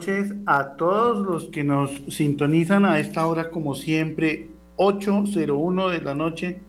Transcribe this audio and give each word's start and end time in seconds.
Noches 0.00 0.32
a 0.46 0.76
todos 0.76 1.26
los 1.26 1.44
que 1.50 1.62
nos 1.62 1.90
sintonizan 2.08 2.86
a 2.86 2.98
esta 2.98 3.26
hora, 3.26 3.50
como 3.50 3.74
siempre, 3.74 4.48
8.01 4.78 5.90
de 5.90 6.00
la 6.00 6.14
noche. 6.14 6.60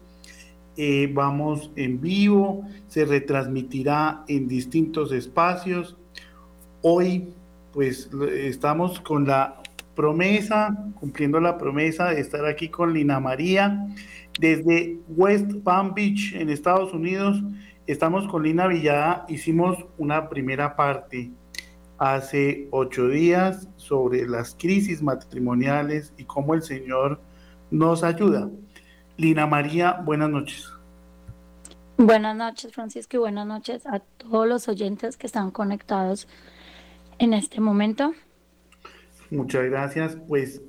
Eh, 0.75 1.09
vamos 1.13 1.71
en 1.77 2.01
vivo, 2.01 2.67
se 2.89 3.05
retransmitirá 3.05 4.25
en 4.27 4.49
distintos 4.49 5.13
espacios. 5.13 5.95
Hoy, 6.81 7.29
pues, 7.71 8.09
estamos 8.33 8.99
con 8.99 9.25
la 9.25 9.61
promesa, 9.95 10.77
cumpliendo 10.99 11.39
la 11.39 11.57
promesa 11.57 12.09
de 12.09 12.19
estar 12.19 12.45
aquí 12.45 12.67
con 12.67 12.93
Lina 12.93 13.21
María 13.21 13.87
desde 14.41 14.97
West 15.07 15.53
Palm 15.63 15.93
Beach, 15.93 16.33
en 16.33 16.49
Estados 16.49 16.91
Unidos. 16.91 17.41
Estamos 17.87 18.27
con 18.27 18.43
Lina 18.43 18.67
Villada, 18.67 19.25
hicimos 19.29 19.77
una 19.97 20.27
primera 20.27 20.75
parte 20.75 21.31
hace 22.01 22.67
ocho 22.71 23.09
días 23.09 23.69
sobre 23.75 24.27
las 24.27 24.55
crisis 24.55 25.03
matrimoniales 25.03 26.15
y 26.17 26.23
cómo 26.23 26.55
el 26.55 26.63
Señor 26.63 27.21
nos 27.69 28.03
ayuda. 28.03 28.49
Lina 29.17 29.45
María, 29.45 30.01
buenas 30.03 30.31
noches. 30.31 30.67
Buenas 31.97 32.35
noches, 32.35 32.73
Francisco, 32.73 33.17
y 33.17 33.19
buenas 33.19 33.45
noches 33.45 33.85
a 33.85 33.99
todos 33.99 34.47
los 34.47 34.67
oyentes 34.67 35.15
que 35.15 35.27
están 35.27 35.51
conectados 35.51 36.27
en 37.19 37.35
este 37.35 37.61
momento. 37.61 38.13
Muchas 39.29 39.65
gracias. 39.65 40.17
Pues 40.27 40.59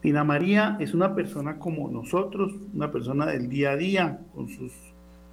Lina 0.00 0.22
María 0.22 0.76
es 0.78 0.94
una 0.94 1.12
persona 1.12 1.58
como 1.58 1.88
nosotros, 1.88 2.54
una 2.72 2.92
persona 2.92 3.26
del 3.26 3.48
día 3.48 3.72
a 3.72 3.76
día, 3.76 4.20
con, 4.32 4.48
sus, 4.48 4.72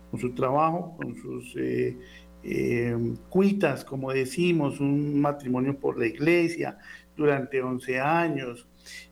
con 0.10 0.20
su 0.20 0.34
trabajo, 0.34 0.96
con 0.98 1.16
sus 1.16 1.56
eh, 1.56 1.96
eh, 2.44 2.96
cuitas, 3.30 3.84
como 3.84 4.12
decimos, 4.12 4.80
un 4.80 5.20
matrimonio 5.20 5.78
por 5.78 6.00
la 6.00 6.08
iglesia 6.08 6.78
durante 7.16 7.62
11 7.62 8.00
años. 8.00 8.68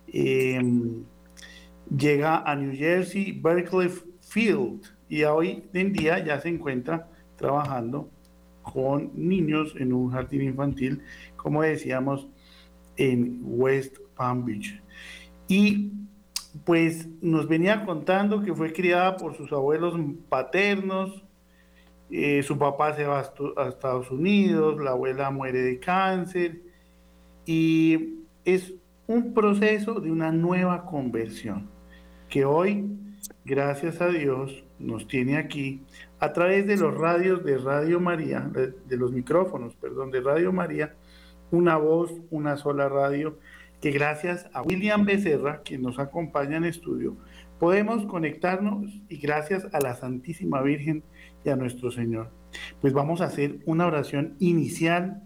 Eh, 0.08 0.62
llega 1.96 2.40
a 2.40 2.56
New 2.56 2.76
Jersey, 2.76 3.40
Berkeley 3.40 3.90
Field, 4.22 4.82
y 5.10 5.24
hoy 5.24 5.64
en 5.74 5.94
día 5.94 6.24
ya 6.24 6.40
se 6.40 6.50
encuentra 6.50 7.10
trabajando 7.38 8.10
con 8.62 9.12
niños 9.16 9.74
en 9.78 9.94
un 9.94 10.12
jardín 10.12 10.42
infantil, 10.42 11.02
como 11.38 11.62
decíamos, 11.62 12.28
en 12.98 13.40
West 13.44 13.98
Palm 14.16 14.44
Beach. 14.44 14.82
Y 15.48 15.92
pues 16.66 17.08
nos 17.22 17.48
venía 17.48 17.86
contando 17.86 18.42
que 18.42 18.54
fue 18.54 18.74
criada 18.74 19.16
por 19.16 19.36
sus 19.36 19.52
abuelos 19.52 19.94
paternos, 20.28 21.24
eh, 22.10 22.42
su 22.44 22.58
papá 22.58 22.96
se 22.96 23.06
va 23.06 23.20
a 23.58 23.68
Estados 23.68 24.12
Unidos, 24.12 24.80
la 24.80 24.92
abuela 24.92 25.30
muere 25.32 25.62
de 25.62 25.80
cáncer 25.80 26.62
y 27.46 28.20
es 28.46 28.74
un 29.08 29.34
proceso 29.34 30.00
de 30.00 30.12
una 30.12 30.32
nueva 30.32 30.86
conversión 30.86 31.70
que 32.30 32.46
hoy, 32.46 32.86
gracias 33.46 34.02
a 34.02 34.10
Dios, 34.10 34.64
nos 34.80 35.08
tiene 35.08 35.38
aquí 35.38 35.82
a 36.20 36.34
través 36.34 36.68
de 36.68 36.78
los 36.78 36.96
radios 36.96 37.44
de 37.44 37.58
Radio 37.58 38.00
María, 38.00 38.42
de, 38.42 38.98
los 38.98 39.12
micrófonos, 39.12 39.76
perdón, 39.76 40.12
de 40.12 40.22
Radio 40.22 40.52
María, 40.52 40.96
una 41.52 41.78
voz, 41.78 42.14
una 42.30 42.58
sola 42.58 42.90
radio, 42.90 43.38
que 43.82 43.92
gracias 43.92 44.50
a 44.54 44.62
William 44.62 45.06
Becerra, 45.06 45.62
quien 45.62 45.82
nos 45.82 46.00
acompaña 46.00 46.58
en 46.58 46.66
estudio, 46.66 47.16
podemos 47.60 48.06
conectarnos 48.06 48.86
y 49.08 49.18
gracias 49.18 49.68
a 49.74 49.80
la 49.80 49.96
Santísima 49.96 50.62
Virgen 50.62 51.04
a 51.52 51.56
nuestro 51.56 51.92
Señor. 51.92 52.32
Pues 52.82 52.94
vamos 52.94 53.22
a 53.22 53.26
hacer 53.26 53.60
una 53.66 53.88
oración 53.88 54.36
inicial 54.40 55.24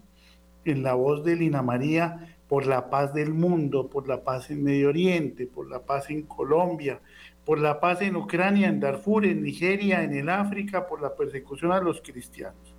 en 0.66 0.84
la 0.84 0.94
voz 0.94 1.24
de 1.24 1.36
Lina 1.36 1.62
María 1.62 2.38
por 2.48 2.68
la 2.68 2.90
paz 2.90 3.14
del 3.14 3.34
mundo, 3.34 3.90
por 3.90 4.08
la 4.08 4.24
paz 4.24 4.52
en 4.52 4.64
Medio 4.64 4.90
Oriente, 4.90 5.48
por 5.48 5.70
la 5.70 5.80
paz 5.80 6.10
en 6.10 6.24
Colombia, 6.24 7.00
por 7.46 7.60
la 7.60 7.80
paz 7.80 8.02
en 8.02 8.16
Ucrania, 8.16 8.68
en 8.68 8.80
Darfur, 8.80 9.26
en 9.26 9.42
Nigeria, 9.42 10.04
en 10.04 10.14
el 10.14 10.30
África, 10.30 10.86
por 10.86 11.02
la 11.02 11.16
persecución 11.16 11.72
a 11.72 11.80
los 11.80 12.02
cristianos. 12.02 12.76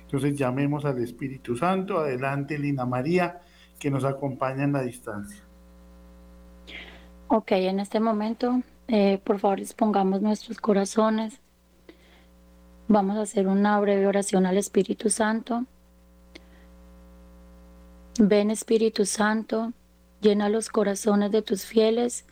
Entonces 0.00 0.36
llamemos 0.36 0.84
al 0.84 1.02
Espíritu 1.02 1.56
Santo, 1.56 1.98
adelante 1.98 2.58
Lina 2.58 2.86
María, 2.86 3.40
que 3.78 3.90
nos 3.90 4.04
acompaña 4.04 4.64
en 4.64 4.72
la 4.72 4.82
distancia. 4.82 5.42
Ok, 7.28 7.52
en 7.52 7.80
este 7.80 8.00
momento, 8.00 8.62
eh, 8.86 9.20
por 9.22 9.38
favor, 9.38 9.58
dispongamos 9.58 10.22
nuestros 10.22 10.58
corazones 10.58 11.40
Vamos 12.90 13.18
a 13.18 13.22
hacer 13.22 13.48
una 13.48 13.78
breve 13.80 14.06
oración 14.06 14.46
al 14.46 14.56
Espíritu 14.56 15.10
Santo. 15.10 15.66
Ven 18.18 18.50
Espíritu 18.50 19.04
Santo, 19.04 19.74
llena 20.22 20.48
los 20.48 20.70
corazones 20.70 21.30
de 21.30 21.42
tus 21.42 21.66
fieles 21.66 22.24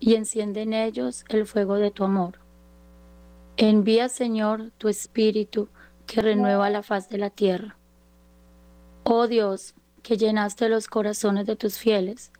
y 0.00 0.16
enciende 0.16 0.60
en 0.60 0.74
ellos 0.74 1.24
el 1.30 1.46
fuego 1.46 1.76
de 1.76 1.90
tu 1.90 2.04
amor. 2.04 2.34
Envía, 3.56 4.10
Señor, 4.10 4.70
tu 4.76 4.88
Espíritu 4.88 5.70
que 6.06 6.20
renueva 6.20 6.68
la 6.68 6.82
faz 6.82 7.08
de 7.08 7.16
la 7.16 7.30
tierra. 7.30 7.78
Oh 9.04 9.26
Dios, 9.26 9.74
que 10.02 10.18
llenaste 10.18 10.68
los 10.68 10.88
corazones 10.88 11.46
de 11.46 11.56
tus 11.56 11.78
fieles 11.78 12.32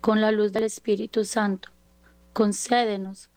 con 0.00 0.20
la 0.20 0.30
luz 0.30 0.52
del 0.52 0.62
Espíritu 0.62 1.24
Santo, 1.24 1.70
concédenos 2.32 3.28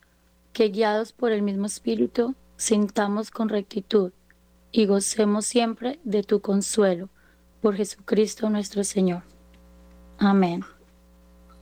que 0.54 0.70
guiados 0.70 1.14
por 1.14 1.32
el 1.32 1.42
mismo 1.42 1.66
Espíritu 1.66 2.36
sintamos 2.62 3.32
con 3.32 3.50
rectitud 3.50 4.12
y 4.72 4.86
gocemos 4.86 5.48
siempre 5.48 6.00
de 6.04 6.22
tu 6.22 6.42
consuelo. 6.42 7.10
Por 7.60 7.76
Jesucristo 7.76 8.52
nuestro 8.52 8.84
Señor. 8.84 9.24
Amén. 10.20 10.62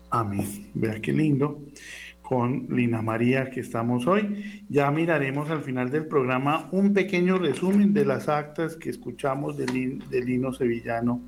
Amén. 0.10 0.70
Vea 0.74 1.00
qué 1.00 1.14
lindo 1.14 1.62
con 2.22 2.68
Lina 2.70 3.02
María 3.02 3.50
que 3.50 3.62
estamos 3.62 4.08
hoy. 4.08 4.62
Ya 4.68 4.92
miraremos 4.92 5.50
al 5.50 5.64
final 5.64 5.90
del 5.90 6.06
programa 6.06 6.68
un 6.74 6.94
pequeño 6.94 7.38
resumen 7.38 7.94
de 7.94 8.04
las 8.04 8.28
actas 8.28 8.76
que 8.76 8.90
escuchamos 8.90 9.56
de, 9.56 9.68
Lino 10.22 10.52
Sevillano 10.52 11.22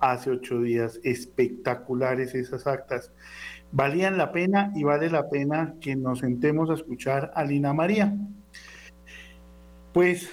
hace 0.00 0.30
ocho 0.30 0.60
días. 0.60 0.98
Espectaculares 1.04 2.34
esas 2.34 2.66
actas. 2.66 3.12
Valían 3.70 4.18
la 4.18 4.32
pena 4.32 4.72
y 4.74 4.82
vale 4.82 5.08
la 5.08 5.30
pena 5.30 5.76
que 5.80 5.94
nos 5.94 6.18
sentemos 6.18 6.68
a 6.70 6.74
escuchar 6.74 7.30
a 7.36 7.44
Lina 7.44 7.72
María. 7.72 8.12
Pues 9.94 10.28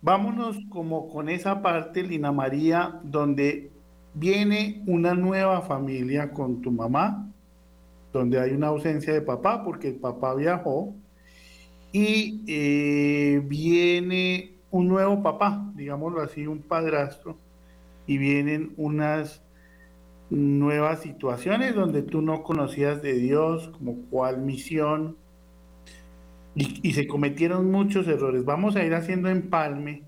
vámonos 0.00 0.56
como 0.70 1.10
con 1.10 1.28
esa 1.28 1.60
parte, 1.60 2.02
Lina 2.02 2.32
María, 2.32 2.98
donde 3.04 3.70
viene 4.14 4.82
una 4.86 5.12
nueva 5.12 5.60
familia 5.60 6.30
con 6.30 6.62
tu 6.62 6.70
mamá, 6.70 7.30
donde 8.14 8.40
hay 8.40 8.52
una 8.52 8.68
ausencia 8.68 9.12
de 9.12 9.20
papá 9.20 9.62
porque 9.62 9.88
el 9.88 9.96
papá 9.96 10.34
viajó, 10.34 10.94
y 11.92 12.42
eh, 12.48 13.42
viene 13.44 14.54
un 14.70 14.88
nuevo 14.88 15.22
papá, 15.22 15.70
digámoslo 15.74 16.22
así, 16.22 16.46
un 16.46 16.62
padrastro, 16.62 17.36
y 18.06 18.16
vienen 18.16 18.72
unas 18.78 19.42
nuevas 20.30 21.00
situaciones 21.00 21.74
donde 21.74 22.00
tú 22.00 22.22
no 22.22 22.42
conocías 22.42 23.02
de 23.02 23.12
Dios, 23.12 23.68
como 23.68 23.96
cuál 24.08 24.38
misión, 24.38 25.18
y, 26.58 26.92
se 26.92 27.06
cometieron 27.06 27.70
muchos 27.70 28.08
errores. 28.08 28.44
Vamos 28.44 28.76
a 28.76 28.84
ir 28.84 28.94
haciendo 28.94 29.28
empalme 29.28 30.02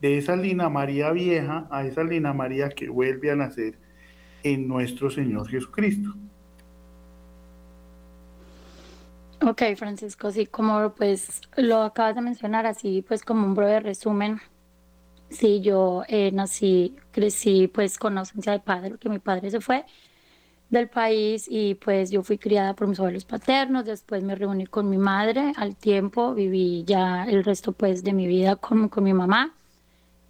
de 0.00 0.18
esa 0.18 0.36
Lina 0.36 0.68
María 0.68 1.10
vieja 1.10 1.66
a 1.70 1.84
esa 1.84 2.04
Lina 2.04 2.32
María 2.32 2.68
que 2.68 2.88
vuelve 2.88 3.30
a 3.30 3.36
nacer 3.36 3.78
en 4.42 4.68
nuestro 4.68 5.10
Señor 5.10 5.48
Jesucristo. 5.48 6.14
Ok, 9.42 9.62
Francisco, 9.76 10.30
sí, 10.30 10.46
como 10.46 10.94
pues 10.94 11.40
lo 11.56 11.82
acabas 11.82 12.14
de 12.14 12.22
mencionar, 12.22 12.66
así 12.66 13.04
pues 13.06 13.22
como 13.22 13.44
un 13.44 13.54
breve 13.54 13.80
resumen, 13.80 14.40
sí, 15.28 15.60
yo 15.60 16.04
eh, 16.08 16.30
nací, 16.32 16.96
crecí 17.10 17.68
pues 17.68 17.98
con 17.98 18.16
ausencia 18.16 18.52
de 18.52 18.60
padre, 18.60 18.96
que 18.98 19.08
mi 19.08 19.18
padre 19.18 19.50
se 19.50 19.60
fue, 19.60 19.84
del 20.70 20.88
país 20.88 21.46
y 21.48 21.74
pues 21.76 22.10
yo 22.10 22.22
fui 22.22 22.38
criada 22.38 22.74
por 22.74 22.88
mis 22.88 22.98
abuelos 22.98 23.24
paternos, 23.24 23.84
después 23.84 24.24
me 24.24 24.34
reuní 24.34 24.66
con 24.66 24.90
mi 24.90 24.98
madre 24.98 25.52
al 25.56 25.76
tiempo, 25.76 26.34
viví 26.34 26.84
ya 26.84 27.24
el 27.24 27.44
resto 27.44 27.72
pues 27.72 28.02
de 28.02 28.12
mi 28.12 28.26
vida 28.26 28.56
con, 28.56 28.88
con 28.88 29.04
mi 29.04 29.12
mamá. 29.12 29.54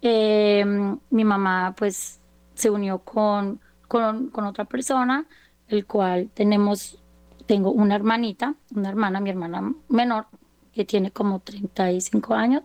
Em, 0.01 0.99
mi 1.09 1.23
mamá 1.23 1.73
pues 1.77 2.19
se 2.53 2.69
unió 2.69 2.99
con, 2.99 3.59
con, 3.87 4.29
con, 4.29 4.45
otra 4.45 4.65
persona, 4.65 5.25
el 5.67 5.85
cual 5.85 6.29
tenemos, 6.33 6.99
tengo 7.47 7.71
una 7.71 7.95
hermanita, 7.95 8.55
una 8.75 8.89
hermana, 8.89 9.19
mi 9.19 9.31
hermana 9.31 9.73
menor, 9.89 10.27
que 10.71 10.85
tiene 10.85 11.11
como 11.11 11.39
35 11.39 12.35
años. 12.35 12.63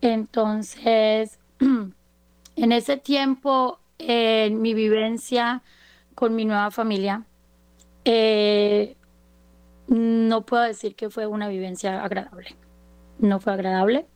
Entonces, 0.00 1.38
en 2.56 2.72
ese 2.72 2.96
tiempo, 2.96 3.78
en 3.98 4.60
mi 4.60 4.74
vivencia, 4.74 5.62
con 6.16 6.34
mi 6.34 6.46
nueva 6.46 6.70
familia, 6.70 7.24
eh, 8.04 8.96
no 9.86 10.46
puedo 10.46 10.62
decir 10.62 10.96
que 10.96 11.10
fue 11.10 11.26
una 11.26 11.46
vivencia 11.46 12.02
agradable. 12.02 12.56
No 13.18 13.38
fue 13.38 13.52
agradable. 13.52 14.06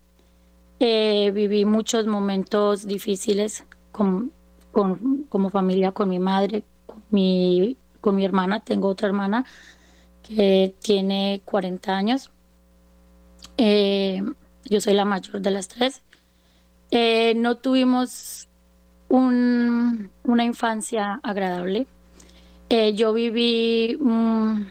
Eh, 0.80 1.30
viví 1.32 1.66
muchos 1.66 2.06
momentos 2.06 2.86
difíciles 2.86 3.66
con, 3.92 4.32
con, 4.72 5.24
como 5.28 5.50
familia 5.50 5.92
con 5.92 6.08
mi 6.08 6.18
madre, 6.18 6.64
con 6.86 7.04
mi, 7.10 7.76
con 8.00 8.16
mi 8.16 8.24
hermana. 8.24 8.60
Tengo 8.60 8.88
otra 8.88 9.08
hermana 9.08 9.44
que 10.22 10.74
tiene 10.80 11.42
40 11.44 11.94
años. 11.94 12.30
Eh, 13.58 14.22
yo 14.64 14.80
soy 14.80 14.94
la 14.94 15.04
mayor 15.04 15.42
de 15.42 15.50
las 15.50 15.68
tres. 15.68 16.02
No 17.36 17.58
tuvimos 17.58 18.48
un, 19.10 20.10
una 20.24 20.44
infancia 20.44 21.20
agradable. 21.22 21.86
Eh, 22.70 22.94
yo 22.94 23.12
viví 23.12 23.98
mm, 24.00 24.62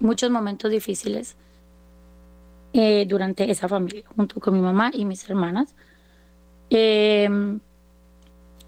muchos 0.00 0.30
momentos 0.30 0.70
difíciles 0.70 1.36
durante 3.08 3.50
esa 3.50 3.66
familia, 3.66 4.04
junto 4.14 4.38
con 4.38 4.54
mi 4.54 4.60
mamá 4.60 4.92
y 4.94 5.04
mis 5.04 5.28
hermanas. 5.28 5.74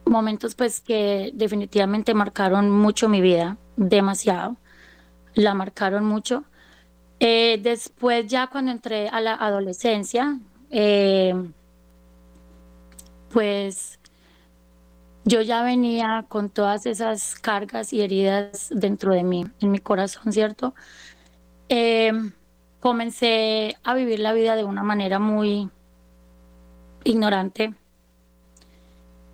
momentos 0.05 0.57
pues 0.57 0.81
que 0.81 1.31
definitivamente 1.33 2.13
marcaron 2.13 2.71
mucho 2.71 3.09
mi 3.09 3.21
vida, 3.21 3.57
demasiado. 3.77 4.57
La 5.35 5.55
marcaron 5.55 6.05
mucho. 6.05 6.45
Eh, 7.21 7.61
después 7.63 8.27
ya 8.27 8.47
cuando 8.47 8.73
entré 8.73 9.09
a 9.09 9.21
la 9.21 9.35
adolescencia, 9.35 10.41
eh, 10.71 11.35
pues 13.31 14.00
yo 15.31 15.43
ya 15.43 15.63
venía 15.63 16.25
con 16.29 16.51
todas 16.51 16.87
esas 16.87 17.35
cargas 17.37 17.93
y 17.93 18.01
heridas 18.01 18.69
dentro 18.75 19.15
de 19.15 19.23
mí, 19.23 19.47
en 19.61 19.71
mi 19.71 19.79
corazón, 19.79 20.33
¿cierto? 20.33 20.75
Eh, 21.69 22.13
comencé 22.81 23.77
a 23.85 23.95
vivir 23.95 24.21
la 24.21 24.33
vida 24.33 24.57
de 24.57 24.65
una 24.65 24.83
manera 24.83 25.19
muy 25.19 25.71
ignorante. 27.05 27.75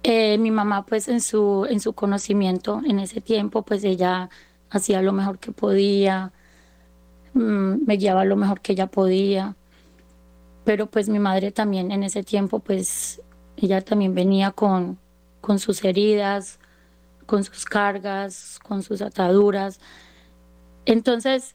mi 0.04 0.50
mamá, 0.50 0.86
pues 0.86 1.08
en 1.08 1.20
su, 1.20 1.66
en 1.68 1.80
su 1.80 1.92
conocimiento 1.92 2.80
en 2.86 3.00
ese 3.00 3.20
tiempo, 3.20 3.62
pues 3.62 3.82
ella 3.84 4.30
hacía 4.70 5.02
lo 5.02 5.12
mejor 5.12 5.38
que 5.38 5.52
podía, 5.52 6.32
Mm, 7.36 7.84
me 7.86 7.96
guiaba 7.98 8.24
lo 8.24 8.36
mejor 8.36 8.60
que 8.62 8.72
ella 8.72 8.86
podía. 8.86 9.56
Pero 10.64 10.86
pues 10.88 11.08
mi 11.08 11.18
madre 11.18 11.52
también 11.52 11.92
en 11.92 12.02
ese 12.02 12.22
tiempo, 12.24 12.60
pues 12.60 13.22
ella 13.56 13.82
también 13.82 14.14
venía 14.14 14.52
con, 14.52 14.98
con 15.46 15.60
sus 15.60 15.84
heridas, 15.84 16.58
con 17.24 17.44
sus 17.44 17.66
cargas, 17.66 18.58
con 18.64 18.82
sus 18.82 19.00
ataduras. 19.00 19.78
Entonces, 20.86 21.54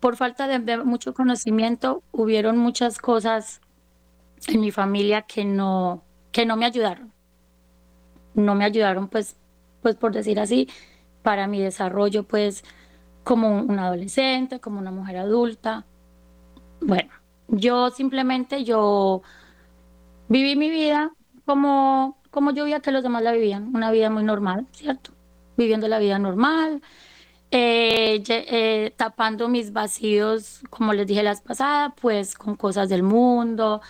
por 0.00 0.16
falta 0.16 0.48
de, 0.48 0.78
mucho 0.78 1.14
conocimiento, 1.14 2.02
hubieron 2.10 2.58
muchas 2.58 2.98
cosas 2.98 3.60
en 4.48 4.60
mi 4.60 4.72
familia 4.72 5.22
que 5.22 5.44
no, 5.44 6.02
que 6.32 6.44
no 6.44 6.56
me 6.56 6.66
ayudaron. 6.66 7.12
No 8.34 8.56
me 8.56 8.64
ayudaron, 8.64 9.06
pues, 9.06 9.36
pues 9.80 9.94
por 9.94 10.12
decir 10.12 10.40
así, 10.40 10.68
para 11.22 11.46
mi 11.46 11.60
desarrollo, 11.60 12.24
pues, 12.24 12.64
como 13.22 13.60
un 13.60 13.78
adolescente, 13.78 14.58
como 14.58 14.80
una 14.80 14.90
mujer 14.90 15.18
adulta. 15.18 15.86
Bueno, 16.80 17.12
yo 17.46 17.90
simplemente 17.90 18.64
yo 18.64 19.22
viví 20.26 20.56
mi 20.56 20.68
vida 20.68 21.12
como, 21.44 22.19
como 22.30 22.52
yo 22.52 22.64
veía 22.64 22.80
que 22.80 22.92
los 22.92 23.02
demás 23.02 23.22
la 23.22 23.32
vivían, 23.32 23.74
una 23.74 23.90
vida 23.90 24.10
muy 24.10 24.24
normal, 24.24 24.66
¿cierto? 24.72 25.12
Viviendo 25.56 25.88
la 25.88 25.98
vida 25.98 26.18
normal, 26.18 26.82
eh, 27.50 28.22
eh, 28.28 28.92
tapando 28.96 29.48
mis 29.48 29.72
vacíos, 29.72 30.62
como 30.70 30.92
les 30.92 31.06
dije 31.06 31.22
las 31.22 31.40
pasadas, 31.42 31.92
pues 32.00 32.34
con 32.36 32.56
cosas 32.56 32.88
del 32.88 33.02
mundo. 33.02 33.80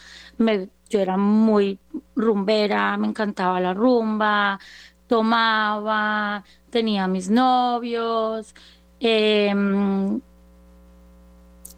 Yo 0.88 0.98
era 1.00 1.16
muy 1.16 1.78
rumbera, 2.16 2.96
me 2.96 3.06
encantaba 3.06 3.60
la 3.60 3.75
rumba, 3.75 4.58
tomaba, 5.06 6.44
tenía 6.70 7.06
mis 7.06 7.31
novios, 7.31 8.54
Em, 9.00 10.20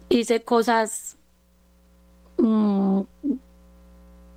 hice 0.09 0.43
cosas 0.43 1.17
mm, 2.37 3.01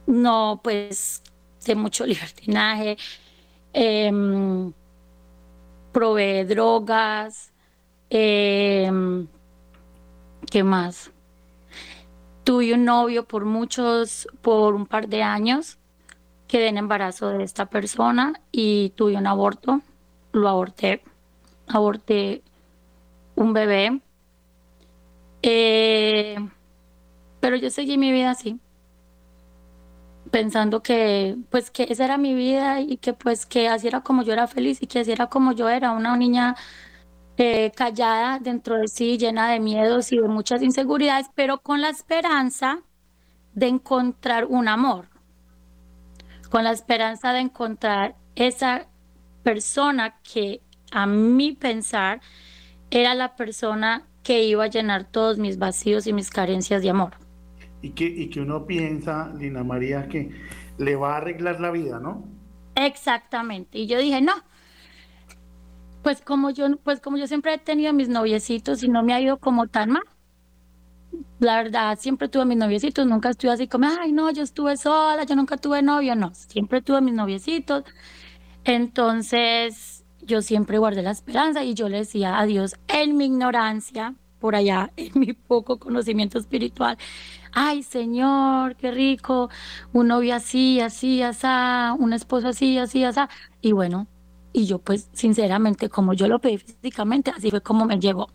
no, 0.07 0.61
pues, 0.63 1.23
de 1.67 1.75
mucho 1.75 2.07
libertinaje. 2.07 2.97
Em, 3.73 4.73
probé 5.93 6.45
drogas. 6.45 7.53
Em, 8.11 9.27
¿Qué 10.51 10.63
más? 10.63 11.11
Tuve 12.45 12.75
un 12.75 12.85
novio 12.85 13.27
por 13.27 13.45
muchos, 13.45 14.29
por 14.41 14.75
un 14.75 14.87
par 14.87 15.09
de 15.09 15.23
años. 15.23 15.79
Quedé 16.47 16.69
en 16.69 16.79
embarazo 16.79 17.31
de 17.31 17.43
esta 17.43 17.67
persona 17.67 18.41
y 18.53 18.91
tuve 18.91 19.17
un 19.17 19.27
aborto. 19.27 19.81
Lo 20.33 20.49
aborté. 20.49 21.03
Aborté 21.67 22.43
un 23.35 23.53
bebé. 23.53 24.01
Eh, 25.43 26.37
pero 27.41 27.57
yo 27.57 27.71
seguí 27.71 27.99
mi 27.99 28.13
vida 28.13 28.31
así, 28.31 28.59
pensando 30.37 30.83
que 30.83 31.39
pues 31.49 31.71
que 31.71 31.87
esa 31.89 32.05
era 32.05 32.19
mi 32.19 32.35
vida 32.35 32.83
y 32.83 32.99
que 32.99 33.15
pues 33.15 33.47
que 33.47 33.69
así 33.69 33.89
era 33.89 34.03
como 34.03 34.23
yo 34.23 34.35
era 34.35 34.47
feliz 34.47 34.83
y 34.83 34.87
que 34.87 34.99
así 34.99 35.11
era 35.11 35.29
como 35.29 35.53
yo 35.53 35.71
era, 35.71 35.93
una 35.93 36.15
niña 36.15 36.57
eh, 37.39 37.73
callada 37.75 38.39
dentro 38.39 38.77
de 38.77 38.87
sí, 38.87 39.17
llena 39.17 39.51
de 39.51 39.61
miedos 39.61 40.13
y 40.13 40.19
de 40.19 40.29
muchas 40.29 40.61
inseguridades, 40.61 41.29
pero 41.35 41.63
con 41.63 41.81
la 41.81 41.89
esperanza 41.89 42.83
de 43.55 43.69
encontrar 43.69 44.45
un 44.45 44.69
amor, 44.69 45.09
con 46.51 46.65
la 46.65 46.73
esperanza 46.73 47.33
de 47.33 47.41
encontrar 47.41 48.15
esa 48.35 48.89
persona 49.43 50.21
que 50.23 50.61
a 50.93 51.07
mi 51.07 51.53
pensar 51.53 52.21
era 52.91 53.15
la 53.15 53.37
persona 53.37 54.03
que 54.23 54.45
iba 54.45 54.65
a 54.65 54.69
llenar 54.69 55.05
todos 55.05 55.39
mis 55.39 55.57
vacíos 55.57 56.07
y 56.07 56.13
mis 56.13 56.29
carencias 56.29 56.83
de 56.83 56.91
amor. 56.91 57.26
Y 57.83 57.91
que, 57.91 58.05
y 58.05 58.29
que 58.31 58.41
uno 58.41 58.67
piensa, 58.67 59.33
Lina 59.39 59.63
María, 59.63 60.09
que 60.09 60.31
le 60.79 60.97
va 60.97 61.15
a 61.15 61.17
arreglar 61.19 61.61
la 61.61 61.71
vida, 61.71 62.01
¿no? 62.01 62.25
Exactamente. 62.75 63.79
Y 63.79 63.87
yo 63.87 63.99
dije, 63.99 64.21
no. 64.21 64.35
Pues 66.03 66.21
como 66.21 66.51
yo, 66.51 66.77
pues 66.79 67.01
como 67.01 67.17
yo 67.17 67.27
siempre 67.27 67.55
he 67.55 67.59
tenido 67.59 67.93
mis 67.93 68.09
noviecitos 68.09 68.83
y 68.83 68.89
no 68.89 69.03
me 69.03 69.13
ha 69.13 69.21
ido 69.21 69.39
como 69.39 69.67
tan 69.67 69.91
mal. 69.91 70.05
La 71.39 71.57
verdad, 71.63 71.99
siempre 71.99 72.29
tuve 72.29 72.45
mis 72.45 72.59
noviecitos, 72.59 73.07
nunca 73.07 73.31
estuve 73.31 73.53
así 73.53 73.69
como, 73.69 73.87
ay, 73.87 74.13
no, 74.13 74.31
yo 74.31 74.43
estuve 74.43 74.77
sola, 74.77 75.25
yo 75.25 75.35
nunca 75.35 75.57
tuve 75.57 75.83
novio, 75.83 76.15
no, 76.15 76.35
siempre 76.35 76.83
tuve 76.83 77.01
mis 77.01 77.15
noviecitos. 77.15 77.85
Entonces, 78.65 80.05
yo 80.21 80.43
siempre 80.43 80.79
guardé 80.79 81.03
la 81.03 81.13
esperanza 81.13 81.65
y 81.65 81.75
yo 81.75 81.89
le 81.89 81.99
decía 81.99 82.39
a 82.39 82.47
Dios 82.47 82.77
en 82.89 83.17
mi 83.17 83.27
ignorancia, 83.27 84.15
por 84.41 84.55
allá, 84.55 84.93
en 84.97 85.13
mi 85.19 85.33
poco 85.33 85.79
conocimiento 85.79 86.39
espiritual, 86.39 86.99
ay 87.57 87.83
Señor, 87.83 88.77
qué 88.77 88.91
rico, 88.91 89.49
un 89.93 90.09
novio 90.09 90.35
así, 90.37 90.79
así, 90.81 91.23
así, 91.23 91.47
un 91.99 92.13
esposo 92.13 92.49
así, 92.49 92.79
así, 92.79 93.03
así. 93.03 93.21
Y 93.63 93.73
bueno, 93.73 94.07
y 94.53 94.67
yo 94.67 94.79
pues 94.79 95.09
sinceramente, 95.13 95.89
como 95.89 96.13
yo 96.13 96.29
lo 96.29 96.39
pedí 96.39 96.59
físicamente, 96.59 97.31
así 97.31 97.51
fue 97.51 97.63
como 97.63 97.87
me 97.87 97.99
llegó. 97.99 98.29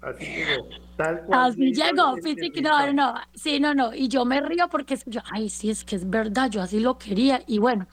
Así 0.00 0.24
llegó, 0.24 0.68
tal 0.96 1.24
cual. 1.24 1.50
Así 1.50 1.72
llegó, 1.72 2.16
físicamente, 2.16 2.62
no, 2.62 3.12
no, 3.14 3.20
sí, 3.34 3.58
no, 3.60 3.74
no. 3.74 3.92
Y 3.92 4.08
yo 4.08 4.24
me 4.24 4.40
río 4.40 4.68
porque 4.68 4.98
yo, 5.06 5.20
ay, 5.32 5.48
sí, 5.48 5.70
es 5.70 5.84
que 5.84 5.96
es 5.96 6.08
verdad, 6.08 6.48
yo 6.48 6.62
así 6.62 6.78
lo 6.80 6.98
quería. 6.98 7.42
Y 7.48 7.58
bueno, 7.58 7.88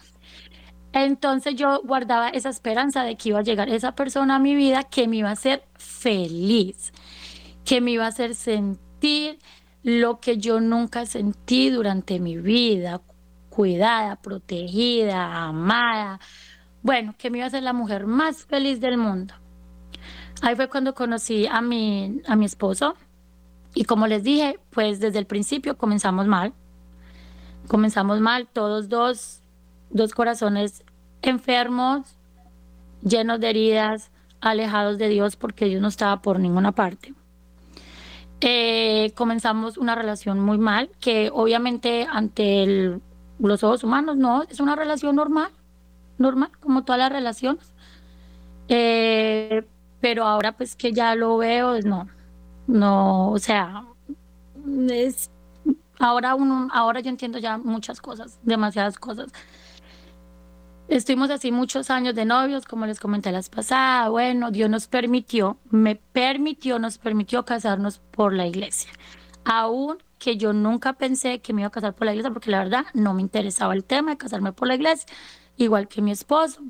entonces 0.91 1.55
yo 1.55 1.81
guardaba 1.83 2.29
esa 2.29 2.49
esperanza 2.49 3.03
de 3.03 3.17
que 3.17 3.29
iba 3.29 3.39
a 3.39 3.43
llegar 3.43 3.69
esa 3.69 3.93
persona 3.95 4.35
a 4.35 4.39
mi 4.39 4.55
vida 4.55 4.83
que 4.83 5.07
me 5.07 5.17
iba 5.17 5.29
a 5.29 5.33
hacer 5.33 5.63
feliz, 5.75 6.93
que 7.65 7.81
me 7.81 7.91
iba 7.91 8.05
a 8.05 8.09
hacer 8.09 8.35
sentir 8.35 9.39
lo 9.83 10.19
que 10.19 10.37
yo 10.37 10.59
nunca 10.59 11.05
sentí 11.05 11.69
durante 11.69 12.19
mi 12.19 12.37
vida, 12.37 13.01
cuidada, 13.49 14.17
protegida, 14.17 15.45
amada. 15.45 16.19
Bueno, 16.81 17.15
que 17.17 17.29
me 17.29 17.39
iba 17.39 17.47
a 17.47 17.49
ser 17.49 17.63
la 17.63 17.73
mujer 17.73 18.05
más 18.05 18.45
feliz 18.45 18.79
del 18.79 18.97
mundo. 18.97 19.33
Ahí 20.41 20.55
fue 20.55 20.69
cuando 20.69 20.93
conocí 20.93 21.47
a 21.47 21.61
mi, 21.61 22.21
a 22.27 22.35
mi 22.35 22.45
esposo 22.45 22.95
y 23.73 23.83
como 23.85 24.07
les 24.07 24.23
dije, 24.23 24.59
pues 24.69 24.99
desde 24.99 25.19
el 25.19 25.25
principio 25.25 25.77
comenzamos 25.77 26.27
mal. 26.27 26.53
Comenzamos 27.67 28.19
mal, 28.19 28.47
todos 28.47 28.89
dos 28.89 29.39
dos 29.89 30.13
corazones 30.13 30.83
enfermos, 31.21 32.15
llenos 33.01 33.39
de 33.39 33.49
heridas, 33.49 34.11
alejados 34.41 34.97
de 34.97 35.09
Dios 35.09 35.35
porque 35.35 35.65
Dios 35.65 35.81
no 35.81 35.87
estaba 35.87 36.21
por 36.21 36.39
ninguna 36.39 36.71
parte. 36.71 37.13
Eh, 38.41 39.11
comenzamos 39.15 39.77
una 39.77 39.95
relación 39.95 40.39
muy 40.39 40.57
mal, 40.57 40.89
que 40.99 41.29
obviamente 41.33 42.07
ante 42.09 42.99
los 43.39 43.63
ojos 43.63 43.83
humanos 43.83 44.17
no, 44.17 44.43
es 44.43 44.59
una 44.59 44.75
relación 44.75 45.15
normal, 45.15 45.51
normal, 46.17 46.51
como 46.59 46.83
todas 46.83 46.99
las 46.99 47.11
relaciones. 47.11 47.73
Eh, 48.69 49.65
pero 49.99 50.25
ahora 50.25 50.53
pues 50.53 50.75
que 50.75 50.93
ya 50.93 51.15
lo 51.15 51.37
veo, 51.37 51.79
no, 51.81 52.07
no, 52.67 53.31
o 53.31 53.39
sea, 53.39 53.85
es, 54.89 55.31
ahora 55.99 56.35
uno, 56.35 56.69
ahora 56.71 57.01
yo 57.01 57.09
entiendo 57.09 57.39
ya 57.39 57.57
muchas 57.57 58.01
cosas, 58.01 58.39
demasiadas 58.43 58.97
cosas. 58.97 59.31
Estuvimos 60.89 61.29
así 61.29 61.51
muchos 61.51 61.91
años 61.91 62.15
de 62.15 62.25
novios, 62.25 62.65
como 62.65 62.87
les 62.87 62.99
comenté 62.99 63.31
las 63.31 63.47
pasadas. 63.47 64.09
Bueno, 64.09 64.49
Dios 64.49 64.71
nos 64.71 64.87
permitió, 64.87 65.59
me 65.69 65.95
permitió, 65.95 66.79
nos 66.79 66.97
permitió 66.97 67.45
casarnos 67.45 67.99
por 67.99 68.33
la 68.33 68.47
iglesia. 68.47 68.89
Aún 69.45 69.99
que 70.17 70.35
yo 70.35 70.51
nunca 70.51 70.93
pensé 70.93 71.41
que 71.41 71.53
me 71.53 71.61
iba 71.61 71.67
a 71.67 71.71
casar 71.71 71.93
por 71.93 72.05
la 72.05 72.13
iglesia, 72.13 72.31
porque 72.31 72.49
la 72.49 72.57
verdad 72.63 72.85
no 72.95 73.13
me 73.13 73.21
interesaba 73.21 73.75
el 73.75 73.83
tema 73.83 74.11
de 74.11 74.17
casarme 74.17 74.51
por 74.51 74.67
la 74.67 74.73
iglesia, 74.73 75.07
igual 75.57 75.87
que 75.87 76.01
mi 76.01 76.09
esposo. 76.09 76.63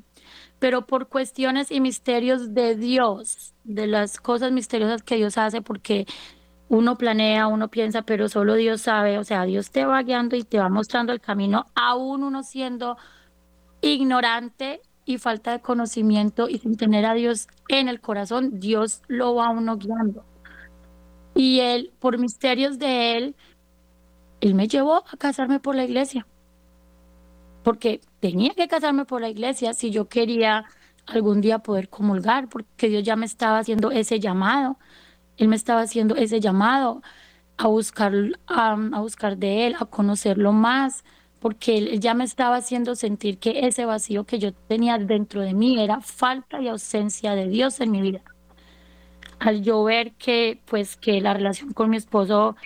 Pero 0.58 0.86
por 0.86 1.08
cuestiones 1.08 1.70
y 1.70 1.80
misterios 1.80 2.52
de 2.52 2.76
Dios, 2.76 3.54
de 3.64 3.86
las 3.86 4.20
cosas 4.20 4.52
misteriosas 4.52 5.02
que 5.02 5.16
Dios 5.16 5.38
hace, 5.38 5.62
porque 5.62 6.06
uno 6.68 6.98
planea, 6.98 7.46
uno 7.46 7.68
piensa, 7.68 8.02
pero 8.02 8.28
solo 8.28 8.54
Dios 8.54 8.82
sabe, 8.82 9.16
o 9.16 9.24
sea, 9.24 9.44
Dios 9.44 9.70
te 9.70 9.86
va 9.86 10.02
guiando 10.02 10.36
y 10.36 10.44
te 10.44 10.58
va 10.58 10.68
mostrando 10.68 11.14
el 11.14 11.22
camino, 11.22 11.68
aún 11.74 12.22
uno 12.22 12.42
siendo 12.42 12.98
ignorante 13.80 14.80
y 15.04 15.18
falta 15.18 15.52
de 15.52 15.60
conocimiento 15.60 16.48
y 16.48 16.58
sin 16.58 16.76
tener 16.76 17.06
a 17.06 17.14
Dios 17.14 17.48
en 17.68 17.88
el 17.88 18.00
corazón, 18.00 18.60
Dios 18.60 19.02
lo 19.08 19.34
va 19.34 19.50
uno 19.50 19.76
guiando. 19.76 20.24
Y 21.34 21.60
él, 21.60 21.92
por 21.98 22.18
misterios 22.18 22.78
de 22.78 23.16
él, 23.16 23.36
él 24.40 24.54
me 24.54 24.68
llevó 24.68 24.96
a 24.96 25.16
casarme 25.18 25.60
por 25.60 25.74
la 25.74 25.84
iglesia. 25.84 26.26
Porque 27.62 28.00
tenía 28.20 28.54
que 28.54 28.68
casarme 28.68 29.04
por 29.04 29.20
la 29.20 29.28
iglesia 29.28 29.74
si 29.74 29.90
yo 29.90 30.08
quería 30.08 30.64
algún 31.06 31.40
día 31.40 31.58
poder 31.60 31.88
comulgar, 31.88 32.48
porque 32.48 32.88
Dios 32.88 33.02
ya 33.02 33.16
me 33.16 33.26
estaba 33.26 33.58
haciendo 33.58 33.90
ese 33.90 34.20
llamado. 34.20 34.78
Él 35.36 35.48
me 35.48 35.56
estaba 35.56 35.82
haciendo 35.82 36.16
ese 36.16 36.40
llamado 36.40 37.02
a 37.56 37.66
buscar, 37.66 38.12
a 38.46 39.00
buscar 39.00 39.36
de 39.36 39.66
Él, 39.66 39.76
a 39.78 39.86
conocerlo 39.86 40.52
más, 40.52 41.04
porque 41.40 41.78
él 41.78 42.00
ya 42.00 42.14
me 42.14 42.24
estaba 42.24 42.56
haciendo 42.56 42.94
sentir 42.94 43.38
que 43.38 43.66
ese 43.66 43.86
vacío 43.86 44.24
que 44.24 44.38
yo 44.38 44.52
tenía 44.52 44.98
dentro 44.98 45.40
de 45.40 45.54
mí 45.54 45.82
era 45.82 46.00
falta 46.00 46.60
y 46.60 46.68
ausencia 46.68 47.34
de 47.34 47.48
Dios 47.48 47.80
en 47.80 47.90
mi 47.90 48.02
vida. 48.02 48.22
Al 49.38 49.62
yo 49.62 49.82
ver 49.82 50.12
que 50.12 50.60
pues 50.66 50.96
que 50.96 51.20
la 51.20 51.32
relación 51.32 51.72
con 51.72 51.90
mi 51.90 51.96
esposo 51.96 52.56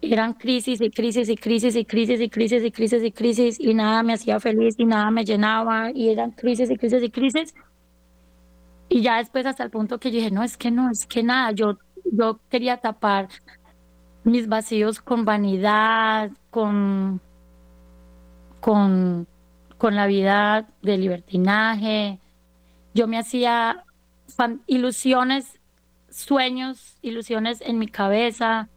eran 0.00 0.34
crisis 0.34 0.80
y 0.80 0.90
crisis 0.90 1.28
y 1.28 1.36
crisis 1.36 1.76
y 1.76 1.84
crisis 1.84 2.20
y 2.20 2.28
crisis 2.28 2.64
y 2.64 2.70
crisis 2.70 3.02
y 3.04 3.12
crisis 3.12 3.60
y 3.60 3.74
nada 3.74 4.02
me 4.02 4.14
hacía 4.14 4.40
feliz 4.40 4.74
y 4.78 4.84
nada 4.84 5.10
me 5.10 5.24
llenaba 5.24 5.90
y 5.92 6.08
eran 6.08 6.32
crisis 6.32 6.70
y 6.70 6.76
crisis 6.76 7.02
y 7.02 7.10
crisis. 7.10 7.54
Y 8.88 9.02
ya 9.02 9.18
después 9.18 9.46
hasta 9.46 9.64
el 9.64 9.70
punto 9.70 9.98
que 9.98 10.10
yo 10.10 10.18
dije, 10.18 10.30
no, 10.30 10.42
es 10.42 10.56
que 10.56 10.70
no, 10.70 10.90
es 10.90 11.06
que 11.06 11.22
nada, 11.22 11.52
yo, 11.52 11.78
yo 12.12 12.40
quería 12.50 12.76
tapar 12.78 13.28
mis 14.24 14.48
vacíos 14.48 15.00
con 15.00 15.24
vanidad, 15.24 16.30
con 16.50 17.20
con, 18.64 19.28
con 19.76 19.94
la 19.94 20.06
vida 20.06 20.66
de 20.80 20.96
libertinaje. 20.96 22.18
Yo 22.94 23.06
me 23.06 23.18
hacía 23.18 23.84
ilusiones, 24.66 25.60
sueños, 26.08 26.96
ilusiones 27.02 27.60
en 27.60 27.78
mi 27.78 27.88
cabeza. 27.88 28.70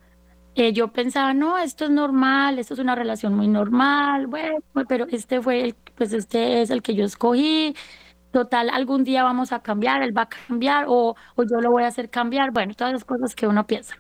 Eh, 0.55 0.73
yo 0.73 0.89
pensaba, 0.89 1.33
no, 1.33 1.57
esto 1.57 1.85
es 1.85 1.91
normal, 1.91 2.59
esto 2.59 2.73
es 2.73 2.81
una 2.81 2.95
relación 2.95 3.33
muy 3.33 3.47
normal, 3.47 4.27
bueno, 4.27 4.57
pero 4.89 5.07
este 5.09 5.41
fue 5.41 5.61
el, 5.61 5.75
pues 5.95 6.11
este 6.11 6.61
es 6.61 6.69
el 6.69 6.81
que 6.81 6.93
yo 6.93 7.05
escogí. 7.05 7.73
Total, 8.33 8.69
algún 8.69 9.05
día 9.05 9.23
vamos 9.23 9.53
a 9.53 9.61
cambiar, 9.61 10.03
él 10.03 10.17
va 10.17 10.23
a 10.23 10.29
cambiar 10.29 10.87
o, 10.89 11.15
o 11.35 11.43
yo 11.43 11.61
lo 11.61 11.71
voy 11.71 11.83
a 11.83 11.87
hacer 11.87 12.09
cambiar. 12.09 12.51
Bueno, 12.51 12.73
todas 12.73 12.91
las 12.91 13.05
cosas 13.05 13.35
que 13.35 13.47
uno 13.47 13.65
piensa. 13.65 13.95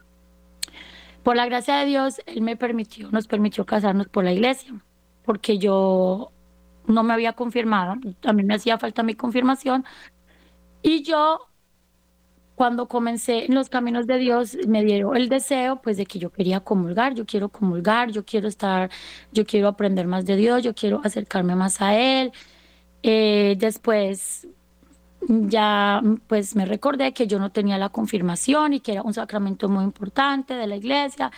Por 1.23 1.37
la 1.37 1.45
gracia 1.45 1.77
de 1.77 1.85
Dios, 1.85 2.21
Él 2.25 2.41
me 2.41 2.57
permitió, 2.57 3.09
nos 3.11 3.27
permitió 3.27 3.65
casarnos 3.65 4.09
por 4.09 4.25
la 4.25 4.33
iglesia 4.33 4.73
porque 5.27 5.57
yo 5.59 6.31
no 6.85 7.03
me 7.03 7.13
había 7.13 7.33
confirmado, 7.33 7.95
a 8.23 8.33
mí 8.33 8.43
me 8.43 8.55
hacía 8.55 8.79
falta 8.79 9.03
mi 9.03 9.13
confirmación. 9.13 9.83
Y 10.81 11.03
yo, 11.03 11.39
cuando 12.55 12.87
comencé 12.87 13.45
en 13.45 13.53
los 13.55 13.67
caminos 13.69 14.07
de 14.07 14.19
Dios, 14.19 14.57
me 14.67 14.85
dieron 14.85 15.17
el 15.17 15.27
deseo, 15.27 15.81
pues, 15.81 15.97
de 15.97 16.05
que 16.05 16.17
yo 16.17 16.31
quería 16.31 16.61
comulgar, 16.61 17.13
yo 17.13 17.25
quiero 17.25 17.49
comulgar, 17.49 18.09
yo 18.11 18.23
quiero 18.25 18.47
estar, 18.47 18.89
yo 19.33 19.45
quiero 19.45 19.67
aprender 19.67 20.07
más 20.07 20.25
de 20.25 20.37
Dios, 20.37 20.63
yo 20.63 20.73
quiero 20.73 21.01
acercarme 21.03 21.55
más 21.55 21.81
a 21.81 21.93
Él. 21.97 22.31
Eh, 23.03 23.55
después, 23.59 24.47
ya, 25.27 26.01
pues, 26.27 26.55
me 26.55 26.65
recordé 26.65 27.13
que 27.13 27.27
yo 27.27 27.39
no 27.39 27.51
tenía 27.51 27.77
la 27.77 27.89
confirmación 27.89 28.73
y 28.73 28.79
que 28.81 28.93
era 28.93 29.03
un 29.03 29.13
sacramento 29.13 29.67
muy 29.69 29.83
importante 29.83 30.53
de 30.53 30.67
la 30.67 30.77
iglesia. 30.77 31.31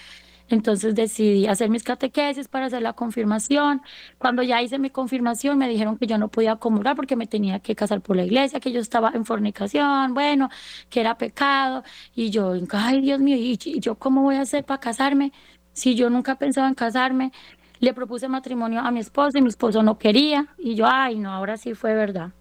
Entonces 0.49 0.95
decidí 0.95 1.47
hacer 1.47 1.69
mis 1.69 1.83
catequesis 1.83 2.47
para 2.47 2.65
hacer 2.65 2.81
la 2.81 2.93
confirmación. 2.93 3.81
Cuando 4.17 4.41
ya 4.43 4.61
hice 4.61 4.79
mi 4.79 4.89
confirmación 4.89 5.57
me 5.57 5.69
dijeron 5.69 5.97
que 5.97 6.07
yo 6.07 6.17
no 6.17 6.27
podía 6.29 6.55
comulgar 6.55 6.95
porque 6.95 7.15
me 7.15 7.27
tenía 7.27 7.59
que 7.59 7.75
casar 7.75 8.01
por 8.01 8.15
la 8.15 8.25
iglesia, 8.25 8.59
que 8.59 8.71
yo 8.71 8.79
estaba 8.79 9.11
en 9.13 9.25
fornicación, 9.25 10.13
bueno, 10.13 10.49
que 10.89 11.01
era 11.01 11.17
pecado. 11.17 11.83
Y 12.15 12.31
yo, 12.31 12.53
ay 12.71 13.01
Dios 13.01 13.19
mío, 13.19 13.37
¿y 13.37 13.57
yo 13.79 13.95
cómo 13.95 14.23
voy 14.23 14.35
a 14.35 14.41
hacer 14.41 14.65
para 14.65 14.79
casarme 14.79 15.31
si 15.73 15.95
yo 15.95 16.09
nunca 16.09 16.35
pensaba 16.35 16.67
en 16.67 16.75
casarme? 16.75 17.31
Le 17.79 17.93
propuse 17.93 18.27
matrimonio 18.27 18.81
a 18.81 18.91
mi 18.91 18.99
esposo 18.99 19.37
y 19.37 19.41
mi 19.41 19.49
esposo 19.49 19.83
no 19.83 19.97
quería. 19.97 20.47
Y 20.57 20.75
yo, 20.75 20.85
ay 20.87 21.17
no, 21.19 21.31
ahora 21.31 21.57
sí 21.57 21.73
fue 21.75 21.93
verdad. 21.93 22.31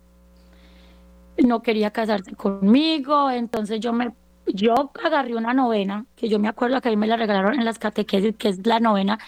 No 1.46 1.62
quería 1.62 1.92
casarse 1.92 2.34
conmigo, 2.34 3.30
entonces 3.30 3.78
yo 3.80 3.92
me 3.92 4.12
yo 4.54 4.92
agarré 5.04 5.36
una 5.36 5.54
novena, 5.54 6.06
que 6.16 6.28
yo 6.28 6.38
me 6.38 6.48
acuerdo 6.48 6.80
que 6.80 6.88
a 6.88 6.90
mí 6.90 6.96
me 6.96 7.06
la 7.06 7.16
regalaron 7.16 7.54
en 7.54 7.64
las 7.64 7.78
catequesis, 7.78 8.36
que 8.36 8.48
es 8.48 8.66
la 8.66 8.80
novena 8.80 9.18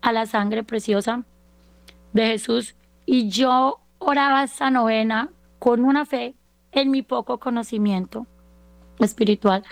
a 0.00 0.12
la 0.12 0.26
sangre 0.26 0.62
preciosa 0.64 1.24
de 2.12 2.26
Jesús, 2.26 2.74
y 3.06 3.28
yo 3.28 3.80
oraba 3.98 4.44
esa 4.44 4.70
novena 4.70 5.30
con 5.58 5.84
una 5.84 6.06
fe 6.06 6.34
en 6.72 6.90
mi 6.90 7.02
poco 7.02 7.38
conocimiento 7.38 8.26
espiritual. 8.98 9.64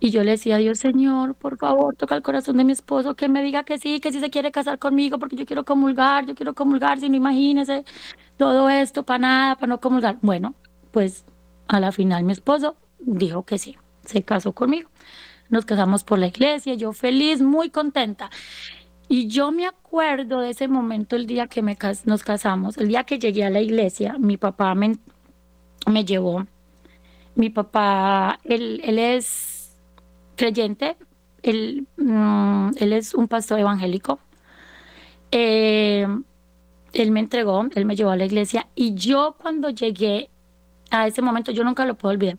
Y 0.00 0.10
yo 0.10 0.22
le 0.22 0.32
decía 0.32 0.56
a 0.56 0.58
Dios, 0.58 0.78
Señor, 0.78 1.34
por 1.34 1.58
favor, 1.58 1.96
toca 1.96 2.14
el 2.14 2.22
corazón 2.22 2.56
de 2.56 2.64
mi 2.64 2.72
esposo, 2.72 3.16
que 3.16 3.28
me 3.28 3.42
diga 3.42 3.64
que 3.64 3.78
sí, 3.78 3.98
que 4.00 4.12
sí 4.12 4.20
se 4.20 4.30
quiere 4.30 4.52
casar 4.52 4.78
conmigo, 4.78 5.18
porque 5.18 5.34
yo 5.34 5.44
quiero 5.44 5.64
comulgar, 5.64 6.24
yo 6.24 6.36
quiero 6.36 6.54
comulgar, 6.54 7.00
si 7.00 7.08
no 7.08 7.16
imagínese 7.16 7.84
todo 8.36 8.70
esto 8.70 9.02
para 9.02 9.18
nada, 9.18 9.54
para 9.56 9.66
no 9.66 9.80
comulgar. 9.80 10.18
Bueno, 10.22 10.54
pues 10.92 11.24
a 11.66 11.80
la 11.80 11.90
final 11.90 12.22
mi 12.22 12.32
esposo 12.32 12.76
dijo 13.00 13.42
que 13.44 13.58
sí 13.58 13.76
se 14.08 14.22
casó 14.22 14.52
conmigo. 14.52 14.90
Nos 15.50 15.64
casamos 15.64 16.04
por 16.04 16.18
la 16.18 16.26
iglesia, 16.28 16.74
yo 16.74 16.92
feliz, 16.92 17.40
muy 17.40 17.70
contenta. 17.70 18.30
Y 19.08 19.28
yo 19.28 19.52
me 19.52 19.66
acuerdo 19.66 20.40
de 20.40 20.50
ese 20.50 20.68
momento, 20.68 21.16
el 21.16 21.26
día 21.26 21.46
que 21.46 21.62
me 21.62 21.78
nos 22.04 22.22
casamos, 22.22 22.76
el 22.76 22.88
día 22.88 23.04
que 23.04 23.18
llegué 23.18 23.44
a 23.44 23.50
la 23.50 23.60
iglesia, 23.60 24.16
mi 24.18 24.36
papá 24.36 24.74
me, 24.74 24.98
me 25.86 26.04
llevó. 26.04 26.46
Mi 27.34 27.50
papá, 27.50 28.40
él, 28.44 28.80
él 28.84 28.98
es 28.98 29.76
creyente, 30.36 30.96
él, 31.42 31.86
mm, 31.96 32.70
él 32.78 32.92
es 32.92 33.14
un 33.14 33.28
pastor 33.28 33.60
evangélico. 33.60 34.18
Eh, 35.30 36.06
él 36.92 37.10
me 37.10 37.20
entregó, 37.20 37.66
él 37.74 37.84
me 37.84 37.96
llevó 37.96 38.10
a 38.10 38.16
la 38.16 38.24
iglesia 38.24 38.68
y 38.74 38.94
yo 38.94 39.36
cuando 39.40 39.70
llegué 39.70 40.30
a 40.90 41.06
ese 41.06 41.22
momento, 41.22 41.52
yo 41.52 41.64
nunca 41.64 41.84
lo 41.84 41.96
puedo 41.96 42.14
olvidar 42.14 42.38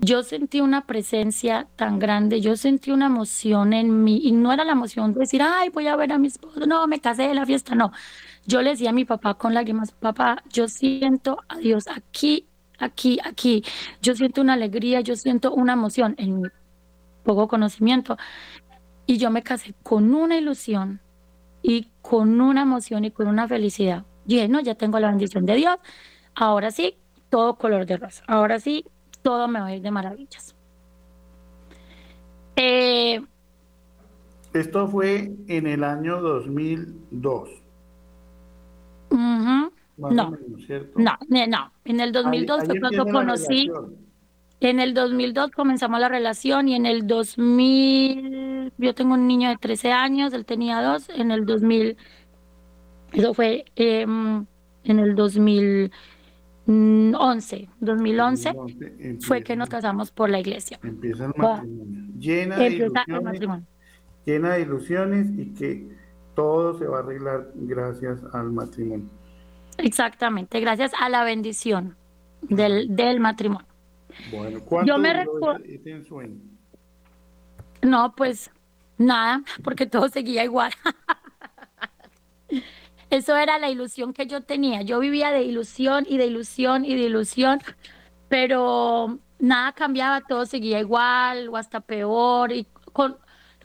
yo 0.00 0.22
sentí 0.22 0.60
una 0.60 0.86
presencia 0.86 1.66
tan 1.76 1.98
grande, 1.98 2.40
yo 2.40 2.56
sentí 2.56 2.90
una 2.90 3.06
emoción 3.06 3.72
en 3.72 4.04
mí, 4.04 4.20
y 4.22 4.32
no 4.32 4.52
era 4.52 4.64
la 4.64 4.72
emoción 4.72 5.12
de 5.12 5.20
decir, 5.20 5.42
ay, 5.42 5.70
voy 5.70 5.86
a 5.88 5.96
ver 5.96 6.12
a 6.12 6.18
mi 6.18 6.28
esposo, 6.28 6.66
no, 6.66 6.86
me 6.86 7.00
casé 7.00 7.22
de 7.24 7.34
la 7.34 7.46
fiesta, 7.46 7.74
no. 7.74 7.92
Yo 8.46 8.62
le 8.62 8.70
decía 8.70 8.90
a 8.90 8.92
mi 8.92 9.04
papá 9.04 9.34
con 9.34 9.54
lágrimas, 9.54 9.92
papá, 9.92 10.42
yo 10.50 10.68
siento 10.68 11.38
a 11.48 11.56
Dios 11.58 11.86
aquí, 11.88 12.46
aquí, 12.78 13.18
aquí. 13.24 13.64
Yo 14.00 14.14
siento 14.14 14.40
una 14.40 14.54
alegría, 14.54 15.00
yo 15.00 15.16
siento 15.16 15.52
una 15.52 15.74
emoción 15.74 16.14
en 16.18 16.42
mi 16.42 16.48
poco 17.24 17.48
conocimiento. 17.48 18.16
Y 19.06 19.18
yo 19.18 19.30
me 19.30 19.42
casé 19.42 19.74
con 19.82 20.14
una 20.14 20.36
ilusión 20.36 21.00
y 21.62 21.88
con 22.00 22.40
una 22.40 22.62
emoción 22.62 23.04
y 23.04 23.10
con 23.10 23.26
una 23.26 23.48
felicidad. 23.48 24.04
Y 24.26 24.36
dije, 24.36 24.48
no, 24.48 24.60
ya 24.60 24.74
tengo 24.74 24.98
la 24.98 25.08
bendición 25.08 25.44
de 25.44 25.56
Dios. 25.56 25.76
Ahora 26.34 26.70
sí, 26.70 26.96
todo 27.30 27.56
color 27.56 27.86
de 27.86 27.96
rosa. 27.96 28.22
Ahora 28.26 28.60
sí, 28.60 28.84
todo 29.22 29.48
me 29.48 29.60
va 29.60 29.66
a 29.66 29.74
ir 29.74 29.82
de 29.82 29.90
maravillas. 29.90 30.54
Eh, 32.56 33.20
Esto 34.52 34.88
fue 34.88 35.30
en 35.46 35.66
el 35.66 35.84
año 35.84 36.20
2002. 36.20 37.48
no, 39.96 40.30
no, 40.96 41.18
no, 41.46 41.72
en 41.84 42.00
el 42.00 42.12
2002 42.12 42.64
fue 42.64 42.80
cuando 42.80 43.06
conocí, 43.06 43.70
en 44.60 44.80
el 44.80 44.92
2002 44.94 45.50
comenzamos 45.52 46.00
la 46.00 46.08
relación 46.08 46.68
y 46.68 46.74
en 46.74 46.86
el 46.86 47.06
2000, 47.06 48.72
yo 48.76 48.94
tengo 48.94 49.14
un 49.14 49.26
niño 49.28 49.50
de 49.50 49.56
13 49.56 49.92
años, 49.92 50.32
él 50.32 50.44
tenía 50.44 50.82
dos, 50.82 51.08
en 51.10 51.30
el 51.30 51.46
2000, 51.46 51.96
eso 53.12 53.34
fue 53.34 53.64
em, 53.76 54.46
en 54.84 54.98
el 54.98 55.14
2000 55.14 55.92
11, 56.68 57.68
2011, 57.80 58.52
fue 59.20 59.42
que 59.42 59.56
nos 59.56 59.70
casamos 59.70 60.10
por 60.10 60.28
la 60.28 60.38
iglesia. 60.38 60.78
Empieza 60.82 61.24
el 61.24 61.32
matrimonio. 61.34 62.12
Llena, 62.18 62.56
de 62.58 62.66
ilusiones, 62.68 63.62
llena 64.26 64.52
de 64.54 64.60
ilusiones 64.62 65.26
y 65.38 65.54
que 65.54 65.88
todo 66.34 66.78
se 66.78 66.86
va 66.86 66.98
a 66.98 67.00
arreglar 67.00 67.48
gracias 67.54 68.20
al 68.34 68.52
matrimonio. 68.52 69.06
Exactamente, 69.78 70.60
gracias 70.60 70.92
a 71.00 71.08
la 71.08 71.24
bendición 71.24 71.96
del, 72.42 72.94
del 72.94 73.18
matrimonio. 73.20 73.66
Bueno, 74.30 74.60
¿cuánto 74.64 74.88
Yo 74.92 74.98
me 74.98 75.14
recuerdo- 75.14 75.64
ese 75.64 75.90
ensueño? 75.90 76.36
No, 77.80 78.12
pues 78.14 78.50
nada, 78.98 79.42
porque 79.64 79.86
todo 79.86 80.08
seguía 80.08 80.44
igual. 80.44 80.72
Eso 83.10 83.36
era 83.36 83.58
la 83.58 83.70
ilusión 83.70 84.12
que 84.12 84.26
yo 84.26 84.42
tenía. 84.42 84.82
Yo 84.82 84.98
vivía 84.98 85.30
de 85.30 85.42
ilusión 85.42 86.04
y 86.08 86.18
de 86.18 86.26
ilusión 86.26 86.84
y 86.84 86.94
de 86.94 87.02
ilusión, 87.02 87.60
pero 88.28 89.18
nada 89.38 89.72
cambiaba, 89.72 90.20
todo 90.20 90.46
seguía 90.46 90.80
igual 90.80 91.48
o 91.48 91.56
hasta 91.56 91.80
peor 91.80 92.52
y 92.52 92.66
con, 92.92 93.16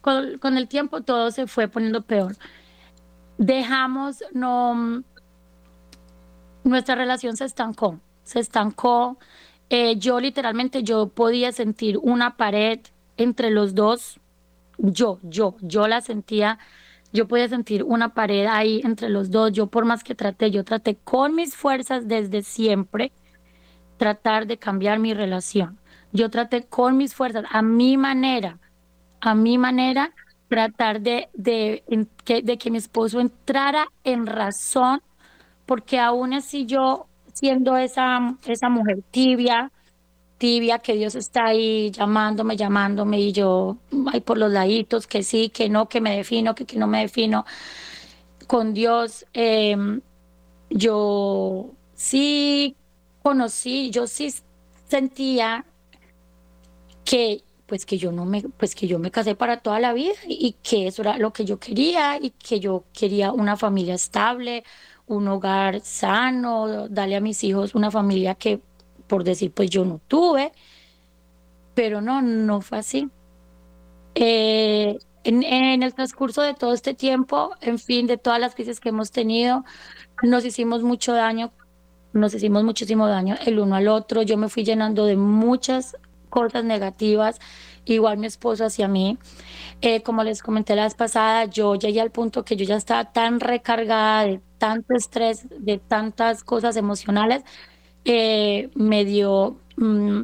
con, 0.01 0.57
el 0.57 0.67
tiempo 0.67 1.01
todo 1.01 1.31
se 1.31 1.47
fue 1.47 1.67
poniendo 1.67 2.03
peor. 2.03 2.35
Dejamos, 3.37 4.23
no, 4.33 5.03
nuestra 6.63 6.95
relación 6.95 7.35
se 7.35 7.45
estancó, 7.45 7.99
se 8.23 8.39
estancó. 8.39 9.17
Eh, 9.69 9.97
yo 9.97 10.19
literalmente, 10.19 10.83
yo 10.83 11.07
podía 11.07 11.51
sentir 11.51 11.97
una 11.97 12.37
pared 12.37 12.79
entre 13.17 13.49
los 13.49 13.75
dos. 13.75 14.19
Yo, 14.77 15.19
yo, 15.23 15.55
yo 15.61 15.87
la 15.87 16.01
sentía. 16.01 16.59
Yo 17.13 17.27
podía 17.27 17.47
sentir 17.47 17.83
una 17.83 18.13
pared 18.13 18.47
ahí 18.47 18.81
entre 18.83 19.07
los 19.07 19.29
dos. 19.29 19.51
Yo 19.51 19.67
por 19.67 19.85
más 19.85 20.03
que 20.03 20.15
traté, 20.15 20.49
yo 20.51 20.63
traté 20.63 20.95
con 20.95 21.35
mis 21.35 21.55
fuerzas 21.55 22.07
desde 22.07 22.41
siempre 22.41 23.11
tratar 23.97 24.47
de 24.47 24.57
cambiar 24.57 24.99
mi 24.99 25.13
relación. 25.13 25.77
Yo 26.11 26.29
traté 26.29 26.63
con 26.63 26.97
mis 26.97 27.13
fuerzas, 27.13 27.45
a 27.49 27.61
mi 27.61 27.97
manera, 27.97 28.59
a 29.21 29.35
mi 29.35 29.57
manera, 29.57 30.11
tratar 30.47 31.01
de, 31.01 31.29
que 32.59 32.71
mi 32.71 32.77
esposo 32.77 33.19
entrara 33.19 33.87
en 34.03 34.27
razón 34.27 35.01
porque 35.65 35.99
aún 35.99 36.33
así 36.33 36.65
yo, 36.65 37.07
siendo 37.33 37.77
esa, 37.77 38.35
esa 38.45 38.69
mujer 38.69 39.03
tibia, 39.09 39.71
tibia, 40.43 40.79
que 40.79 40.95
Dios 40.95 41.15
está 41.15 41.45
ahí 41.45 41.89
llamándome, 41.91 42.57
llamándome, 42.57 43.17
y 43.17 43.31
yo 43.31 43.77
ahí 44.11 44.19
por 44.19 44.37
los 44.37 44.51
laditos, 44.51 45.07
que 45.07 45.23
sí, 45.23 45.47
que 45.47 45.69
no, 45.69 45.87
que 45.87 46.01
me 46.01 46.17
defino, 46.17 46.53
que, 46.53 46.65
que 46.65 46.77
no 46.77 46.85
me 46.85 46.99
defino, 46.99 47.45
con 48.45 48.73
Dios, 48.73 49.25
eh, 49.33 49.77
yo 50.69 51.71
sí 51.95 52.75
conocí, 53.21 53.89
yo 53.89 54.05
sí 54.05 54.33
sentía 54.89 55.65
que 57.05 57.43
pues 57.65 57.85
que 57.85 57.97
yo 57.97 58.11
no 58.11 58.25
me 58.25 58.41
pues 58.41 58.75
que 58.75 58.85
yo 58.85 58.99
me 58.99 59.11
casé 59.11 59.35
para 59.35 59.61
toda 59.61 59.79
la 59.79 59.93
vida 59.93 60.13
y 60.27 60.57
que 60.61 60.87
eso 60.87 61.03
era 61.03 61.17
lo 61.17 61.31
que 61.31 61.45
yo 61.45 61.57
quería 61.57 62.17
y 62.21 62.31
que 62.31 62.59
yo 62.59 62.83
quería 62.91 63.31
una 63.31 63.55
familia 63.55 63.93
estable, 63.95 64.65
un 65.07 65.25
hogar 65.29 65.79
sano, 65.79 66.89
darle 66.89 67.15
a 67.15 67.21
mis 67.21 67.43
hijos 67.45 67.75
una 67.75 67.91
familia 67.91 68.35
que 68.35 68.59
por 69.07 69.23
decir 69.23 69.51
pues 69.53 69.69
yo 69.69 69.85
no 69.85 69.99
tuve, 70.07 70.51
pero 71.73 72.01
no 72.01 72.21
no 72.21 72.61
fue 72.61 72.79
así. 72.79 73.09
Eh, 74.15 74.97
en, 75.23 75.83
el 75.83 75.93
transcurso 75.93 76.41
de 76.41 76.53
todo 76.53 76.73
este 76.73 76.93
tiempo, 76.93 77.51
en 77.61 77.79
fin, 77.79 78.07
de 78.07 78.17
todas 78.17 78.39
las 78.39 78.55
crisis 78.55 78.79
que 78.79 78.89
hemos 78.89 79.11
tenido, 79.11 79.63
nos 80.21 80.45
hicimos 80.45 80.83
mucho 80.83 81.13
daño, 81.13 81.51
nos 82.13 82.33
hicimos 82.33 82.63
muchísimo 82.63 83.07
daño 83.07 83.35
el 83.45 83.59
uno 83.59 83.75
al 83.75 83.87
otro. 83.87 84.21
Yo 84.21 84.37
me 84.37 84.49
fui 84.49 84.63
llenando 84.63 85.05
de 85.05 85.15
muchas 85.15 85.97
cosas 86.29 86.63
negativas, 86.65 87.39
igual 87.85 88.17
mi 88.17 88.27
esposo 88.27 88.65
hacia 88.65 88.87
mí. 88.87 89.17
Eh, 89.81 90.01
como 90.03 90.23
les 90.23 90.41
comenté 90.41 90.75
la 90.75 90.83
vez 90.83 90.95
pasada, 90.95 91.45
yo 91.45 91.75
llegué 91.75 92.01
al 92.01 92.11
punto 92.11 92.43
que 92.43 92.55
yo 92.55 92.65
ya 92.65 92.75
estaba 92.75 93.11
tan 93.11 93.39
recargada 93.39 94.23
de 94.25 94.41
tanto 94.57 94.95
estrés, 94.95 95.47
de 95.49 95.77
tantas 95.77 96.43
cosas 96.43 96.75
emocionales, 96.75 97.43
eh, 98.05 98.69
me 98.75 99.05
dio, 99.05 99.57
mm, 99.77 100.21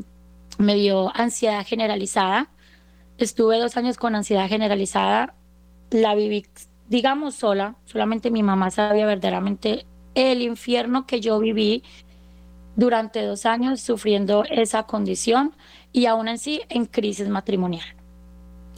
me 0.60 0.76
dio 0.76 1.16
ansiedad 1.16 1.66
generalizada. 1.66 2.50
Estuve 3.18 3.60
dos 3.60 3.78
años 3.78 3.98
con 3.98 4.16
ansiedad 4.16 4.48
generalizada, 4.48 5.36
la 5.92 6.16
viví, 6.16 6.46
digamos, 6.88 7.36
sola, 7.36 7.76
solamente 7.86 8.32
mi 8.32 8.44
mamá 8.44 8.72
sabía 8.72 9.06
verdaderamente 9.06 9.86
el 10.16 10.42
infierno 10.42 11.06
que 11.06 11.22
yo 11.22 11.40
viví 11.40 11.84
durante 12.76 13.22
dos 13.24 13.46
años 13.46 13.82
sufriendo 13.82 14.44
esa 14.50 14.84
condición 14.84 15.54
y 15.92 16.06
aún 16.06 16.28
así 16.30 16.62
en 16.70 16.86
crisis 16.86 17.28
matrimonial, 17.28 17.86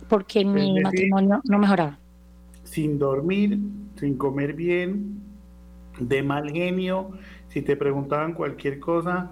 porque 0.09 0.43
mi 0.43 0.73
decir- 0.73 0.83
matrimonio 0.83 1.41
no 1.43 1.59
mejoraba. 1.59 1.99
Sin 2.63 2.97
dormir, 2.97 3.59
sin 3.99 4.17
comer 4.17 4.53
bien, 4.53 5.21
de 5.99 6.23
mal 6.23 6.49
genio. 6.51 7.11
Si 7.51 7.61
te 7.61 7.75
preguntaban 7.75 8.33
cualquier 8.33 8.79
cosa, 8.79 9.31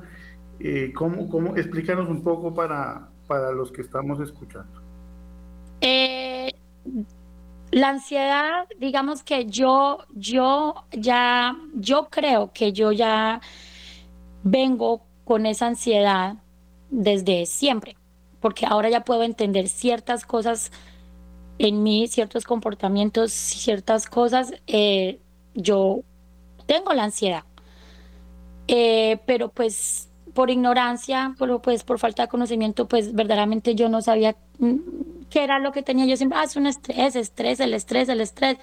eh, 0.60 0.92
¿cómo, 0.94 1.30
cómo? 1.30 1.56
Explícanos 1.56 2.10
un 2.10 2.22
poco 2.22 2.54
para, 2.54 3.08
para 3.28 3.52
los 3.52 3.72
que 3.72 3.82
estamos 3.82 4.20
escuchando. 4.20 4.82
Eh, 5.80 6.54
la 7.72 7.90
ansiedad, 7.90 8.68
digamos 8.78 9.24
que 9.24 9.46
yo, 9.46 10.00
yo 10.14 10.76
ya, 10.92 11.56
yo 11.76 12.10
creo 12.10 12.52
que 12.54 12.74
yo 12.74 12.92
ya 12.92 13.40
vengo 14.44 15.06
con 15.24 15.46
esa 15.46 15.68
ansiedad 15.68 16.36
desde 16.90 17.46
siempre, 17.46 17.96
porque 18.42 18.66
ahora 18.66 18.90
ya 18.90 19.06
puedo 19.06 19.24
entender 19.24 19.70
ciertas 19.70 20.26
cosas 20.26 20.72
en 21.58 21.84
mí, 21.84 22.08
ciertos 22.08 22.44
comportamientos, 22.44 23.32
ciertas 23.32 24.08
cosas. 24.08 24.52
eh, 24.68 25.20
yo 25.56 26.04
tengo 26.66 26.94
la 26.94 27.04
ansiedad, 27.06 27.44
Eh, 28.72 29.20
pero 29.26 29.50
pues 29.50 30.10
por 30.36 30.52
ignorancia, 30.52 31.36
pero 31.40 31.60
pues 31.60 31.84
por 31.84 31.98
falta 31.98 32.24
de 32.24 32.30
conocimiento, 32.30 32.88
pues 32.88 33.14
verdaderamente 33.16 33.74
yo 33.74 33.90
no 33.90 34.02
sabía 34.04 34.36
mm, 34.60 34.76
qué 35.30 35.44
era 35.44 35.58
lo 35.60 35.72
que 35.72 35.82
tenía. 35.82 36.06
Yo 36.06 36.16
siempre, 36.18 36.38
ah, 36.40 36.44
es 36.44 36.56
un 36.56 36.68
estrés, 36.68 37.16
estrés, 37.16 37.60
el 37.60 37.74
estrés, 37.74 38.10
el 38.10 38.22
estrés. 38.22 38.58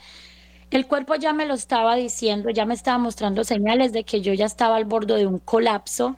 El 0.70 0.86
cuerpo 0.86 1.16
ya 1.16 1.32
me 1.32 1.46
lo 1.46 1.54
estaba 1.54 1.96
diciendo, 1.96 2.50
ya 2.50 2.66
me 2.66 2.74
estaba 2.74 2.98
mostrando 2.98 3.44
señales 3.44 3.92
de 3.92 4.04
que 4.04 4.20
yo 4.20 4.32
ya 4.34 4.46
estaba 4.46 4.76
al 4.76 4.84
borde 4.84 5.16
de 5.16 5.26
un 5.26 5.38
colapso 5.40 6.16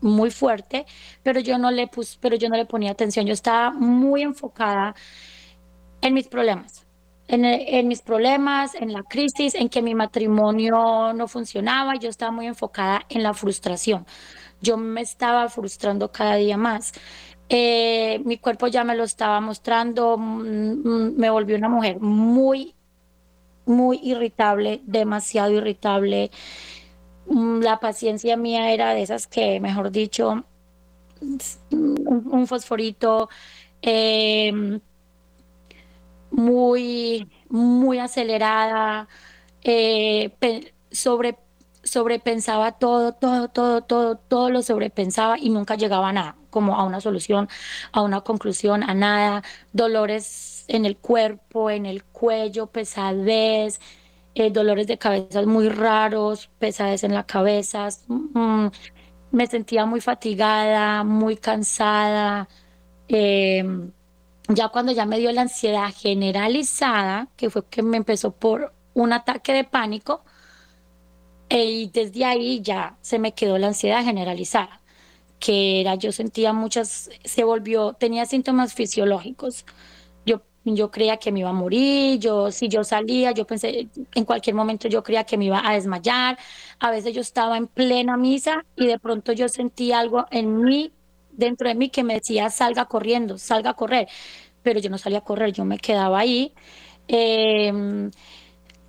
muy 0.00 0.30
fuerte, 0.30 0.86
pero 1.22 1.40
yo 1.40 1.58
no 1.58 1.70
le 1.72 1.88
pus, 1.88 2.18
pero 2.20 2.36
yo 2.36 2.48
no 2.48 2.56
le 2.56 2.66
ponía 2.66 2.92
atención. 2.92 3.26
Yo 3.26 3.32
estaba 3.32 3.72
muy 3.72 4.22
enfocada 4.22 4.94
en 6.00 6.14
mis 6.14 6.28
problemas, 6.28 6.85
en, 7.28 7.44
en 7.44 7.88
mis 7.88 8.02
problemas, 8.02 8.74
en 8.74 8.92
la 8.92 9.02
crisis, 9.02 9.54
en 9.54 9.68
que 9.68 9.82
mi 9.82 9.94
matrimonio 9.94 11.12
no 11.14 11.28
funcionaba. 11.28 11.96
Yo 11.96 12.08
estaba 12.08 12.32
muy 12.32 12.46
enfocada 12.46 13.02
en 13.08 13.22
la 13.22 13.34
frustración. 13.34 14.06
Yo 14.60 14.76
me 14.76 15.02
estaba 15.02 15.48
frustrando 15.48 16.10
cada 16.12 16.36
día 16.36 16.56
más. 16.56 16.92
Eh, 17.48 18.20
mi 18.24 18.38
cuerpo 18.38 18.66
ya 18.68 18.84
me 18.84 18.96
lo 18.96 19.04
estaba 19.04 19.40
mostrando, 19.40 20.16
mm, 20.18 20.72
mm, 20.84 21.14
me 21.16 21.30
volví 21.30 21.54
una 21.54 21.68
mujer 21.68 22.00
muy, 22.00 22.74
muy 23.66 24.00
irritable, 24.02 24.80
demasiado 24.84 25.52
irritable. 25.52 26.30
Mm, 27.26 27.60
La 27.62 27.78
paciencia 27.80 28.36
mía 28.36 28.72
era 28.72 28.94
de 28.94 29.02
esas 29.02 29.26
que, 29.26 29.60
mejor 29.60 29.90
dicho, 29.90 30.44
un, 31.70 32.26
un 32.30 32.46
fosforito, 32.46 33.28
eh, 33.82 34.80
muy, 36.30 37.30
muy 37.48 37.98
acelerada, 37.98 39.08
eh, 39.62 40.32
sobre, 40.90 41.38
sobrepensaba 41.82 42.72
todo, 42.78 43.12
todo, 43.12 43.48
todo, 43.48 43.82
todo, 43.82 44.16
todo 44.18 44.50
lo 44.50 44.62
sobrepensaba 44.62 45.38
y 45.38 45.50
nunca 45.50 45.76
llegaba 45.76 46.08
a 46.10 46.12
nada, 46.12 46.36
como 46.50 46.76
a 46.76 46.84
una 46.84 47.00
solución, 47.00 47.48
a 47.92 48.02
una 48.02 48.20
conclusión, 48.22 48.82
a 48.82 48.94
nada, 48.94 49.42
dolores 49.72 50.64
en 50.68 50.84
el 50.86 50.96
cuerpo, 50.98 51.70
en 51.70 51.86
el 51.86 52.04
cuello, 52.04 52.66
pesadez, 52.68 53.80
eh, 54.34 54.50
dolores 54.50 54.86
de 54.86 54.98
cabeza 54.98 55.42
muy 55.46 55.68
raros, 55.68 56.48
pesadez 56.58 57.04
en 57.04 57.14
la 57.14 57.24
cabeza, 57.26 57.88
mm, 58.08 58.68
me 59.32 59.46
sentía 59.46 59.86
muy 59.86 60.00
fatigada, 60.00 61.04
muy 61.04 61.36
cansada. 61.36 62.48
em, 63.08 63.92
ya 64.48 64.68
cuando 64.68 64.92
ya 64.92 65.06
me 65.06 65.18
dio 65.18 65.32
la 65.32 65.42
ansiedad 65.42 65.92
generalizada, 65.94 67.28
que 67.36 67.50
fue 67.50 67.64
que 67.66 67.82
me 67.82 67.96
empezó 67.96 68.32
por 68.32 68.72
un 68.94 69.12
ataque 69.12 69.52
de 69.52 69.64
pánico, 69.64 70.24
eh, 71.48 71.64
y 71.64 71.86
desde 71.88 72.24
ahí 72.24 72.60
ya 72.60 72.96
se 73.02 73.18
me 73.18 73.32
quedó 73.32 73.58
la 73.58 73.68
ansiedad 73.68 74.04
generalizada, 74.04 74.80
que 75.38 75.80
era, 75.80 75.94
yo 75.96 76.12
sentía 76.12 76.52
muchas, 76.52 77.10
se 77.24 77.44
volvió, 77.44 77.92
tenía 77.94 78.26
síntomas 78.26 78.74
fisiológicos. 78.74 79.64
Yo, 80.26 80.42
yo 80.64 80.90
creía 80.90 81.18
que 81.18 81.32
me 81.32 81.40
iba 81.40 81.50
a 81.50 81.52
morir, 81.52 82.18
yo, 82.20 82.50
si 82.52 82.68
yo 82.68 82.84
salía, 82.84 83.32
yo 83.32 83.46
pensé, 83.46 83.88
en 84.14 84.24
cualquier 84.24 84.56
momento 84.56 84.88
yo 84.88 85.02
creía 85.02 85.24
que 85.24 85.36
me 85.38 85.46
iba 85.46 85.62
a 85.68 85.74
desmayar. 85.74 86.38
A 86.80 86.90
veces 86.90 87.14
yo 87.14 87.20
estaba 87.20 87.56
en 87.58 87.68
plena 87.68 88.16
misa 88.16 88.64
y 88.76 88.86
de 88.86 88.98
pronto 88.98 89.32
yo 89.32 89.48
sentí 89.48 89.92
algo 89.92 90.26
en 90.30 90.62
mí, 90.64 90.92
dentro 91.36 91.68
de 91.68 91.74
mí, 91.74 91.90
que 91.90 92.04
me 92.04 92.14
decía, 92.14 92.50
salga 92.50 92.86
corriendo, 92.86 93.38
salga 93.38 93.70
a 93.70 93.74
correr. 93.74 94.08
Pero 94.62 94.80
yo 94.80 94.90
no 94.90 94.98
salía 94.98 95.18
a 95.18 95.24
correr, 95.24 95.52
yo 95.52 95.64
me 95.64 95.78
quedaba 95.78 96.18
ahí. 96.18 96.52
Em, 97.08 98.10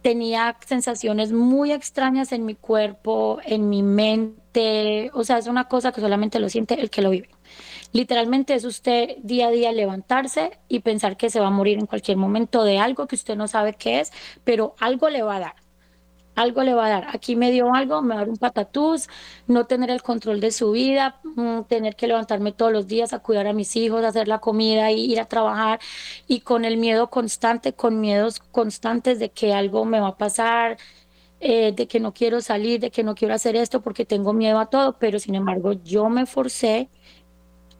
tenía 0.02 0.58
sensaciones 0.66 1.32
muy 1.34 1.72
extrañas 1.72 2.32
en 2.32 2.46
mi 2.46 2.56
cuerpo, 2.56 3.40
en 3.44 3.70
mi 3.70 3.84
mente, 3.84 5.12
o 5.14 5.24
sea, 5.24 5.38
es 5.38 5.48
una 5.48 5.66
cosa 5.68 5.92
que 5.92 6.02
solamente 6.02 6.40
lo 6.40 6.50
siente 6.50 6.80
el 6.80 6.90
que 6.90 7.02
lo 7.02 7.10
vive. 7.10 7.30
Literalmente 7.94 8.54
es 8.54 8.64
usted 8.66 9.18
día 9.24 9.48
a 9.48 9.52
día 9.52 9.72
levantarse 9.72 10.60
y 10.68 10.80
pensar 10.80 11.18
que 11.18 11.30
se 11.30 11.40
va 11.40 11.48
a 11.48 11.52
morir 11.52 11.80
en 11.80 11.88
cualquier 11.88 12.18
momento 12.18 12.64
de 12.64 12.80
algo 12.80 13.08
que 13.08 13.16
usted 13.16 13.36
no 13.36 13.48
sabe 13.48 13.74
qué 13.74 14.00
es, 14.00 14.12
pero 14.44 14.76
algo 14.80 15.10
le 15.10 15.24
va 15.24 15.38
a 15.38 15.40
dar 15.40 15.66
algo 16.38 16.63
le 16.63 16.73
va 16.73 16.86
a 16.86 16.89
dar. 16.89 17.08
Aquí 17.13 17.36
me 17.36 17.52
dio 17.52 17.73
algo, 17.73 18.02
me 18.02 18.10
va 18.10 18.21
a 18.21 18.23
dar 18.23 18.30
un 18.30 18.38
patatús, 18.38 19.10
no 19.47 19.65
tener 19.65 19.89
el 19.89 20.04
control 20.04 20.39
de 20.39 20.52
su 20.52 20.71
vida, 20.71 21.19
mm, 21.23 21.63
tener 21.63 21.95
que 21.95 22.08
levantarme 22.08 22.52
todos 22.52 22.71
los 22.71 22.88
días 22.88 23.12
a 23.13 23.19
cuidar 23.19 23.47
a 23.47 23.54
mis 23.54 23.76
hijos, 23.76 24.04
hacer 24.06 24.28
la 24.28 24.39
comida 24.39 24.91
ir 24.91 25.19
a 25.19 25.26
trabajar 25.26 25.80
y 26.28 26.41
con 26.41 26.63
el 26.63 26.78
miedo 26.78 27.10
constante, 27.10 27.73
con 27.73 28.00
miedos 28.00 28.39
constantes 28.52 29.19
de 29.19 29.30
que 29.32 29.54
algo 29.54 29.84
me 29.86 30.00
va 30.00 30.10
a 30.10 30.17
pasar, 30.17 30.78
eh, 31.39 31.71
de 31.73 31.88
que 31.88 32.00
no 32.00 32.13
quiero 32.13 32.41
salir, 32.41 32.80
de 32.80 32.91
que 32.91 33.04
no 33.04 33.15
quiero 33.15 33.34
hacer 33.34 33.56
esto 33.56 33.82
porque 33.82 34.06
tengo 34.06 34.34
miedo 34.34 34.60
a 34.60 34.67
todo, 34.67 34.97
pero 35.00 35.19
sin 35.19 35.36
embargo 35.36 35.73
yo 35.73 36.10
me 36.10 36.26
forcé 36.28 36.89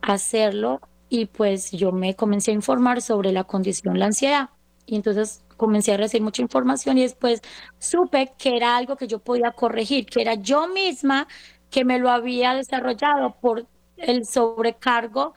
a 0.02 0.14
hacerlo 0.14 0.82
y 1.10 1.26
pues 1.28 1.72
yo 1.72 1.92
me 1.92 2.16
comencé 2.16 2.52
a 2.52 2.54
informar 2.56 3.02
sobre 3.02 3.32
la 3.32 3.44
condición, 3.46 4.00
la 4.00 4.08
ansiedad. 4.08 4.50
Y 4.86 4.96
entonces 4.96 5.44
comencé 5.58 5.94
a 5.94 5.98
recibir 5.98 6.24
mucha 6.24 6.42
información 6.42 6.98
y 6.98 7.02
después 7.02 7.42
supe 7.80 8.34
que 8.38 8.56
era 8.56 8.78
algo 8.78 8.96
que 8.96 9.08
yo 9.08 9.20
podía 9.20 9.52
corregir, 9.52 10.06
que 10.06 10.22
era 10.22 10.36
yo 10.36 10.68
misma 10.68 11.28
que 11.70 11.84
me 11.84 12.00
lo 12.00 12.10
había 12.10 12.54
desarrollado 12.54 13.36
por 13.42 13.66
el 13.98 14.26
sobrecargo 14.26 15.34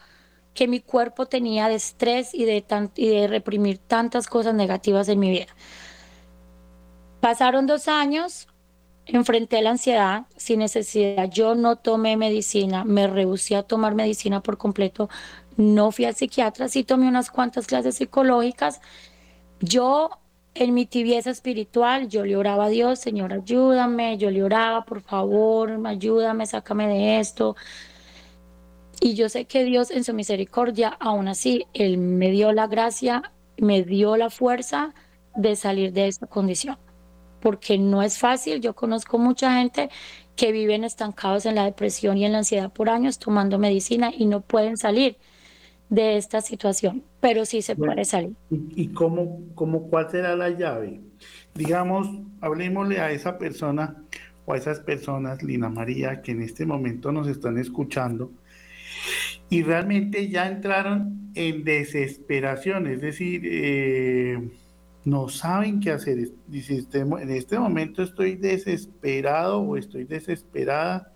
que 0.55 0.69
mi 0.69 0.81
cuerpo 0.81 1.27
tenía 1.27 1.69
de 1.69 1.77
estrés 1.77 2.35
y 2.35 2.45
de, 2.45 2.65
y 2.97 3.09
de 3.09 3.29
reprimir 3.29 3.79
tantas 3.79 4.27
cosas 4.27 4.55
negativas 4.55 5.09
en 5.09 5.19
mi 5.19 5.31
vida. 5.31 5.47
Pasaron 7.21 7.67
dos 7.67 7.89
años, 7.89 8.49
enfrenté 9.07 9.63
la 9.63 9.71
ansiedad 9.71 10.27
sin 10.37 10.61
necesidad. 10.61 11.31
Yo 11.31 11.55
no 11.55 11.77
tomé 11.77 12.17
medicina, 12.17 12.85
me 12.85 13.07
rehusé 13.07 13.57
a 13.57 13.63
tomar 13.63 13.95
medicina 13.95 14.43
por 14.43 14.59
completo. 14.59 15.09
No 15.57 15.93
fui 15.93 16.07
al 16.07 16.15
psiquiatra, 16.15 16.69
sí 16.69 16.85
tomé 16.85 17.09
unas 17.09 17.31
cuantas 17.31 17.67
clases 17.67 17.97
psicológicas 17.97 18.81
yo, 19.61 20.11
en 20.55 20.75
mi 20.75 20.87
tibieza 20.87 21.31
espiritual, 21.31 22.09
yo 22.09 22.25
le 22.25 22.37
oraba 22.37 22.67
a 22.67 22.69
Dios, 22.69 22.99
Señor, 22.99 23.33
ayúdame, 23.33 24.19
yo 24.19 24.31
le 24.31 24.43
oraba, 24.43 24.85
por 24.85 25.03
favor, 25.03 25.79
ayúdame, 25.87 26.47
sácame 26.47 26.89
de 26.89 27.21
esto. 27.21 27.57
Y 29.01 29.15
yo 29.15 29.29
sé 29.29 29.47
que 29.47 29.65
Dios 29.65 29.91
en 29.91 30.05
su 30.05 30.13
misericordia, 30.15 30.89
aún 30.89 31.29
así, 31.29 31.67
Él 31.73 31.99
me 31.99 32.31
dio 32.31 32.53
la 32.53 32.67
gracia, 32.67 33.33
me 33.57 33.83
dio 33.83 34.17
la 34.17 34.31
fuerza 34.31 34.95
de 35.37 35.57
salir 35.57 35.93
de 35.93 36.09
esta 36.09 36.27
condición. 36.27 36.79
Porque 37.41 37.79
no 37.79 38.03
es 38.03 38.19
fácil, 38.19 38.61
yo 38.61 38.75
conozco 38.75 39.19
mucha 39.19 39.55
gente 39.59 39.91
que 40.37 40.53
viven 40.53 40.85
estancados 40.85 41.47
en 41.47 41.55
la 41.55 41.65
depresión 41.65 42.19
y 42.19 42.25
en 42.25 42.33
la 42.33 42.39
ansiedad 42.39 42.73
por 42.73 42.91
años 42.91 43.19
tomando 43.19 43.59
medicina 43.59 44.11
y 44.15 44.27
no 44.27 44.41
pueden 44.41 44.77
salir 44.77 45.17
de 45.91 46.17
esta 46.17 46.41
situación, 46.41 47.03
pero 47.21 47.45
sí 47.45 47.63
se 47.63 47.77
puede 47.77 48.05
salir. 48.05 48.35
¿Y, 48.51 48.89
cómo, 48.89 49.43
cómo, 49.55 49.91
cuál 49.91 50.11
será 50.11 50.37
la 50.37 50.51
llave? 50.51 51.01
Digamos, 51.55 52.09
hablemosle 52.41 53.01
a 53.01 53.11
esa 53.11 53.37
persona 53.37 53.97
o 54.47 54.55
a 54.55 54.57
esas 54.57 54.81
personas, 54.81 55.43
Lina 55.43 55.69
María, 55.69 56.23
que 56.23 56.33
en 56.33 56.43
este 56.43 56.65
momento 56.65 57.13
nos 57.13 57.29
están 57.29 57.59
escuchando 57.59 58.31
y 59.51 59.65
realmente 59.65 60.29
ya 60.29 60.47
entraron 60.47 61.33
en 61.35 61.65
desesperación, 61.65 62.87
es 62.87 63.01
decir, 63.01 63.43
eh, 63.45 64.49
no 65.05 65.29
saben 65.29 65.81
qué 65.81 65.91
hacer. 65.91 66.31
Dice, 66.47 66.85
en 66.93 67.31
este 67.31 67.59
momento 67.59 68.03
estoy 68.05 68.37
desesperado 68.37 69.61
o 69.61 69.77
estoy 69.77 70.05
desesperada 70.05 71.13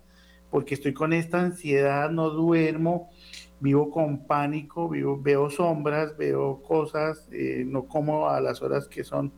porque 0.49 0.73
estoy 0.73 0.93
con 0.93 1.13
esta 1.13 1.41
ansiedad, 1.41 2.09
no 2.09 2.29
duermo, 2.29 3.09
vivo 3.59 3.89
con 3.89 4.25
pánico, 4.25 4.89
vivo, 4.89 5.19
veo 5.21 5.49
sombras, 5.49 6.17
veo 6.17 6.61
cosas, 6.61 7.27
eh, 7.31 7.63
no 7.65 7.83
como 7.87 8.27
a 8.29 8.39
las 8.41 8.61
horas 8.61 8.87
que 8.87 9.03
son. 9.03 9.31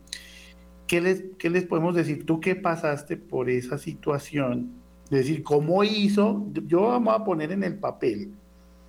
¿Qué 0.87 1.01
les, 1.01 1.23
¿Qué 1.37 1.49
les 1.49 1.65
podemos 1.65 1.95
decir? 1.95 2.25
Tú 2.25 2.39
qué 2.39 2.55
pasaste 2.55 3.17
por 3.17 3.49
esa 3.49 3.77
situación, 3.77 4.71
es 5.05 5.09
decir, 5.11 5.43
¿cómo 5.43 5.83
hizo? 5.83 6.45
Yo 6.65 6.81
vamos 6.83 7.13
a 7.13 7.23
poner 7.23 7.51
en 7.51 7.63
el 7.63 7.77
papel 7.77 8.33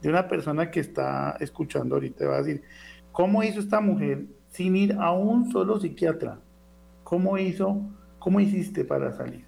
de 0.00 0.08
una 0.08 0.28
persona 0.28 0.70
que 0.70 0.80
está 0.80 1.36
escuchando 1.40 1.96
ahorita, 1.96 2.26
va 2.26 2.36
a 2.36 2.42
decir, 2.42 2.62
¿cómo 3.12 3.42
hizo 3.42 3.60
esta 3.60 3.80
mujer 3.80 4.26
sin 4.48 4.76
ir 4.76 4.96
a 4.98 5.12
un 5.12 5.50
solo 5.50 5.78
psiquiatra? 5.78 6.40
¿Cómo 7.04 7.36
hizo? 7.38 7.80
¿Cómo 8.18 8.40
hiciste 8.40 8.84
para 8.84 9.12
salir? 9.12 9.44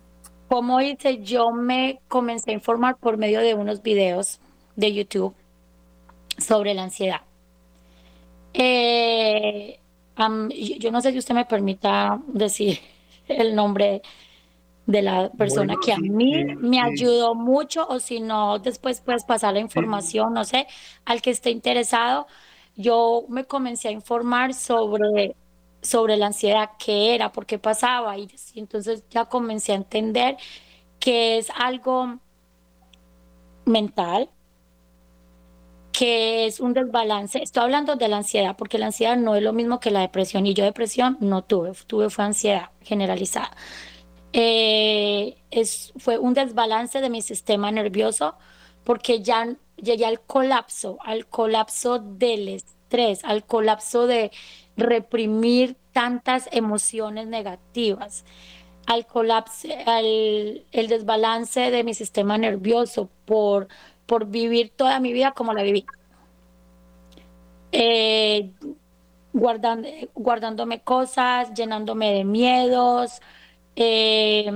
¿Cómo 0.48 0.80
hice? 0.80 1.22
Yo 1.22 1.52
me 1.52 2.00
comencé 2.08 2.50
a 2.50 2.54
informar 2.54 2.96
por 2.96 3.16
medio 3.16 3.40
de 3.40 3.54
unos 3.54 3.82
videos 3.82 4.40
de 4.74 4.92
YouTube 4.92 5.34
sobre 6.40 6.74
la 6.74 6.84
ansiedad. 6.84 7.22
Eh, 8.52 9.78
yo 10.78 10.90
no 10.90 11.00
sé 11.00 11.12
si 11.12 11.18
usted 11.18 11.34
me 11.34 11.44
permita 11.44 12.20
decir 12.26 12.80
el 13.28 13.54
nombre 13.54 14.02
de 14.86 15.02
la 15.02 15.30
persona 15.30 15.76
que 15.84 15.92
a 15.92 15.98
mí 15.98 16.44
me 16.56 16.80
ayudó 16.80 17.34
mucho 17.34 17.86
o 17.88 18.00
si 18.00 18.20
no, 18.20 18.58
después 18.58 19.00
puedes 19.00 19.24
pasar 19.24 19.54
la 19.54 19.60
información, 19.60 20.34
no 20.34 20.44
sé, 20.44 20.66
al 21.04 21.22
que 21.22 21.30
esté 21.30 21.50
interesado. 21.50 22.26
Yo 22.76 23.24
me 23.28 23.44
comencé 23.44 23.88
a 23.88 23.92
informar 23.92 24.52
sobre, 24.52 25.36
sobre 25.80 26.16
la 26.16 26.26
ansiedad, 26.26 26.70
qué 26.78 27.14
era, 27.14 27.30
por 27.30 27.46
qué 27.46 27.58
pasaba 27.58 28.18
y 28.18 28.28
entonces 28.56 29.04
ya 29.10 29.26
comencé 29.26 29.72
a 29.72 29.76
entender 29.76 30.36
que 30.98 31.38
es 31.38 31.50
algo 31.56 32.18
mental, 33.64 34.28
que 36.00 36.46
es 36.46 36.60
un 36.60 36.72
desbalance. 36.72 37.42
Estoy 37.42 37.64
hablando 37.64 37.94
de 37.94 38.08
la 38.08 38.16
ansiedad, 38.16 38.56
porque 38.56 38.78
la 38.78 38.86
ansiedad 38.86 39.18
no 39.18 39.34
es 39.34 39.42
lo 39.42 39.52
mismo 39.52 39.80
que 39.80 39.90
la 39.90 40.00
depresión, 40.00 40.46
y 40.46 40.54
yo 40.54 40.64
depresión 40.64 41.18
no 41.20 41.44
tuve, 41.44 41.72
tuve 41.86 42.08
fue 42.08 42.24
ansiedad 42.24 42.70
generalizada. 42.80 43.50
Eh, 44.32 45.36
es, 45.50 45.92
fue 45.98 46.16
un 46.16 46.32
desbalance 46.32 47.02
de 47.02 47.10
mi 47.10 47.20
sistema 47.20 47.70
nervioso, 47.70 48.36
porque 48.82 49.20
ya 49.20 49.46
llegué 49.76 50.06
al 50.06 50.22
colapso, 50.22 50.96
al 51.02 51.26
colapso 51.26 51.98
del 51.98 52.48
estrés, 52.48 53.22
al 53.22 53.44
colapso 53.44 54.06
de 54.06 54.30
reprimir 54.78 55.76
tantas 55.92 56.48
emociones 56.50 57.26
negativas, 57.26 58.24
al 58.86 59.06
colapso, 59.06 59.68
al 59.84 60.64
el 60.72 60.88
desbalance 60.88 61.70
de 61.70 61.84
mi 61.84 61.92
sistema 61.92 62.38
nervioso 62.38 63.10
por 63.26 63.68
por 64.10 64.26
vivir 64.26 64.72
toda 64.74 64.98
mi 64.98 65.12
vida 65.12 65.30
como 65.30 65.52
la 65.52 65.62
viví. 65.62 65.86
Eh, 67.70 68.50
guardando, 69.32 69.88
guardándome 70.16 70.80
cosas, 70.80 71.54
llenándome 71.54 72.12
de 72.12 72.24
miedos, 72.24 73.20
eh, 73.76 74.50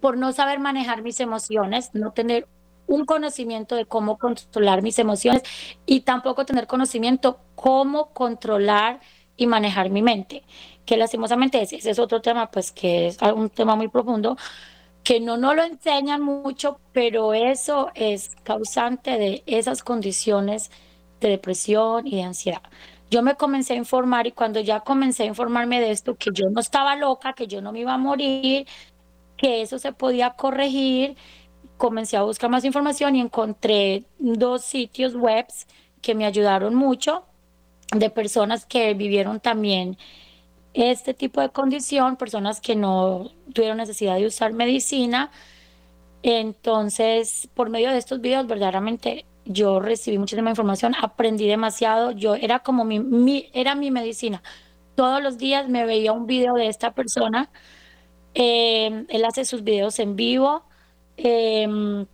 por 0.00 0.16
no 0.16 0.32
saber 0.32 0.60
manejar 0.60 1.02
mis 1.02 1.18
emociones, 1.18 1.90
no 1.92 2.12
tener 2.12 2.46
un 2.86 3.04
conocimiento 3.04 3.74
de 3.74 3.84
cómo 3.84 4.16
controlar 4.16 4.80
mis 4.80 5.00
emociones 5.00 5.42
y 5.84 6.02
tampoco 6.02 6.46
tener 6.46 6.68
conocimiento 6.68 7.40
cómo 7.56 8.10
controlar 8.10 9.00
y 9.36 9.48
manejar 9.48 9.90
mi 9.90 10.02
mente, 10.02 10.44
que 10.84 10.96
lastimosamente 10.96 11.60
ese, 11.60 11.78
ese 11.78 11.90
es 11.90 11.98
otro 11.98 12.22
tema, 12.22 12.48
pues 12.48 12.70
que 12.70 13.08
es 13.08 13.18
un 13.34 13.50
tema 13.50 13.74
muy 13.74 13.88
profundo, 13.88 14.36
que 15.06 15.20
no 15.20 15.36
nos 15.36 15.54
lo 15.54 15.62
enseñan 15.62 16.20
mucho, 16.20 16.80
pero 16.92 17.32
eso 17.32 17.92
es 17.94 18.34
causante 18.42 19.18
de 19.18 19.44
esas 19.46 19.84
condiciones 19.84 20.72
de 21.20 21.28
depresión 21.28 22.08
y 22.08 22.16
de 22.16 22.24
ansiedad. 22.24 22.62
Yo 23.08 23.22
me 23.22 23.36
comencé 23.36 23.74
a 23.74 23.76
informar 23.76 24.26
y 24.26 24.32
cuando 24.32 24.58
ya 24.58 24.80
comencé 24.80 25.22
a 25.22 25.26
informarme 25.26 25.80
de 25.80 25.92
esto, 25.92 26.16
que 26.16 26.30
yo 26.32 26.50
no 26.50 26.60
estaba 26.60 26.96
loca, 26.96 27.34
que 27.34 27.46
yo 27.46 27.62
no 27.62 27.70
me 27.70 27.82
iba 27.82 27.94
a 27.94 27.98
morir, 27.98 28.66
que 29.36 29.62
eso 29.62 29.78
se 29.78 29.92
podía 29.92 30.30
corregir, 30.30 31.16
comencé 31.76 32.16
a 32.16 32.24
buscar 32.24 32.50
más 32.50 32.64
información 32.64 33.14
y 33.14 33.20
encontré 33.20 34.06
dos 34.18 34.64
sitios 34.64 35.14
web 35.14 35.46
que 36.02 36.16
me 36.16 36.26
ayudaron 36.26 36.74
mucho 36.74 37.22
de 37.92 38.10
personas 38.10 38.66
que 38.66 38.92
vivieron 38.94 39.38
también 39.38 39.98
este 40.76 41.14
tipo 41.14 41.40
de 41.40 41.48
condición, 41.50 42.16
personas 42.16 42.60
que 42.60 42.76
no 42.76 43.32
tuvieron 43.54 43.78
necesidad 43.78 44.16
de 44.16 44.26
usar 44.26 44.52
medicina. 44.52 45.30
Entonces, 46.22 47.48
por 47.54 47.70
medio 47.70 47.90
de 47.90 47.98
estos 47.98 48.20
videos, 48.20 48.46
verdaderamente 48.46 49.24
yo 49.46 49.80
recibí 49.80 50.18
muchísima 50.18 50.50
información, 50.50 50.94
aprendí 51.00 51.46
demasiado, 51.46 52.10
yo 52.12 52.34
era 52.34 52.60
como 52.60 52.84
mi, 52.84 53.50
era 53.54 53.74
mi 53.74 53.90
medicina. 53.90 54.42
Todos 54.96 55.22
los 55.22 55.38
días 55.38 55.68
me 55.68 55.86
veía 55.86 56.12
un 56.12 56.26
video 56.26 56.54
de 56.54 56.68
esta 56.68 56.92
persona, 56.94 57.50
em, 58.34 59.06
él 59.08 59.24
hace 59.24 59.44
sus 59.44 59.62
videos 59.64 59.98
en 59.98 60.16
vivo 60.16 60.64
em, 61.16 62.06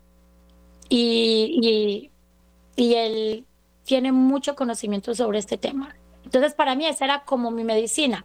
y, 0.88 2.10
y 2.76 2.94
él 2.94 3.46
tiene 3.84 4.12
mucho 4.12 4.54
conocimiento 4.56 5.14
sobre 5.14 5.38
este 5.38 5.58
tema. 5.58 5.96
Entonces, 6.32 6.54
para 6.54 6.74
mí 6.74 6.86
esa 6.86 7.04
era 7.04 7.24
como 7.24 7.50
mi 7.50 7.62
medicina. 7.62 8.24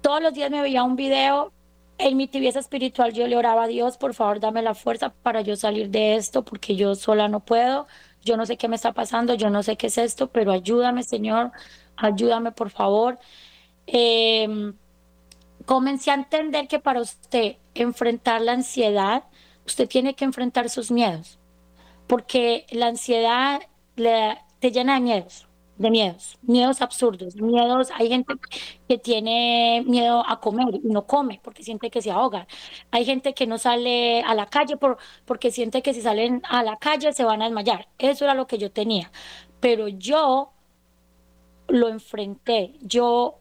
Todos 0.00 0.20
los 0.20 0.34
días 0.34 0.50
me 0.50 0.60
veía 0.60 0.82
un 0.82 0.96
video. 0.96 1.52
En 1.96 2.16
mi 2.16 2.26
tibieza 2.26 2.58
espiritual 2.58 3.12
yo 3.12 3.28
le 3.28 3.36
oraba 3.36 3.64
a 3.64 3.66
Dios, 3.68 3.98
por 3.98 4.14
favor, 4.14 4.40
dame 4.40 4.62
la 4.62 4.74
fuerza 4.74 5.14
para 5.22 5.40
yo 5.42 5.54
salir 5.54 5.90
de 5.90 6.16
esto, 6.16 6.44
porque 6.44 6.74
yo 6.74 6.96
sola 6.96 7.28
no 7.28 7.38
puedo. 7.38 7.86
Yo 8.24 8.36
no 8.36 8.46
sé 8.46 8.56
qué 8.56 8.66
me 8.66 8.74
está 8.74 8.92
pasando, 8.92 9.34
yo 9.34 9.48
no 9.48 9.62
sé 9.62 9.76
qué 9.76 9.86
es 9.86 9.98
esto, 9.98 10.26
pero 10.28 10.50
ayúdame, 10.50 11.04
Señor, 11.04 11.52
ayúdame, 11.96 12.50
por 12.50 12.70
favor. 12.70 13.18
Eh, 13.86 14.72
comencé 15.66 16.10
a 16.10 16.14
entender 16.14 16.66
que 16.66 16.80
para 16.80 17.00
usted 17.00 17.58
enfrentar 17.74 18.40
la 18.40 18.52
ansiedad, 18.52 19.22
usted 19.66 19.88
tiene 19.88 20.14
que 20.14 20.24
enfrentar 20.24 20.68
sus 20.68 20.90
miedos, 20.90 21.38
porque 22.08 22.66
la 22.70 22.88
ansiedad 22.88 23.60
le, 23.94 24.38
te 24.58 24.72
llena 24.72 24.94
de 24.94 25.00
miedos, 25.00 25.46
de 25.80 25.90
miedos, 25.90 26.38
miedos 26.42 26.82
absurdos, 26.82 27.36
miedos, 27.36 27.90
hay 27.96 28.08
gente 28.08 28.34
que 28.86 28.98
tiene 28.98 29.82
miedo 29.86 30.22
a 30.28 30.38
comer 30.38 30.74
y 30.74 30.88
no 30.88 31.06
come 31.06 31.40
porque 31.42 31.62
siente 31.62 31.90
que 31.90 32.02
se 32.02 32.10
ahoga, 32.10 32.46
hay 32.90 33.06
gente 33.06 33.32
que 33.32 33.46
no 33.46 33.56
sale 33.56 34.20
a 34.22 34.34
la 34.34 34.44
calle 34.46 34.76
por, 34.76 34.98
porque 35.24 35.50
siente 35.50 35.80
que 35.80 35.94
si 35.94 36.02
salen 36.02 36.42
a 36.48 36.62
la 36.62 36.76
calle 36.76 37.14
se 37.14 37.24
van 37.24 37.40
a 37.40 37.46
desmayar, 37.46 37.88
eso 37.98 38.24
era 38.24 38.34
lo 38.34 38.46
que 38.46 38.58
yo 38.58 38.70
tenía, 38.70 39.10
pero 39.60 39.88
yo 39.88 40.52
lo 41.68 41.88
enfrenté, 41.88 42.74
yo 42.82 43.38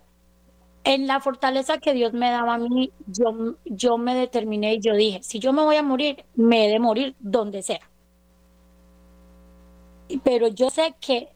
en 0.85 1.07
la 1.07 1.19
fortaleza 1.19 1.79
que 1.79 1.93
Dios 1.93 2.13
me 2.13 2.31
daba 2.31 2.53
a 2.55 2.57
mí, 2.57 2.93
yo, 3.05 3.57
yo 3.65 3.97
me 3.97 4.15
determiné 4.15 4.75
y 4.75 4.79
yo 4.79 4.95
dije, 4.95 5.21
si 5.23 5.39
yo 5.39 5.51
me 5.53 5.63
voy 5.63 5.75
a 5.75 5.83
morir, 5.83 6.23
me 6.35 6.67
he 6.67 6.69
de 6.69 6.79
morir 6.79 7.15
donde 7.19 7.63
sea. 7.63 7.81
Pero 10.23 10.47
yo 10.47 10.69
sé 10.69 10.95
que, 10.99 11.29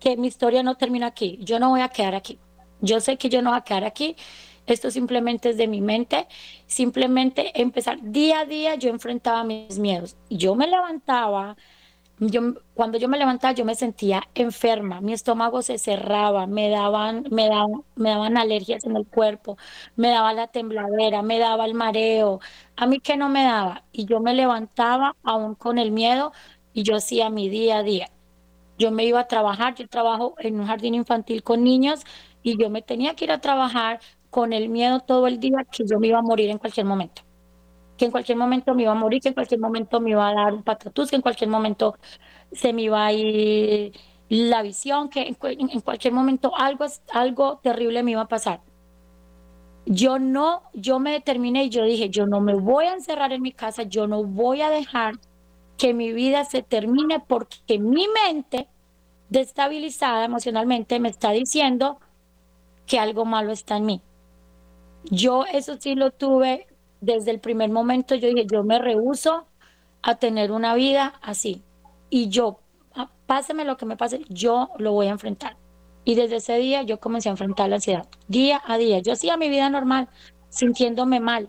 que 0.00 0.16
mi 0.16 0.26
historia 0.28 0.62
no 0.62 0.76
termina 0.76 1.06
aquí, 1.06 1.38
yo 1.42 1.58
no 1.60 1.70
voy 1.70 1.82
a 1.82 1.88
quedar 1.88 2.14
aquí. 2.14 2.38
Yo 2.80 3.00
sé 3.00 3.18
que 3.18 3.28
yo 3.28 3.42
no 3.42 3.50
voy 3.50 3.58
a 3.58 3.62
quedar 3.62 3.84
aquí, 3.84 4.16
esto 4.66 4.90
simplemente 4.90 5.50
es 5.50 5.56
de 5.56 5.68
mi 5.68 5.80
mente, 5.80 6.26
simplemente 6.66 7.60
empezar 7.60 7.98
día 8.02 8.40
a 8.40 8.44
día 8.46 8.74
yo 8.76 8.90
enfrentaba 8.90 9.44
mis 9.44 9.78
miedos. 9.78 10.16
Yo 10.30 10.54
me 10.54 10.66
levantaba, 10.66 11.56
yo, 12.18 12.54
cuando 12.74 12.98
yo 12.98 13.08
me 13.08 13.18
levantaba 13.18 13.52
yo 13.54 13.64
me 13.64 13.74
sentía 13.74 14.22
enferma, 14.34 15.00
mi 15.00 15.12
estómago 15.12 15.62
se 15.62 15.78
cerraba, 15.78 16.46
me 16.46 16.68
daban, 16.70 17.24
me 17.30 17.48
daban, 17.48 17.84
me 17.96 18.10
daban 18.10 18.36
alergias 18.36 18.84
en 18.84 18.96
el 18.96 19.06
cuerpo, 19.06 19.58
me 19.96 20.08
daba 20.10 20.32
la 20.34 20.46
tembladera, 20.48 21.22
me 21.22 21.38
daba 21.38 21.66
el 21.66 21.74
mareo, 21.74 22.40
a 22.76 22.86
mí 22.86 23.00
que 23.00 23.16
no 23.16 23.28
me 23.28 23.44
daba, 23.44 23.84
y 23.92 24.06
yo 24.06 24.20
me 24.20 24.34
levantaba 24.34 25.16
aún 25.22 25.54
con 25.54 25.78
el 25.78 25.90
miedo 25.92 26.32
y 26.72 26.82
yo 26.84 26.96
hacía 26.96 27.30
mi 27.30 27.48
día 27.48 27.78
a 27.78 27.82
día. 27.82 28.10
Yo 28.80 28.90
me 28.90 29.04
iba 29.04 29.20
a 29.20 29.28
trabajar, 29.28 29.74
yo 29.76 29.86
trabajo 29.88 30.34
en 30.38 30.58
un 30.58 30.66
jardín 30.66 30.94
infantil 30.94 31.42
con 31.42 31.62
niños 31.62 32.00
y 32.42 32.60
yo 32.60 32.70
me 32.70 32.82
tenía 32.82 33.14
que 33.14 33.26
ir 33.26 33.32
a 33.32 33.40
trabajar 33.40 34.00
con 34.30 34.52
el 34.52 34.68
miedo 34.70 35.00
todo 35.00 35.26
el 35.26 35.38
día 35.38 35.66
que 35.70 35.84
yo 35.86 36.00
me 36.00 36.08
iba 36.08 36.18
a 36.18 36.22
morir 36.22 36.50
en 36.50 36.58
cualquier 36.58 36.86
momento 36.86 37.22
que 38.00 38.06
en 38.06 38.10
cualquier 38.12 38.38
momento 38.38 38.74
me 38.74 38.84
iba 38.84 38.92
a 38.92 38.94
morir, 38.94 39.20
que 39.20 39.28
en 39.28 39.34
cualquier 39.34 39.60
momento 39.60 40.00
me 40.00 40.10
iba 40.12 40.26
a 40.26 40.32
dar 40.32 40.54
un 40.54 40.62
patatús, 40.62 41.10
que 41.10 41.16
en 41.16 41.22
cualquier 41.22 41.50
momento 41.50 41.96
se 42.50 42.72
me 42.72 42.82
iba 42.82 43.04
a 43.04 43.12
ir 43.12 43.92
la 44.30 44.62
visión, 44.62 45.10
que 45.10 45.20
en, 45.28 45.80
cualquier 45.82 46.14
momento 46.14 46.56
algo, 46.56 46.86
algo 47.12 47.60
terrible 47.62 48.02
me 48.02 48.12
iba 48.12 48.22
a 48.22 48.28
pasar. 48.28 48.62
Yo 49.84 50.18
no, 50.18 50.62
yo 50.72 50.98
me 50.98 51.12
determiné 51.12 51.64
y 51.64 51.68
yo 51.68 51.84
dije, 51.84 52.08
yo 52.08 52.26
no 52.26 52.40
me 52.40 52.54
voy 52.54 52.86
a 52.86 52.94
encerrar 52.94 53.34
en 53.34 53.42
mi 53.42 53.52
casa, 53.52 53.82
yo 53.82 54.06
no 54.06 54.24
voy 54.24 54.62
a 54.62 54.70
dejar 54.70 55.16
que 55.80 55.94
mi 55.94 56.12
vida 56.12 56.44
se 56.44 56.62
termine 56.62 57.20
porque 57.20 57.78
mi 57.78 58.06
mente 58.26 58.68
destabilizada 59.30 60.26
emocionalmente 60.26 61.00
me 61.00 61.08
está 61.08 61.30
diciendo 61.30 61.98
que 62.86 62.98
algo 62.98 63.24
malo 63.24 63.50
está 63.50 63.78
en 63.78 63.86
mí. 63.86 64.02
Yo 65.04 65.46
eso 65.50 65.78
sí 65.80 65.94
lo 65.94 66.10
tuve 66.10 66.66
desde 67.00 67.30
el 67.30 67.40
primer 67.40 67.70
momento 67.70 68.14
yo 68.14 68.28
dije, 68.28 68.46
yo 68.46 68.62
me 68.62 68.78
rehuso 68.78 69.46
a 70.02 70.16
tener 70.16 70.52
una 70.52 70.74
vida 70.74 71.14
así. 71.22 71.62
Y 72.10 72.28
yo, 72.28 72.60
ah, 72.94 73.10
páseme 73.24 73.64
lo 73.64 73.78
que 73.78 73.86
me 73.86 73.96
pase, 73.96 74.20
yo 74.28 74.68
lo 74.76 74.92
voy 74.92 75.06
a 75.06 75.12
enfrentar. 75.12 75.56
Y 76.04 76.14
desde 76.14 76.36
ese 76.36 76.58
día 76.58 76.82
yo 76.82 77.00
comencé 77.00 77.30
a 77.30 77.32
enfrentar 77.32 77.70
la 77.70 77.76
ansiedad, 77.76 78.06
día 78.28 78.60
a 78.66 78.76
día. 78.76 78.98
Yo 78.98 79.14
hacía 79.14 79.38
mi 79.38 79.48
vida 79.48 79.70
normal, 79.70 80.10
sintiéndome 80.50 81.20
mal, 81.20 81.48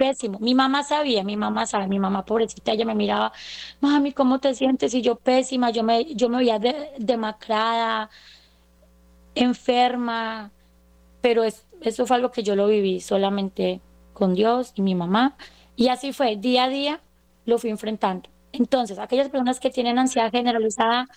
pésimo. 0.00 0.38
Mi 0.40 0.54
mamá 0.54 0.82
sabía, 0.82 1.22
mi 1.24 1.36
mamá 1.36 1.66
sabe, 1.66 1.86
mi 1.86 1.98
mamá 1.98 2.24
pobrecita, 2.24 2.72
ella 2.72 2.86
me 2.86 2.94
miraba, 2.94 3.32
mami, 3.82 4.12
¿cómo 4.12 4.38
te 4.40 4.54
sientes? 4.54 4.94
Y 4.94 5.02
yo 5.02 5.16
pésima, 5.16 5.70
yo 5.70 5.82
me, 5.84 6.14
yo 6.14 6.30
me 6.30 6.38
veía 6.38 6.58
demacrada, 6.98 8.08
enferma, 9.34 10.52
pero 11.20 11.42
eso 11.44 12.06
fue 12.06 12.16
algo 12.16 12.30
que 12.30 12.42
yo 12.42 12.56
lo 12.56 12.66
viví 12.66 13.00
solamente 13.00 13.82
con 14.14 14.34
Dios 14.34 14.72
y 14.74 14.80
mi 14.82 14.94
mamá. 14.94 15.36
Y 15.76 15.88
así 15.88 16.12
fue, 16.14 16.36
día 16.36 16.64
a 16.64 16.68
día 16.68 17.00
lo 17.44 17.58
fui 17.58 17.68
enfrentando. 17.68 18.30
Entonces, 18.52 18.98
aquellas 18.98 19.28
personas 19.28 19.60
que 19.60 19.68
tienen 19.70 19.98
ansiedad 19.98 20.30
generalizada, 20.30 21.08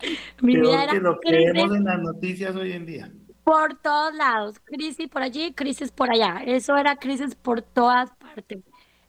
Mi 0.42 0.56
vida 0.56 0.84
era 0.84 0.92
que 0.92 1.00
lo 1.00 1.18
que 1.20 1.32
vemos 1.32 1.76
en 1.76 1.84
las 1.84 2.00
noticias 2.00 2.54
hoy 2.56 2.72
en 2.72 2.86
día. 2.86 3.10
Por 3.44 3.76
todos 3.78 4.14
lados, 4.14 4.60
crisis 4.60 5.08
por 5.08 5.22
allí, 5.22 5.52
crisis 5.54 5.90
por 5.90 6.10
allá. 6.10 6.42
Eso 6.44 6.76
era 6.76 6.96
crisis 6.96 7.34
por 7.34 7.62
todas 7.62 8.10
partes. 8.12 8.62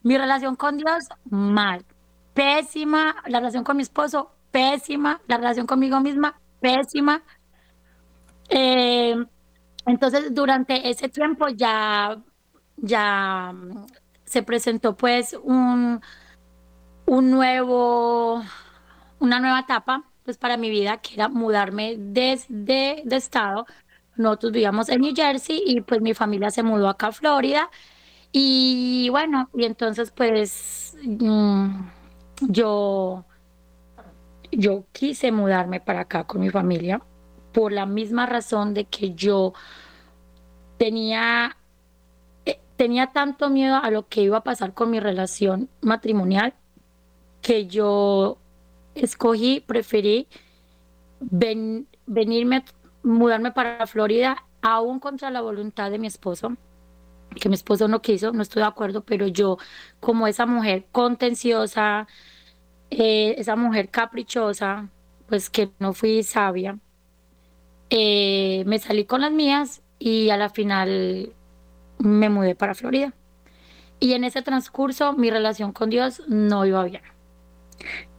Mi 0.03 0.17
relación 0.17 0.55
con 0.55 0.77
Dios, 0.77 1.05
mal. 1.29 1.85
Pésima. 2.33 3.15
La 3.27 3.39
relación 3.39 3.63
con 3.63 3.77
mi 3.77 3.83
esposo, 3.83 4.31
pésima. 4.51 5.21
La 5.27 5.37
relación 5.37 5.67
conmigo 5.67 5.99
misma, 5.99 6.39
pésima. 6.59 7.21
Eh, 8.49 9.15
entonces, 9.85 10.33
durante 10.33 10.89
ese 10.89 11.09
tiempo 11.09 11.47
ya, 11.49 12.17
ya 12.77 13.53
se 14.25 14.43
presentó 14.43 14.95
pues 14.95 15.37
un, 15.43 16.01
un 17.05 17.31
nuevo, 17.31 18.41
una 19.19 19.39
nueva 19.39 19.59
etapa 19.59 20.10
pues 20.23 20.37
para 20.37 20.57
mi 20.57 20.69
vida, 20.69 20.97
que 20.97 21.15
era 21.15 21.29
mudarme 21.29 21.95
desde 21.97 23.01
de 23.05 23.15
estado. 23.15 23.65
Nosotros 24.15 24.51
vivíamos 24.51 24.89
en 24.89 25.01
New 25.01 25.13
Jersey 25.15 25.63
y 25.65 25.81
pues 25.81 26.01
mi 26.01 26.13
familia 26.13 26.51
se 26.51 26.63
mudó 26.63 26.89
acá 26.89 27.07
a 27.07 27.11
Florida. 27.11 27.69
Y 28.31 29.09
bueno, 29.09 29.49
y 29.53 29.65
entonces 29.65 30.11
pues 30.11 30.95
mm, 31.03 31.89
yo, 32.49 33.25
yo 34.51 34.85
quise 34.91 35.31
mudarme 35.31 35.79
para 35.81 36.01
acá 36.01 36.25
con 36.25 36.41
mi 36.41 36.49
familia 36.49 37.01
por 37.51 37.71
la 37.71 37.85
misma 37.85 38.25
razón 38.25 38.73
de 38.73 38.85
que 38.85 39.13
yo 39.13 39.53
tenía, 40.77 41.57
eh, 42.45 42.59
tenía 42.75 43.07
tanto 43.07 43.49
miedo 43.49 43.75
a 43.75 43.91
lo 43.91 44.07
que 44.07 44.21
iba 44.21 44.37
a 44.37 44.43
pasar 44.43 44.73
con 44.73 44.89
mi 44.91 44.99
relación 44.99 45.69
matrimonial 45.81 46.53
que 47.41 47.67
yo 47.67 48.37
escogí, 48.95 49.61
preferí 49.61 50.27
venirme, 51.19 52.63
mudarme 53.03 53.51
para 53.51 53.85
Florida, 53.87 54.43
aún 54.61 54.99
contra 54.99 55.29
la 55.29 55.41
voluntad 55.41 55.91
de 55.91 55.99
mi 55.99 56.07
esposo, 56.07 56.55
que 57.39 57.49
mi 57.49 57.55
esposo 57.55 57.87
no 57.87 58.01
quiso, 58.01 58.31
no 58.31 58.41
estoy 58.41 58.61
de 58.61 58.67
acuerdo, 58.67 59.03
pero 59.03 59.27
yo, 59.27 59.57
como 59.99 60.27
esa 60.27 60.45
mujer 60.45 60.85
contenciosa, 60.91 62.07
eh, 62.89 63.35
esa 63.37 63.55
mujer 63.55 63.89
caprichosa, 63.89 64.89
pues 65.27 65.49
que 65.49 65.71
no 65.79 65.93
fui 65.93 66.23
sabia, 66.23 66.77
eh, 67.89 68.63
me 68.65 68.79
salí 68.79 69.05
con 69.05 69.21
las 69.21 69.31
mías 69.31 69.81
y 69.99 70.29
a 70.29 70.37
la 70.37 70.49
final 70.49 71.33
me 71.99 72.29
mudé 72.29 72.55
para 72.55 72.75
Florida. 72.75 73.13
Y 73.99 74.13
en 74.13 74.23
ese 74.23 74.41
transcurso 74.41 75.13
mi 75.13 75.29
relación 75.29 75.73
con 75.73 75.89
Dios 75.89 76.23
no 76.27 76.65
iba 76.65 76.83
bien. 76.85 77.03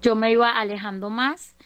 Yo 0.01 0.15
me 0.15 0.31
iba 0.33 0.51
alejando 0.51 1.11
más, 1.11 1.57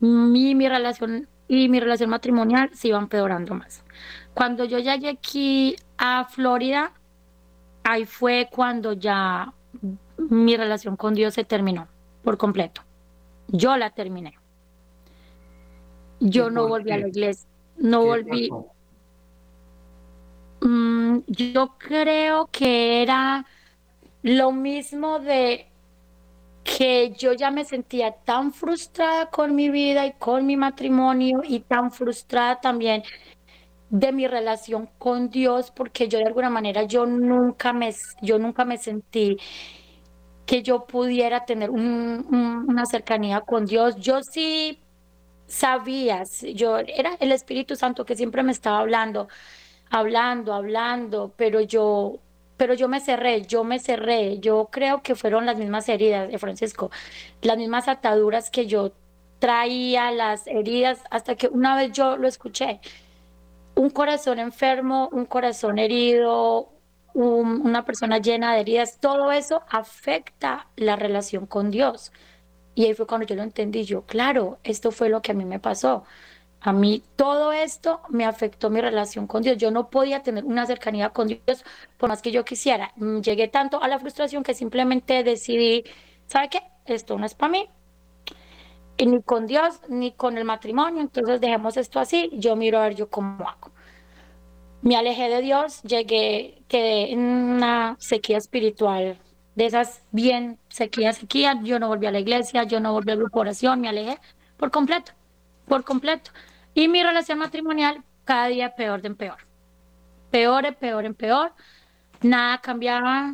mi, 0.00 0.54
mi 0.54 0.68
relación 0.68 1.28
y 1.48 1.68
mi 1.68 1.80
relación 1.80 2.10
matrimonial 2.10 2.70
se 2.74 2.88
iban 2.88 3.04
empeorando 3.04 3.54
más. 3.54 3.84
Cuando 4.34 4.64
yo 4.64 4.78
llegué 4.78 5.08
aquí 5.08 5.76
a 5.96 6.24
Florida, 6.24 6.92
ahí 7.84 8.04
fue 8.04 8.48
cuando 8.50 8.92
ya 8.92 9.52
mi 10.18 10.56
relación 10.56 10.96
con 10.96 11.14
Dios 11.14 11.34
se 11.34 11.44
terminó 11.44 11.88
por 12.22 12.36
completo. 12.36 12.82
Yo 13.48 13.76
la 13.76 13.90
terminé. 13.90 14.38
Yo 16.18 16.50
no 16.50 16.66
volví 16.66 16.90
a 16.90 16.98
la 16.98 17.08
iglesia 17.08 17.48
no 17.78 18.04
volví. 18.04 18.50
Mm, 20.60 21.18
yo 21.26 21.76
creo 21.78 22.48
que 22.50 23.02
era 23.02 23.44
lo 24.22 24.52
mismo 24.52 25.18
de 25.18 25.66
que 26.66 27.12
yo 27.12 27.32
ya 27.32 27.50
me 27.50 27.64
sentía 27.64 28.12
tan 28.12 28.52
frustrada 28.52 29.26
con 29.30 29.54
mi 29.54 29.70
vida 29.70 30.04
y 30.06 30.12
con 30.14 30.46
mi 30.46 30.56
matrimonio 30.56 31.42
y 31.44 31.60
tan 31.60 31.92
frustrada 31.92 32.60
también 32.60 33.04
de 33.88 34.12
mi 34.12 34.26
relación 34.26 34.88
con 34.98 35.30
Dios 35.30 35.70
porque 35.70 36.08
yo 36.08 36.18
de 36.18 36.26
alguna 36.26 36.50
manera 36.50 36.82
yo 36.82 37.06
nunca 37.06 37.72
me 37.72 37.94
yo 38.20 38.38
nunca 38.38 38.64
me 38.64 38.78
sentí 38.78 39.38
que 40.46 40.62
yo 40.62 40.86
pudiera 40.86 41.44
tener 41.44 41.70
una 41.70 42.86
cercanía 42.86 43.40
con 43.42 43.66
Dios. 43.66 43.96
Yo 43.96 44.22
sí 44.22 44.80
sabías, 45.46 46.42
yo 46.54 46.78
era 46.78 47.16
el 47.20 47.32
Espíritu 47.32 47.76
Santo 47.76 48.04
que 48.04 48.16
siempre 48.16 48.42
me 48.42 48.52
estaba 48.52 48.78
hablando, 48.80 49.28
hablando, 49.90 50.54
hablando, 50.54 51.34
pero 51.36 51.60
yo 51.60 52.20
pero 52.56 52.74
yo 52.74 52.88
me 52.88 53.00
cerré, 53.00 53.42
yo 53.42 53.64
me 53.64 53.78
cerré, 53.78 54.38
yo 54.38 54.68
creo 54.70 55.02
que 55.02 55.14
fueron 55.14 55.46
las 55.46 55.58
mismas 55.58 55.88
heridas 55.88 56.30
de 56.30 56.38
Francisco, 56.38 56.90
las 57.42 57.56
mismas 57.56 57.88
ataduras 57.88 58.50
que 58.50 58.66
yo 58.66 58.92
traía, 59.38 60.10
las 60.10 60.46
heridas, 60.46 61.00
hasta 61.10 61.34
que 61.36 61.48
una 61.48 61.76
vez 61.76 61.92
yo 61.92 62.16
lo 62.16 62.26
escuché, 62.28 62.80
un 63.74 63.90
corazón 63.90 64.38
enfermo, 64.38 65.08
un 65.12 65.26
corazón 65.26 65.78
herido, 65.78 66.70
una 67.14 67.84
persona 67.84 68.18
llena 68.18 68.54
de 68.54 68.60
heridas, 68.60 68.98
todo 69.00 69.32
eso 69.32 69.62
afecta 69.70 70.68
la 70.76 70.96
relación 70.96 71.46
con 71.46 71.70
Dios. 71.70 72.12
Y 72.74 72.84
ahí 72.84 72.94
fue 72.94 73.06
cuando 73.06 73.26
yo 73.26 73.36
lo 73.36 73.42
entendí, 73.42 73.84
yo, 73.84 74.02
claro, 74.02 74.58
esto 74.64 74.90
fue 74.90 75.08
lo 75.08 75.22
que 75.22 75.32
a 75.32 75.34
mí 75.34 75.44
me 75.46 75.58
pasó. 75.58 76.04
A 76.60 76.72
mí 76.72 77.02
todo 77.16 77.52
esto 77.52 78.00
me 78.08 78.24
afectó 78.24 78.70
mi 78.70 78.80
relación 78.80 79.26
con 79.26 79.42
Dios. 79.42 79.56
Yo 79.58 79.70
no 79.70 79.88
podía 79.90 80.22
tener 80.22 80.44
una 80.44 80.66
cercanía 80.66 81.10
con 81.10 81.28
Dios 81.28 81.64
por 81.96 82.08
más 82.08 82.22
que 82.22 82.32
yo 82.32 82.44
quisiera. 82.44 82.92
Mm, 82.96 83.20
llegué 83.20 83.48
tanto 83.48 83.82
a 83.82 83.88
la 83.88 83.98
frustración 83.98 84.42
que 84.42 84.54
simplemente 84.54 85.22
decidí, 85.22 85.84
¿sabe 86.26 86.48
qué? 86.50 86.62
Esto 86.86 87.18
no 87.18 87.26
es 87.26 87.34
para 87.34 87.52
mí. 87.52 87.68
Y 88.98 89.06
ni 89.06 89.22
con 89.22 89.46
Dios, 89.46 89.80
ni 89.88 90.12
con 90.12 90.38
el 90.38 90.44
matrimonio. 90.44 91.02
Entonces 91.02 91.40
dejemos 91.40 91.76
esto 91.76 92.00
así. 92.00 92.30
Yo 92.32 92.56
miro 92.56 92.78
a 92.78 92.84
ver 92.84 92.94
yo 92.96 93.10
cómo 93.10 93.48
hago. 93.48 93.70
Me 94.82 94.96
alejé 94.96 95.28
de 95.28 95.42
Dios, 95.42 95.82
llegué, 95.82 96.62
quedé 96.68 97.12
en 97.12 97.20
una 97.20 97.96
sequía 97.98 98.38
espiritual 98.38 99.18
de 99.56 99.66
esas 99.66 100.02
bien 100.12 100.58
sequía, 100.68 101.12
sequía, 101.12 101.58
yo 101.64 101.78
no 101.80 101.88
volví 101.88 102.06
a 102.06 102.12
la 102.12 102.20
iglesia, 102.20 102.64
yo 102.64 102.78
no 102.78 102.92
volví 102.92 103.10
a 103.10 103.16
la 103.16 103.24
oración, 103.32 103.80
me 103.80 103.88
alejé 103.88 104.18
por 104.58 104.70
completo, 104.70 105.12
por 105.66 105.84
completo. 105.84 106.30
Y 106.74 106.88
mi 106.88 107.02
relación 107.02 107.38
matrimonial 107.38 108.02
cada 108.24 108.48
día 108.48 108.74
peor 108.74 109.02
de 109.02 109.08
en 109.08 109.16
peor. 109.16 109.38
Peor, 110.30 110.66
en 110.66 110.74
peor, 110.74 111.04
en 111.04 111.14
peor. 111.14 111.52
Nada 112.22 112.58
cambiaba. 112.60 113.32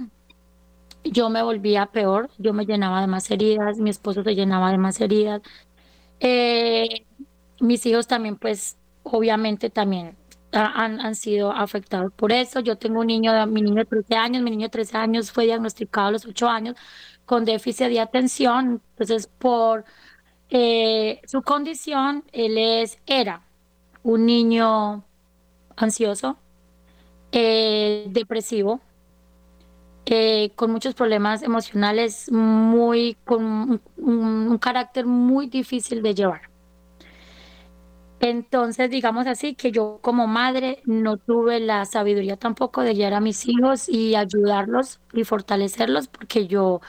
Yo 1.04 1.30
me 1.30 1.42
volvía 1.42 1.86
peor, 1.86 2.30
yo 2.38 2.52
me 2.52 2.64
llenaba 2.64 3.00
de 3.00 3.08
más 3.08 3.28
heridas, 3.30 3.78
mi 3.78 3.90
esposo 3.90 4.22
se 4.22 4.36
llenaba 4.36 4.70
de 4.70 4.78
más 4.78 5.00
heridas. 5.00 5.42
Eh, 6.20 7.04
mis 7.60 7.84
hijos 7.86 8.06
también, 8.06 8.36
pues, 8.36 8.78
obviamente 9.02 9.68
también 9.70 10.16
han, 10.52 11.00
han, 11.00 11.14
sido 11.16 11.50
afectados 11.50 12.12
por 12.12 12.30
eso. 12.30 12.60
Yo 12.60 12.76
tengo 12.78 13.00
un 13.00 13.08
niño, 13.08 13.46
mi 13.48 13.62
niño 13.62 13.78
de 13.78 13.84
13 13.86 14.14
años, 14.14 14.42
mi 14.42 14.50
niño 14.50 14.66
de 14.66 14.70
13 14.70 14.96
años 14.98 15.32
fue 15.32 15.46
diagnosticado 15.46 16.08
a 16.08 16.10
los 16.12 16.26
8 16.26 16.48
años 16.48 16.76
con 17.24 17.44
déficit 17.44 17.86
de 17.88 18.00
atención. 18.00 18.82
Entonces, 18.90 19.26
por 19.26 19.84
eh, 20.54 21.22
su 21.26 21.42
condición, 21.42 22.24
él 22.32 22.58
es, 22.58 22.98
era 23.06 23.42
un 24.02 24.26
niño 24.26 25.02
ansioso, 25.76 26.36
eh, 27.32 28.04
depresivo, 28.10 28.82
eh, 30.04 30.52
con 30.54 30.70
muchos 30.70 30.94
problemas 30.94 31.42
emocionales, 31.42 32.30
muy, 32.30 33.16
con 33.24 33.80
un 33.96 34.58
carácter 34.58 35.06
muy 35.06 35.46
difícil 35.46 36.02
de 36.02 36.14
llevar. 36.14 36.42
Entonces, 38.20 38.90
digamos 38.90 39.26
así, 39.26 39.54
que 39.54 39.72
yo 39.72 40.00
como 40.02 40.26
madre 40.26 40.82
no 40.84 41.16
tuve 41.16 41.60
la 41.60 41.86
sabiduría 41.86 42.36
tampoco 42.36 42.82
de 42.82 42.92
guiar 42.94 43.14
a 43.14 43.20
mis 43.20 43.48
hijos 43.48 43.88
y 43.88 44.14
ayudarlos 44.16 45.00
y 45.14 45.24
fortalecerlos 45.24 46.08
porque 46.08 46.46
yo 46.46 46.82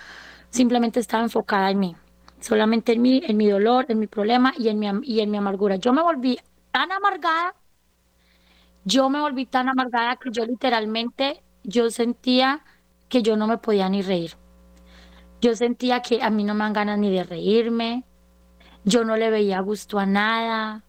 simplemente 0.49 0.99
estaba 0.99 1.23
enfocada 1.23 1.71
en 1.71 1.79
mí, 1.79 1.95
solamente 2.43 2.93
en 2.93 3.01
mí, 3.01 3.21
en 3.25 3.37
mi 3.37 3.47
dolor, 3.49 3.85
en 3.87 3.99
mi 3.99 4.07
problema 4.07 4.53
y 4.57 4.67
en 4.69 4.79
mi, 4.79 4.87
y 5.03 5.21
en 5.21 5.31
mi 5.31 5.37
amargura. 5.37 5.77
Yo 5.77 5.93
me 5.93 6.01
volví 6.01 6.39
tan 6.71 6.91
amargada, 6.91 7.55
yo 8.83 9.09
me 9.09 9.19
volví 9.19 9.45
tan 9.45 9.69
amargada 9.69 10.17
que 10.17 10.29
yo 10.31 10.45
literalmente, 10.45 11.41
yo 11.63 11.89
sentía 11.89 12.63
que 13.09 13.21
yo 13.21 13.37
no 13.37 13.47
me 13.47 13.57
podía 13.57 13.87
ni 13.89 14.01
reír. 14.01 14.35
Yo 15.41 15.55
sentía 15.55 16.01
que 16.01 16.21
a 16.21 16.29
mí 16.29 16.43
no 16.43 16.53
me 16.53 16.61
dan 16.61 16.73
ganas 16.73 16.99
ni 16.99 17.11
de 17.11 17.23
reírme, 17.23 18.03
yo 18.83 19.05
no 19.05 19.15
le 19.15 19.29
veía 19.29 19.59
gusto 19.61 19.99
a 19.99 20.05
nada, 20.05 20.83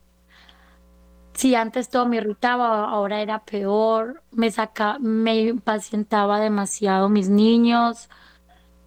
si 1.35 1.55
antes 1.55 1.89
todo 1.89 2.07
me 2.07 2.17
irritaba, 2.17 2.89
ahora 2.89 3.21
era 3.21 3.45
peor, 3.45 4.23
me 4.31 4.51
saca, 4.51 4.99
me 5.01 5.41
impacientaba 5.41 6.41
demasiado 6.41 7.09
mis 7.09 7.29
niños, 7.29 8.09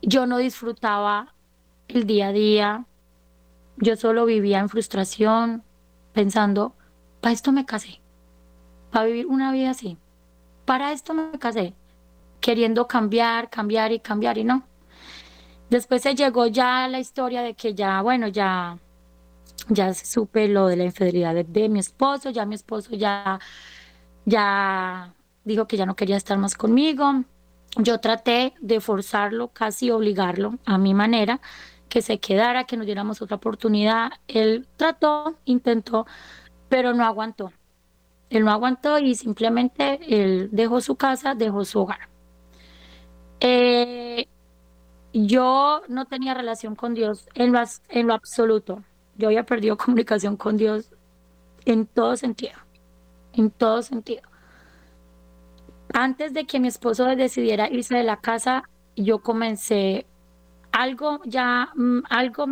yo 0.02 0.26
no 0.26 0.38
disfrutaba 0.38 1.34
el 1.88 2.06
día 2.06 2.28
a 2.28 2.32
día, 2.32 2.86
yo 3.78 3.96
solo 3.96 4.26
vivía 4.26 4.60
en 4.60 4.70
frustración, 4.70 5.64
pensando, 6.14 6.74
para 7.22 7.34
esto 7.34 7.52
me 7.52 7.66
casé, 7.66 8.02
para 8.92 9.06
vivir 9.06 9.28
una 9.28 9.52
vida 9.52 9.72
así, 9.72 9.98
para 10.66 10.92
esto 10.92 11.14
me 11.14 11.38
casé, 11.40 11.74
queriendo 12.42 12.88
cambiar, 12.88 13.50
cambiar 13.50 13.92
y 13.92 14.00
cambiar 14.00 14.38
y 14.38 14.44
no. 14.44 14.64
Después 15.70 16.02
se 16.02 16.16
llegó 16.16 16.48
ya 16.48 16.88
la 16.88 17.00
historia 17.00 17.42
de 17.42 17.54
que 17.54 17.74
ya, 17.74 18.02
bueno, 18.02 18.28
ya, 18.28 18.78
ya 19.70 19.94
se 19.94 20.06
supe 20.06 20.48
lo 20.48 20.68
de 20.68 20.78
la 20.78 20.86
infidelidad 20.86 21.36
de, 21.36 21.44
de 21.44 21.70
mi 21.70 21.80
esposo, 21.80 22.30
ya 22.30 22.46
mi 22.46 22.56
esposo 22.56 22.96
ya, 22.96 23.40
ya 24.26 25.14
dijo 25.44 25.68
que 25.68 25.78
ya 25.78 25.86
no 25.86 25.96
quería 25.96 26.18
estar 26.18 26.38
más 26.38 26.56
conmigo. 26.56 27.24
Yo 27.78 28.00
traté 28.00 28.54
de 28.60 28.80
forzarlo, 28.80 29.50
casi 29.50 29.92
obligarlo 29.92 30.58
a 30.66 30.78
mi 30.78 30.94
manera, 30.94 31.42
que 31.90 32.02
se 32.02 32.20
quedara, 32.20 32.66
que 32.66 32.78
nos 32.78 32.86
diéramos 32.86 33.22
otra 33.22 33.38
oportunidad. 33.38 34.12
Él 34.28 34.68
trató, 34.78 35.38
intentó, 35.46 36.06
pero 36.70 36.94
no 36.94 37.06
aguantó. 37.06 37.52
Él 38.30 38.44
no 38.44 38.52
aguantó 38.52 39.00
y 39.00 39.16
simplemente 39.16 40.00
él 40.08 40.50
dejó 40.52 40.82
su 40.82 40.96
casa, 40.96 41.34
dejó 41.36 41.64
su 41.64 41.80
hogar. 41.80 42.10
Eh, 43.40 44.28
yo 45.14 45.82
no 45.88 46.06
tenía 46.06 46.34
relación 46.34 46.76
con 46.76 46.94
Dios 46.94 47.28
en 47.34 47.54
lo, 47.54 47.60
en 47.90 48.08
lo 48.08 48.14
absoluto. 48.14 48.84
Yo 49.16 49.28
había 49.28 49.46
perdido 49.46 49.78
comunicación 49.78 50.38
con 50.38 50.58
Dios 50.58 50.92
en 51.66 51.86
todo 51.86 52.16
sentido, 52.18 52.58
en 53.34 53.50
todo 53.50 53.82
sentido. 53.82 54.22
Antes 55.94 56.34
de 56.34 56.46
que 56.46 56.60
mi 56.60 56.68
esposo 56.68 57.06
decidiera 57.06 57.70
irse 57.70 57.96
de 57.96 58.04
la 58.04 58.18
casa, 58.18 58.64
yo 58.96 59.20
comencé 59.20 60.06
algo 60.82 61.22
ya, 61.26 61.70
mm, 61.76 62.00
algo, 62.10 62.46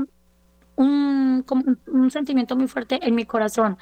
un, 0.75 1.45
un 1.87 2.11
sentimiento 2.11 2.55
muy 2.55 2.67
fuerte 2.67 2.99
en 3.01 3.15
mi 3.15 3.25
corazón. 3.25 3.77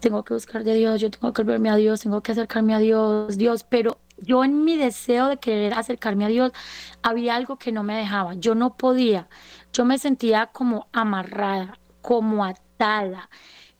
Tengo 0.00 0.24
que 0.24 0.34
buscar 0.34 0.64
de 0.64 0.74
Dios, 0.74 1.00
yo 1.00 1.10
tengo 1.10 1.32
que 1.32 1.42
volverme 1.42 1.68
a 1.70 1.76
Dios, 1.76 2.00
tengo 2.00 2.22
que 2.22 2.32
acercarme 2.32 2.74
a 2.74 2.78
Dios, 2.78 3.36
Dios, 3.36 3.64
pero 3.64 3.98
yo 4.22 4.44
en 4.44 4.64
mi 4.64 4.76
deseo 4.76 5.28
de 5.28 5.36
querer 5.38 5.74
acercarme 5.74 6.24
a 6.24 6.28
Dios, 6.28 6.52
había 7.02 7.36
algo 7.36 7.58
que 7.58 7.70
no 7.70 7.82
me 7.82 7.96
dejaba, 7.96 8.34
yo 8.34 8.54
no 8.54 8.76
podía, 8.76 9.28
yo 9.72 9.84
me 9.84 9.98
sentía 9.98 10.46
como 10.46 10.88
amarrada, 10.92 11.78
como 12.00 12.44
atada, 12.44 13.28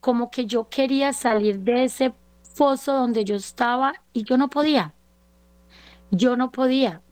como 0.01 0.31
que 0.31 0.45
yo 0.45 0.69
quería 0.69 1.13
salir 1.15 1.61
de 1.61 1.85
ese 1.85 2.15
foso 2.55 2.93
donde 2.93 3.25
yo 3.25 3.37
estaba 3.37 3.95
y 4.13 4.25
yo 4.25 4.37
no 4.37 4.49
podía, 4.51 4.95
yo 6.11 6.37
no 6.37 6.51
podía. 6.51 7.03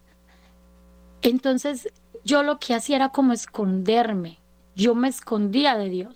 Entonces 1.22 1.88
yo 2.24 2.42
lo 2.42 2.58
que 2.58 2.74
hacía 2.74 2.96
era 2.96 3.08
como 3.10 3.32
esconderme, 3.32 4.38
yo 4.74 4.94
me 4.94 5.08
escondía 5.08 5.76
de 5.76 5.88
Dios, 5.88 6.14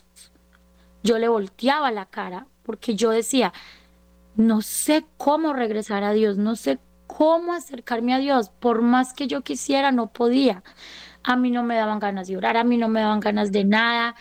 yo 1.02 1.18
le 1.18 1.28
volteaba 1.28 1.90
la 1.90 2.06
cara 2.06 2.46
porque 2.62 2.94
yo 2.94 3.10
decía, 3.10 3.52
no 4.36 4.62
sé 4.62 5.04
cómo 5.16 5.52
regresar 5.52 6.04
a 6.04 6.12
Dios, 6.12 6.36
no 6.36 6.56
sé 6.56 6.78
cómo 7.06 7.52
acercarme 7.52 8.14
a 8.14 8.18
Dios, 8.18 8.50
por 8.50 8.82
más 8.82 9.12
que 9.12 9.26
yo 9.26 9.42
quisiera, 9.42 9.92
no 9.92 10.12
podía. 10.12 10.62
A 11.22 11.36
mí 11.36 11.50
no 11.50 11.62
me 11.62 11.76
daban 11.76 11.98
ganas 11.98 12.28
de 12.28 12.36
orar, 12.36 12.56
a 12.56 12.64
mí 12.64 12.76
no 12.76 12.88
me 12.88 13.00
daban 13.00 13.20
ganas 13.20 13.52
de 13.52 13.64
nada, 13.64 14.14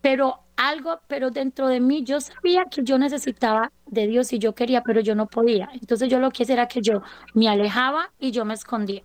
pero 0.00 0.40
algo, 0.56 1.00
pero 1.06 1.30
dentro 1.30 1.68
de 1.68 1.80
mí 1.80 2.04
yo 2.04 2.20
sabía 2.20 2.64
que 2.70 2.82
yo 2.82 2.98
necesitaba 2.98 3.72
de 3.86 4.06
Dios 4.06 4.32
y 4.32 4.38
yo 4.38 4.54
quería, 4.54 4.82
pero 4.82 5.00
yo 5.00 5.14
no 5.14 5.26
podía. 5.26 5.70
Entonces 5.74 6.08
yo 6.08 6.18
lo 6.18 6.30
que 6.30 6.44
hacía 6.44 6.54
era 6.54 6.68
que 6.68 6.82
yo 6.82 7.02
me 7.34 7.48
alejaba 7.48 8.12
y 8.18 8.30
yo 8.30 8.44
me 8.44 8.54
escondía. 8.54 9.02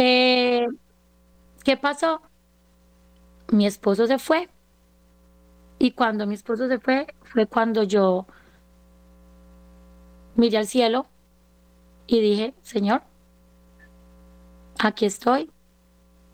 Eh, 0.00 0.68
¿Qué 1.64 1.76
pasó? 1.76 2.22
Mi 3.50 3.66
esposo 3.66 4.06
se 4.06 4.20
fue. 4.20 4.48
Y 5.80 5.90
cuando 5.90 6.24
mi 6.24 6.36
esposo 6.36 6.68
se 6.68 6.78
fue, 6.78 7.08
fue 7.24 7.46
cuando 7.46 7.82
yo 7.82 8.26
miré 10.36 10.58
al 10.58 10.68
cielo 10.68 11.08
y 12.06 12.20
dije, 12.20 12.54
Señor, 12.62 13.02
aquí 14.78 15.04
estoy, 15.04 15.50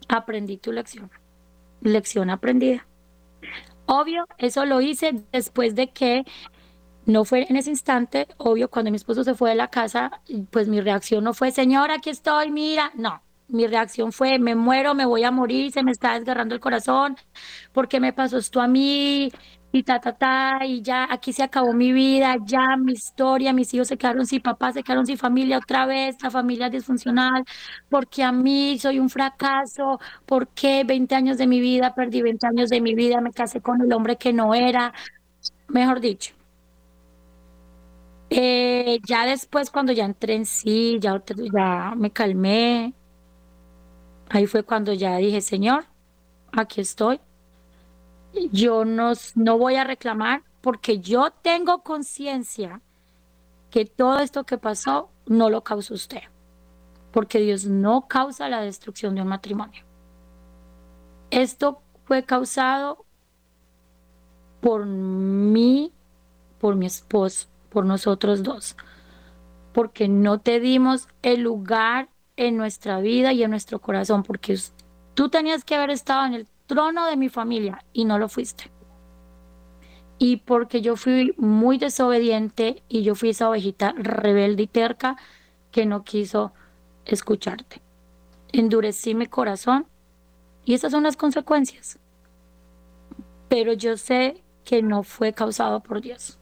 aprendí 0.09 0.57
tu 0.57 0.71
lección, 0.71 1.09
lección 1.81 2.29
aprendida. 2.29 2.85
Obvio, 3.87 4.27
eso 4.37 4.65
lo 4.65 4.79
hice 4.79 5.23
después 5.31 5.73
de 5.73 5.91
que 5.91 6.23
no 7.07 7.25
fue 7.25 7.47
en 7.49 7.55
ese 7.55 7.71
instante, 7.71 8.27
obvio, 8.37 8.69
cuando 8.69 8.91
mi 8.91 8.97
esposo 8.97 9.23
se 9.23 9.33
fue 9.33 9.51
de 9.51 9.55
la 9.55 9.69
casa, 9.69 10.21
pues 10.51 10.67
mi 10.67 10.81
reacción 10.81 11.23
no 11.23 11.33
fue, 11.33 11.51
Señor, 11.51 11.89
aquí 11.89 12.11
estoy, 12.11 12.51
mira, 12.51 12.91
no, 12.95 13.21
mi 13.47 13.67
reacción 13.67 14.11
fue, 14.11 14.39
me 14.39 14.55
muero, 14.55 14.95
me 14.95 15.05
voy 15.05 15.23
a 15.23 15.31
morir, 15.31 15.71
se 15.71 15.83
me 15.83 15.91
está 15.91 16.13
desgarrando 16.17 16.55
el 16.55 16.61
corazón, 16.61 17.15
¿por 17.73 17.87
qué 17.87 17.99
me 17.99 18.13
pasó 18.13 18.37
esto 18.37 18.61
a 18.61 18.67
mí? 18.67 19.31
Y 19.71 19.83
ta, 19.83 19.99
ta, 19.99 20.13
ta, 20.13 20.59
y 20.65 20.81
ya 20.81 21.05
aquí 21.11 21.33
se 21.33 21.43
acabó 21.43 21.73
mi 21.73 21.91
vida, 21.91 22.37
ya 22.45 22.77
mi 22.77 22.93
historia, 22.93 23.51
mis 23.51 23.73
hijos 23.73 23.89
se 23.89 23.97
quedaron 23.97 24.25
sin 24.25 24.41
papá, 24.41 24.71
se 24.71 24.83
quedaron 24.83 25.05
sin 25.05 25.17
familia 25.17 25.57
otra 25.57 25.85
vez, 25.85 26.15
la 26.23 26.31
familia 26.31 26.69
disfuncional, 26.69 27.43
porque 27.89 28.23
a 28.23 28.31
mí 28.31 28.79
soy 28.79 28.99
un 28.99 29.09
fracaso, 29.09 29.99
porque 30.25 30.83
20 30.85 31.13
años 31.15 31.37
de 31.37 31.47
mi 31.47 31.59
vida, 31.59 31.93
perdí 31.93 32.21
20 32.21 32.47
años 32.47 32.69
de 32.69 32.79
mi 32.81 32.95
vida, 32.95 33.19
me 33.21 33.31
casé 33.33 33.61
con 33.61 33.81
el 33.81 33.91
hombre 33.93 34.15
que 34.17 34.31
no 34.31 34.53
era, 34.55 34.93
mejor 35.67 35.99
dicho. 36.01 36.33
Eh, 38.29 38.99
ya 39.07 39.25
después, 39.25 39.69
cuando 39.69 39.91
ya 39.93 40.05
entré 40.05 40.35
en 40.35 40.45
sí, 40.45 40.97
ya, 40.99 41.23
ya 41.53 41.93
me 41.95 42.11
calmé, 42.11 42.95
Ahí 44.29 44.47
fue 44.47 44.63
cuando 44.63 44.93
ya 44.93 45.17
dije, 45.17 45.41
Señor, 45.41 45.85
aquí 46.51 46.81
estoy. 46.81 47.19
Yo 48.51 48.85
no, 48.85 49.13
no 49.35 49.57
voy 49.57 49.75
a 49.75 49.83
reclamar 49.83 50.43
porque 50.61 50.99
yo 50.99 51.31
tengo 51.41 51.83
conciencia 51.83 52.81
que 53.69 53.85
todo 53.85 54.19
esto 54.19 54.45
que 54.45 54.57
pasó 54.57 55.09
no 55.25 55.49
lo 55.49 55.63
causó 55.63 55.93
usted. 55.93 56.23
Porque 57.11 57.39
Dios 57.39 57.65
no 57.65 58.07
causa 58.07 58.49
la 58.49 58.61
destrucción 58.61 59.15
de 59.15 59.21
un 59.21 59.27
matrimonio. 59.27 59.83
Esto 61.29 61.81
fue 62.05 62.23
causado 62.23 63.05
por 64.59 64.85
mí, 64.85 65.93
por 66.59 66.75
mi 66.75 66.87
esposo, 66.87 67.47
por 67.69 67.85
nosotros 67.85 68.43
dos. 68.43 68.75
Porque 69.73 70.07
no 70.07 70.39
te 70.39 70.59
dimos 70.59 71.07
el 71.21 71.41
lugar 71.41 72.09
en 72.37 72.57
nuestra 72.57 72.99
vida 72.99 73.33
y 73.33 73.43
en 73.43 73.51
nuestro 73.51 73.79
corazón, 73.79 74.23
porque 74.23 74.57
tú 75.13 75.29
tenías 75.29 75.63
que 75.63 75.75
haber 75.75 75.89
estado 75.89 76.25
en 76.25 76.33
el 76.33 76.47
trono 76.67 77.05
de 77.05 77.17
mi 77.17 77.29
familia 77.29 77.83
y 77.93 78.05
no 78.05 78.19
lo 78.19 78.29
fuiste. 78.29 78.71
Y 80.17 80.37
porque 80.37 80.81
yo 80.81 80.95
fui 80.95 81.33
muy 81.37 81.77
desobediente 81.77 82.83
y 82.87 83.03
yo 83.03 83.15
fui 83.15 83.29
esa 83.29 83.49
ovejita 83.49 83.93
rebelde 83.97 84.63
y 84.63 84.67
terca 84.67 85.17
que 85.71 85.85
no 85.85 86.03
quiso 86.03 86.53
escucharte. 87.05 87.81
Endurecí 88.53 89.13
mi 89.13 89.27
corazón 89.27 89.87
y 90.63 90.73
esas 90.73 90.91
son 90.91 91.03
las 91.03 91.17
consecuencias. 91.17 91.99
Pero 93.49 93.73
yo 93.73 93.97
sé 93.97 94.43
que 94.63 94.81
no 94.81 95.03
fue 95.03 95.33
causado 95.33 95.81
por 95.81 96.01
Dios. 96.01 96.39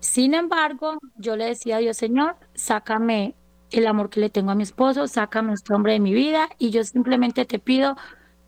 Sin 0.00 0.34
embargo, 0.34 0.98
yo 1.16 1.36
le 1.36 1.46
decía 1.46 1.76
a 1.76 1.80
Dios, 1.80 1.96
Señor, 1.96 2.36
sácame 2.54 3.34
el 3.70 3.86
amor 3.86 4.10
que 4.10 4.20
le 4.20 4.30
tengo 4.30 4.50
a 4.50 4.54
mi 4.54 4.62
esposo, 4.62 5.06
sácame 5.06 5.52
este 5.52 5.74
hombre 5.74 5.92
de 5.92 6.00
mi 6.00 6.14
vida 6.14 6.48
y 6.58 6.70
yo 6.70 6.84
simplemente 6.84 7.44
te 7.44 7.58
pido 7.58 7.96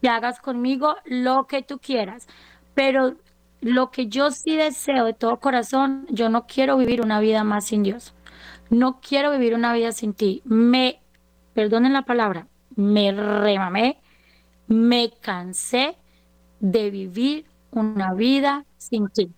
que 0.01 0.09
hagas 0.09 0.41
conmigo 0.41 0.97
lo 1.05 1.47
que 1.47 1.62
tú 1.62 1.79
quieras. 1.79 2.27
Pero 2.75 3.16
lo 3.61 3.91
que 3.91 4.07
yo 4.07 4.31
sí 4.31 4.57
deseo 4.57 5.05
de 5.05 5.12
todo 5.12 5.39
corazón, 5.39 6.07
yo 6.11 6.31
no 6.31 6.47
quiero 6.47 6.77
vivir 6.77 7.03
una 7.03 7.21
vida 7.21 7.45
más 7.45 7.66
sin 7.66 7.83
Dios. 7.83 8.14
No 8.71 9.01
quiero 9.01 9.31
vivir 9.33 9.55
una 9.55 9.73
vida 9.75 9.93
sin 9.93 10.14
ti. 10.14 10.43
Me, 10.45 11.01
perdonen 11.55 11.93
la 11.93 12.03
palabra, 12.03 12.47
me 12.77 13.12
remamé, 13.12 13.99
me 14.66 15.11
cansé 15.21 15.97
de 16.61 16.91
vivir 16.91 17.47
una 17.71 18.14
vida 18.14 18.64
sin 18.79 19.09
ti. 19.09 19.33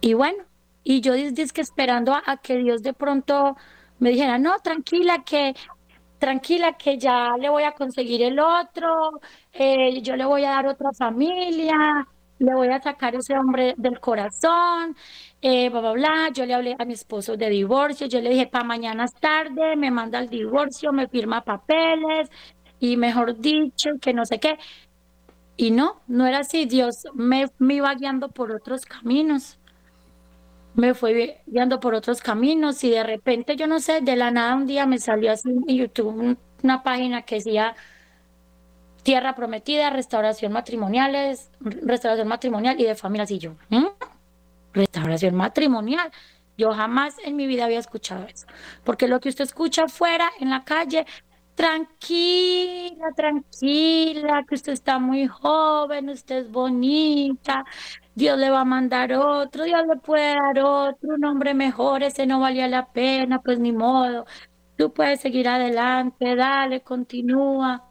Y 0.00 0.14
bueno, 0.14 0.44
y 0.88 1.00
yo 1.00 1.14
dice 1.14 1.48
que 1.52 1.62
esperando 1.62 2.14
a, 2.14 2.36
que 2.36 2.58
Dios 2.58 2.80
de 2.80 2.92
pronto 2.92 3.56
me 3.98 4.10
dijera, 4.10 4.38
no, 4.38 4.56
tranquila, 4.62 5.24
que 5.24 5.52
tranquila, 6.18 6.74
que 6.74 6.96
ya 6.96 7.36
le 7.40 7.48
voy 7.50 7.64
a 7.64 7.72
conseguir 7.72 8.22
el 8.22 8.38
otro, 8.38 9.20
eh, 9.52 10.00
yo 10.00 10.14
le 10.14 10.24
voy 10.24 10.44
a 10.44 10.50
dar 10.50 10.68
otra 10.68 10.92
familia, 10.96 12.06
le 12.38 12.54
voy 12.54 12.68
a 12.68 12.80
sacar 12.80 13.16
ese 13.16 13.36
hombre 13.36 13.74
del 13.76 13.98
corazón, 13.98 14.94
eh, 15.42 15.70
bla, 15.70 15.80
bla, 15.80 15.92
bla. 15.92 16.28
Yo 16.32 16.46
le 16.46 16.54
hablé 16.54 16.76
a 16.78 16.84
mi 16.84 16.92
esposo 16.92 17.36
de 17.36 17.50
divorcio, 17.50 18.06
yo 18.06 18.20
le 18.20 18.30
dije, 18.30 18.46
para 18.46 18.62
mañana 18.62 19.06
es 19.06 19.14
tarde, 19.14 19.74
me 19.74 19.90
manda 19.90 20.20
el 20.20 20.28
divorcio, 20.28 20.92
me 20.92 21.08
firma 21.08 21.42
papeles, 21.42 22.30
y 22.78 22.96
mejor 22.96 23.36
dicho, 23.40 23.90
que 24.00 24.14
no 24.14 24.24
sé 24.24 24.38
qué. 24.38 24.56
Y 25.56 25.72
no, 25.72 26.02
no 26.06 26.28
era 26.28 26.40
así, 26.40 26.66
Dios 26.66 27.08
me, 27.12 27.46
me 27.58 27.74
iba 27.74 27.92
guiando 27.96 28.28
por 28.28 28.52
otros 28.52 28.84
caminos 28.84 29.58
me 30.76 30.94
fue 30.94 31.40
guiando 31.46 31.80
por 31.80 31.94
otros 31.94 32.20
caminos 32.20 32.84
y 32.84 32.90
de 32.90 33.02
repente, 33.02 33.56
yo 33.56 33.66
no 33.66 33.80
sé, 33.80 34.02
de 34.02 34.14
la 34.14 34.30
nada 34.30 34.54
un 34.54 34.66
día 34.66 34.86
me 34.86 34.98
salió 34.98 35.32
así 35.32 35.48
en 35.48 35.76
YouTube 35.76 36.36
una 36.62 36.82
página 36.82 37.22
que 37.22 37.36
decía 37.36 37.74
Tierra 39.02 39.34
Prometida, 39.34 39.90
restauración 39.90 40.52
matrimoniales, 40.52 41.50
restauración 41.60 42.28
matrimonial 42.28 42.78
y 42.80 42.84
de 42.84 42.94
familias 42.94 43.30
y 43.30 43.38
yo, 43.38 43.54
restauración 44.72 45.34
matrimonial. 45.34 46.10
Yo 46.58 46.72
jamás 46.72 47.16
en 47.24 47.36
mi 47.36 47.46
vida 47.46 47.66
había 47.66 47.78
escuchado 47.78 48.26
eso, 48.26 48.46
porque 48.84 49.08
lo 49.08 49.20
que 49.20 49.28
usted 49.28 49.44
escucha 49.44 49.84
afuera 49.84 50.30
en 50.40 50.50
la 50.50 50.64
calle, 50.64 51.06
tranquila, 51.54 53.06
tranquila, 53.14 54.44
que 54.48 54.54
usted 54.54 54.72
está 54.72 54.98
muy 54.98 55.26
joven, 55.26 56.10
usted 56.10 56.36
es 56.38 56.50
bonita, 56.50 57.64
Dios 58.16 58.38
le 58.38 58.50
va 58.50 58.60
a 58.62 58.64
mandar 58.64 59.12
otro, 59.12 59.64
Dios 59.64 59.82
le 59.88 59.96
puede 59.96 60.34
dar 60.34 60.58
otro, 60.60 61.14
un 61.14 61.24
hombre 61.24 61.54
mejor, 61.54 62.02
ese 62.02 62.26
no 62.26 62.40
valía 62.40 62.66
la 62.68 62.92
pena, 62.92 63.40
pues 63.42 63.58
ni 63.60 63.72
modo, 63.72 64.26
tú 64.76 64.92
puedes 64.92 65.20
seguir 65.20 65.48
adelante, 65.48 66.34
dale, 66.34 66.82
continúa 66.82 67.84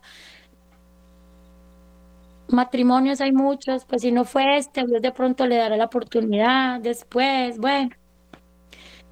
matrimonios 2.48 3.22
hay 3.22 3.32
muchos, 3.32 3.86
pues 3.86 4.02
si 4.02 4.12
no 4.12 4.26
fue 4.26 4.58
este, 4.58 4.86
Dios 4.86 5.02
de 5.02 5.12
pronto 5.12 5.46
le 5.48 5.58
dará 5.58 5.78
la 5.78 5.86
oportunidad 5.86 6.80
después, 6.80 7.58
bueno. 7.60 7.90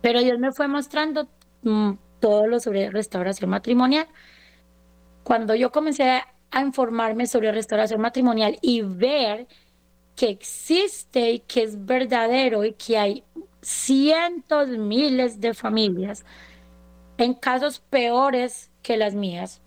Pero 0.01 0.21
Dios 0.21 0.39
me 0.39 0.51
fue 0.51 0.67
mostrando 0.67 1.29
mm, 1.63 1.93
todo 2.19 2.47
lo 2.47 2.59
sobre 2.59 2.89
restauración 2.89 3.49
matrimonial. 3.49 4.07
Cuando 5.23 5.55
yo 5.55 5.71
comencé 5.71 6.21
a 6.51 6.61
informarme 6.61 7.25
sobre 7.27 7.51
restauración 7.51 8.01
matrimonial 8.01 8.57
y 8.61 8.81
ver 8.81 9.47
que 10.15 10.29
existe 10.29 11.31
y 11.31 11.39
que 11.39 11.63
es 11.63 11.85
verdadero 11.85 12.63
y 12.63 12.73
que 12.73 12.97
hay 12.97 13.23
cientos, 13.61 14.67
miles 14.69 15.39
de 15.39 15.53
familias 15.53 16.25
en 17.17 17.33
casos 17.33 17.79
peores 17.79 18.71
que 18.81 18.97
las 18.97 19.15
mías, 19.15 19.61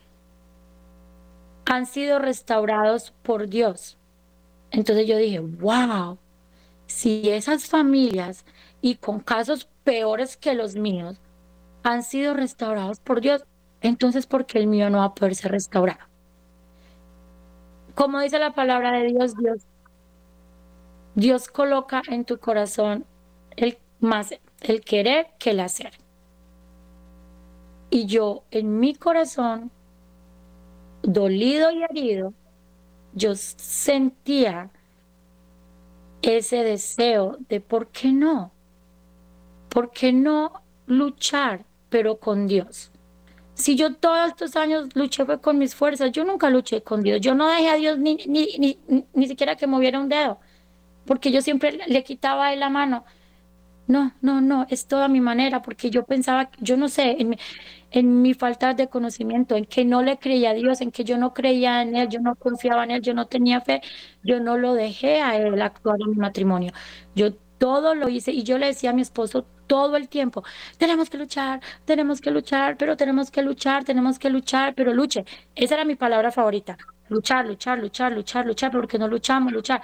han 1.65 1.87
sido 1.87 2.19
restaurados 2.19 3.13
por 3.23 3.49
Dios. 3.49 3.97
Entonces 4.71 5.07
yo 5.07 5.17
dije, 5.17 5.41
wow, 5.41 6.19
si 6.87 7.31
esas 7.31 7.67
familias 7.67 8.45
y 8.81 8.97
con 8.97 9.21
casos 9.21 9.69
peores 9.85 10.37
que 10.37 10.55
los 10.55 10.77
míos 10.77 11.21
han 11.83 12.03
sido 12.03 12.35
restaurados 12.35 13.01
por 13.01 13.21
Dios, 13.21 13.45
entonces 13.81 14.27
¿por 14.27 14.47
qué 14.47 14.59
el 14.59 14.67
mío 14.67 14.91
no 14.91 14.99
va 14.99 15.05
a 15.07 15.15
poder 15.15 15.35
ser 15.35 15.53
restaurado? 15.53 16.01
Como 17.95 18.21
dice 18.21 18.39
la 18.39 18.55
palabra 18.55 18.93
de 18.93 19.05
Dios, 19.05 19.37
Dios, 19.37 19.63
Dios 21.17 21.49
coloca 21.49 22.03
en 22.09 22.27
tu 22.27 22.39
corazón 22.39 23.07
el 23.57 23.79
más 24.01 24.35
el 24.61 24.83
querer 24.83 25.29
que 25.39 25.51
el 25.51 25.61
hacer. 25.61 25.93
Y 27.89 28.05
yo 28.05 28.45
en 28.51 28.79
mi 28.79 28.95
corazón 28.95 29.71
dolido 31.03 31.71
y 31.71 31.83
herido, 31.85 32.35
yo 33.14 33.35
sentía 33.35 34.71
ese 36.21 36.62
deseo 36.64 37.39
de 37.49 37.62
por 37.62 37.89
qué 37.89 38.12
no, 38.12 38.53
por 39.71 39.93
qué 39.93 40.12
no 40.12 40.53
luchar, 40.87 41.64
pero 41.89 42.19
con 42.19 42.47
Dios. 42.47 42.91
Si 43.55 43.75
yo 43.75 43.95
todos 43.95 44.29
estos 44.29 44.55
años 44.55 44.95
luché 44.95 45.25
fue 45.25 45.41
con 45.41 45.57
mis 45.57 45.75
fuerzas, 45.75 46.12
yo 46.12 46.27
nunca 46.27 46.51
luché 46.51 46.83
con 46.83 47.03
Dios. 47.03 47.23
Yo 47.23 47.35
no 47.35 47.49
dejé 47.49 47.71
a 47.71 47.77
Dios 47.77 47.99
ni, 47.99 48.17
ni, 48.27 48.49
ni, 48.59 49.07
ni 49.14 49.27
siquiera 49.29 49.57
que 49.57 49.67
moviera 49.67 49.99
un 49.99 50.11
dedo, 50.11 50.39
porque 51.07 51.31
yo 51.33 51.43
siempre 51.43 51.79
le 51.87 52.05
quitaba 52.05 52.51
de 52.51 52.57
la 52.57 52.69
mano. 52.71 53.05
No, 53.89 54.13
no, 54.21 54.41
no, 54.41 54.67
es 54.69 54.89
toda 54.89 55.07
mi 55.07 55.21
manera, 55.21 55.63
porque 55.63 55.91
yo 55.91 56.05
pensaba, 56.05 56.51
yo 56.61 56.77
no 56.77 56.89
sé, 56.89 57.17
en 57.91 58.23
mi, 58.23 58.35
falta 58.35 58.75
de 58.75 58.89
conocimiento, 58.89 59.55
en 59.57 59.65
que 59.65 59.85
no 59.85 60.03
le 60.03 60.19
creía 60.19 60.51
a 60.51 60.55
Dios, 60.55 60.81
en 60.81 60.91
que 60.91 61.05
yo 61.05 61.19
no 61.19 61.33
creía 61.33 61.83
en 61.83 61.95
Él, 61.95 62.09
yo 62.09 62.21
no 62.21 62.35
confiaba 62.35 62.83
en 62.85 62.91
Él, 62.91 63.03
yo 63.03 63.15
no 63.15 63.27
tenía 63.27 63.61
fe, 63.61 63.81
yo 64.25 64.41
no 64.41 64.59
lo 64.59 64.75
dejé 64.75 65.21
a 65.23 65.37
Él 65.37 65.63
actuar 65.63 65.99
en 66.01 66.11
mi 66.11 66.17
matrimonio. 66.17 66.73
Yo 67.15 67.33
todo 67.59 67.95
lo 67.95 68.09
hice 68.09 68.33
y 68.33 68.43
yo 68.43 68.59
le 68.59 68.67
decía 68.67 68.91
a 68.91 68.93
mi 68.93 69.03
esposo 69.03 69.47
todo 69.67 69.97
el 69.97 70.09
tiempo, 70.09 70.45
tenemos 70.79 71.09
que 71.11 71.19
luchar, 71.19 71.61
tenemos 71.85 72.21
que 72.21 72.31
luchar, 72.31 72.77
pero 72.77 72.97
tenemos 72.97 73.31
que 73.31 73.43
luchar, 73.43 73.85
tenemos 73.85 74.19
que 74.19 74.31
luchar, 74.31 74.75
pero 74.75 74.93
luche. 74.95 75.25
Esa 75.55 75.75
era 75.75 75.85
mi 75.85 75.95
palabra 75.97 76.33
favorita, 76.33 76.77
luchar, 77.09 77.47
luchar, 77.47 77.79
luchar, 77.79 78.13
luchar, 78.13 78.47
luchar, 78.47 78.73
porque 78.73 78.99
no 78.99 79.09
luchamos, 79.09 79.53
luchar 79.53 79.83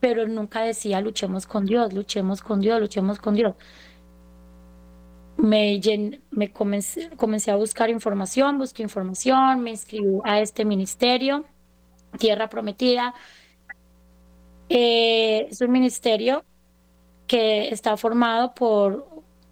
pero 0.00 0.26
nunca 0.28 0.62
decía 0.62 1.00
luchemos 1.00 1.46
con 1.46 1.66
Dios, 1.66 1.92
luchemos 1.92 2.42
con 2.42 2.60
Dios, 2.60 2.80
luchemos 2.80 3.18
con 3.18 3.34
Dios. 3.34 3.54
Me, 5.36 5.80
me 6.30 6.52
comencé, 6.52 7.10
comencé 7.16 7.50
a 7.50 7.56
buscar 7.56 7.90
información, 7.90 8.58
busqué 8.58 8.82
información, 8.82 9.60
me 9.62 9.70
inscribí 9.70 10.20
a 10.24 10.40
este 10.40 10.64
ministerio, 10.64 11.44
Tierra 12.18 12.48
Prometida. 12.48 13.14
Eh, 14.68 15.48
es 15.50 15.60
un 15.60 15.72
ministerio 15.72 16.44
que 17.26 17.68
está 17.70 17.96
formado 17.96 18.54
por 18.54 19.08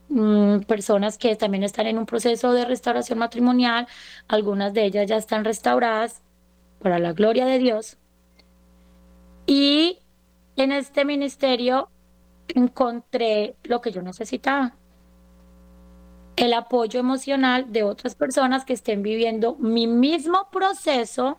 mm, 0.08 0.60
personas 0.60 1.18
que 1.18 1.36
también 1.36 1.64
están 1.64 1.86
en 1.86 1.98
un 1.98 2.06
proceso 2.06 2.52
de 2.52 2.64
restauración 2.64 3.18
matrimonial, 3.18 3.86
algunas 4.28 4.72
de 4.74 4.84
ellas 4.86 5.08
ya 5.08 5.16
están 5.16 5.44
restauradas 5.44 6.22
para 6.80 6.98
la 6.98 7.12
gloria 7.12 7.46
de 7.46 7.58
Dios. 7.58 7.98
Y 9.46 10.01
en 10.56 10.72
este 10.72 11.04
ministerio 11.04 11.88
encontré 12.48 13.56
lo 13.64 13.80
que 13.80 13.92
yo 13.92 14.02
necesitaba. 14.02 14.74
El 16.36 16.54
apoyo 16.54 16.98
emocional 17.00 17.72
de 17.72 17.82
otras 17.82 18.14
personas 18.14 18.64
que 18.64 18.72
estén 18.72 19.02
viviendo 19.02 19.56
mi 19.56 19.86
mismo 19.86 20.48
proceso, 20.50 21.38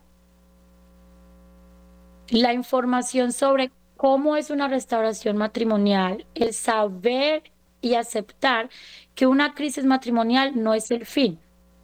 la 2.30 2.54
información 2.54 3.34
sobre 3.34 3.72
cómo 3.98 4.36
es 4.36 4.50
una 4.50 4.68
restauración 4.68 5.38
matrimonial, 5.38 6.26
el 6.36 6.54
saber 6.54 7.44
y 7.82 7.96
aceptar 7.96 8.70
que 9.14 9.28
una 9.28 9.54
crisis 9.54 9.86
matrimonial 9.86 10.52
no 10.62 10.74
es 10.74 10.90
el 10.92 11.06
fin, 11.06 11.40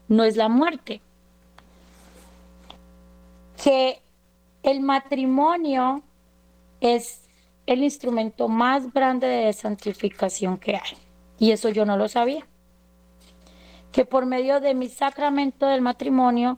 no 0.07 0.23
es 0.23 0.37
la 0.37 0.47
muerte. 0.47 1.01
Que 3.61 4.01
el 4.63 4.81
matrimonio 4.81 6.03
es 6.81 7.18
el 7.69 7.83
instrumento 7.83 8.47
más 8.47 8.91
grande 8.91 9.27
de 9.27 9.53
santificación 9.53 10.57
que 10.57 10.75
hay. 10.75 10.97
Y 11.37 11.51
eso 11.51 11.69
yo 11.69 11.85
no 11.85 11.97
lo 11.97 12.07
sabía. 12.07 12.47
Que 13.91 14.05
por 14.05 14.25
medio 14.25 14.59
de 14.59 14.73
mi 14.73 14.89
sacramento 14.89 15.67
del 15.67 15.81
matrimonio 15.81 16.57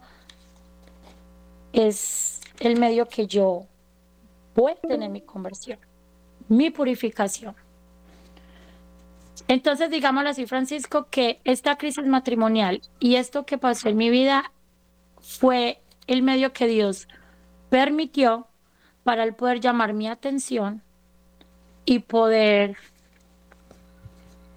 es 1.74 2.40
el 2.62 2.80
medio 2.80 3.10
que 3.10 3.28
yo 3.28 3.66
puedo 4.54 4.78
tener 4.78 5.10
mi 5.10 5.20
conversión, 5.20 5.80
mi 6.48 6.70
purificación. 6.70 7.56
Entonces, 9.50 9.90
digámoslo 9.90 10.30
así, 10.30 10.46
Francisco, 10.46 11.08
que 11.10 11.42
esta 11.44 11.78
crisis 11.78 12.06
matrimonial 12.06 12.82
y 13.02 13.16
esto 13.16 13.46
que 13.46 13.58
pasó 13.58 13.90
en 13.90 13.98
mi 13.98 14.10
vida 14.10 14.54
fue 15.20 15.82
el 16.08 16.22
medio 16.22 16.54
que 16.54 16.68
Dios 16.68 17.10
permitió 17.70 18.48
para 19.04 19.26
el 19.26 19.36
poder 19.36 19.60
llamar 19.60 19.94
mi 19.94 20.08
atención 20.08 20.82
y 21.86 22.00
poder 22.00 22.76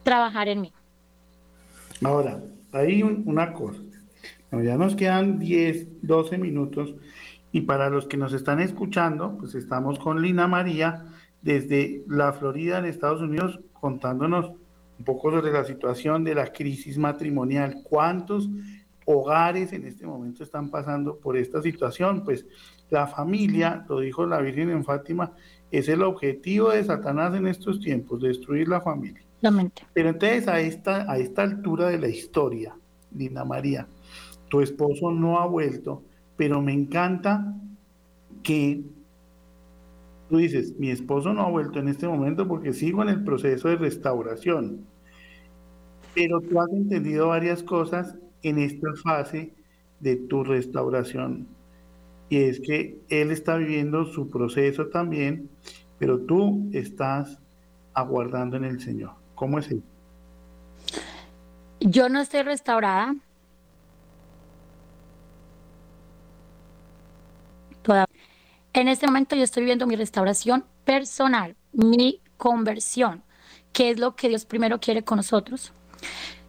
trabajar 0.03 0.49
en 0.49 0.61
mí. 0.63 0.73
Ahora, 2.03 2.43
hay 2.73 3.03
una 3.03 3.53
cosa. 3.53 3.81
ya 4.53 4.77
nos 4.77 4.95
quedan 4.95 5.39
10, 5.39 6.03
12 6.03 6.39
minutos 6.39 6.95
y 7.53 7.63
para 7.63 7.89
los 7.89 8.07
que 8.07 8.17
nos 8.17 8.33
están 8.33 8.61
escuchando, 8.61 9.37
pues 9.39 9.55
estamos 9.55 9.99
con 9.99 10.21
Lina 10.21 10.47
María 10.49 11.07
desde 11.41 12.03
la 12.09 12.33
Florida 12.33 12.79
en 12.79 12.85
Estados 12.87 13.21
Unidos 13.21 13.61
contándonos 13.73 14.53
un 14.99 15.05
poco 15.05 15.31
sobre 15.31 15.53
la 15.53 15.65
situación 15.65 16.25
de 16.25 16.35
la 16.35 16.53
crisis 16.53 16.99
matrimonial. 16.99 17.83
¿Cuántos 17.85 18.49
hogares 19.07 19.73
en 19.73 19.87
este 19.87 20.07
momento 20.07 20.43
están 20.43 20.71
pasando 20.71 21.19
por 21.19 21.37
esta 21.37 21.63
situación? 21.63 22.25
Pues 22.25 22.47
la 22.91 23.07
familia, 23.07 23.85
lo 23.89 24.01
dijo 24.01 24.27
la 24.27 24.41
Virgen 24.41 24.71
en 24.71 24.85
Fátima, 24.85 25.33
es 25.79 25.89
el 25.89 26.03
objetivo 26.03 26.71
de 26.71 26.85
Satanás 26.85 27.35
en 27.35 27.49
estos 27.49 27.81
tiempos, 27.81 28.21
destruir 28.21 28.69
la 28.69 28.81
familia. 28.81 29.23
Pero 29.93 30.11
entonces 30.11 30.47
a 30.47 30.61
esta, 30.61 31.11
a 31.11 31.19
esta 31.19 31.43
altura 31.43 31.89
de 31.89 31.99
la 31.99 32.09
historia, 32.09 32.77
Lina 33.13 33.45
María, 33.45 33.87
tu 34.49 34.61
esposo 34.61 35.11
no 35.11 35.41
ha 35.41 35.47
vuelto, 35.47 36.03
pero 36.37 36.63
me 36.63 36.73
encanta 36.73 37.55
que 38.43 38.85
tú 40.29 40.37
dices, 40.37 40.79
mi 40.79 40.91
esposo 40.91 41.35
no 41.35 41.43
ha 41.43 41.51
vuelto 41.51 41.81
en 41.81 41.89
este 41.89 42.07
momento 42.07 42.47
porque 42.47 42.73
sigo 42.73 43.03
en 43.03 43.09
el 43.09 43.25
proceso 43.25 43.69
de 43.69 43.77
restauración. 43.77 44.87
Pero 46.15 46.41
tú 46.41 46.61
has 46.61 46.71
entendido 46.71 47.29
varias 47.29 47.65
cosas 47.65 48.17
en 48.43 48.59
esta 48.59 48.95
fase 49.03 49.53
de 49.99 50.17
tu 50.17 50.45
restauración 50.45 51.49
y 52.35 52.49
es 52.49 52.59
que 52.59 52.99
él 53.11 53.31
está 53.31 53.55
viviendo 53.55 54.07
su 54.07 54.29
proceso 54.29 54.89
también, 54.89 55.49
pero 56.01 56.19
tú 56.19 56.69
estás 56.73 57.39
aguardando 57.93 58.57
en 58.57 58.65
el 58.65 58.81
Señor. 58.81 59.13
¿Cómo 59.37 59.61
es 59.61 59.69
eso? 59.69 59.85
Yo 61.79 62.09
no 62.09 62.21
estoy 62.21 62.43
restaurada. 62.43 63.15
En 68.73 68.89
este 68.89 69.07
momento 69.07 69.37
yo 69.37 69.45
estoy 69.45 69.63
viviendo 69.63 69.87
mi 69.87 69.95
restauración 69.95 70.65
personal, 70.85 71.55
mi 71.73 72.21
conversión, 72.37 73.23
qué 73.73 73.91
es 73.91 74.01
lo 74.01 74.17
que 74.17 74.29
Dios 74.29 74.45
primero 74.45 74.81
quiere 74.81 75.05
con 75.05 75.19
nosotros. 75.19 75.73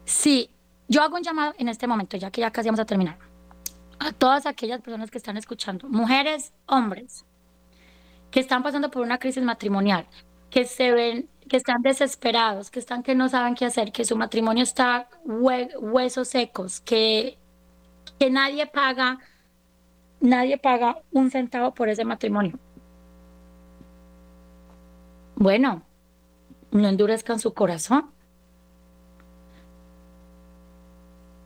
Sí, 0.04 0.50
yo 0.88 1.04
hago 1.04 1.18
un 1.18 1.22
llamado 1.22 1.54
en 1.60 1.68
este 1.68 1.86
momento, 1.86 2.18
ya 2.18 2.32
que 2.32 2.42
ya 2.42 2.50
casi 2.50 2.70
vamos 2.70 2.80
a 2.80 2.86
terminar, 2.86 3.20
a 4.06 4.12
todas 4.12 4.46
aquellas 4.46 4.82
personas 4.82 5.10
que 5.10 5.18
están 5.18 5.36
escuchando, 5.36 5.90
mujeres, 5.90 6.54
hombres, 6.68 7.26
que 8.30 8.40
están 8.40 8.62
pasando 8.62 8.92
por 8.92 9.02
una 9.02 9.18
crisis 9.18 9.44
matrimonial, 9.44 10.08
que 10.52 10.66
se 10.66 10.92
ven, 10.92 11.30
que 11.50 11.58
están 11.58 11.82
desesperados, 11.82 12.70
que 12.70 12.80
están 12.80 13.02
que 13.02 13.16
no 13.16 13.30
saben 13.30 13.56
qué 13.56 13.66
hacer, 13.66 13.92
que 13.92 14.06
su 14.06 14.16
matrimonio 14.16 14.64
está 14.64 15.10
huesos 15.26 16.28
secos, 16.28 16.82
que, 16.82 17.40
que 18.20 18.30
nadie 18.30 18.68
paga, 18.68 19.18
nadie 20.20 20.60
paga 20.60 20.98
un 21.12 21.32
centavo 21.32 21.74
por 21.74 21.90
ese 21.90 22.06
matrimonio. 22.06 22.60
Bueno, 25.36 25.84
no 26.72 26.88
endurezcan 26.88 27.40
su 27.40 27.54
corazón. 27.54 28.12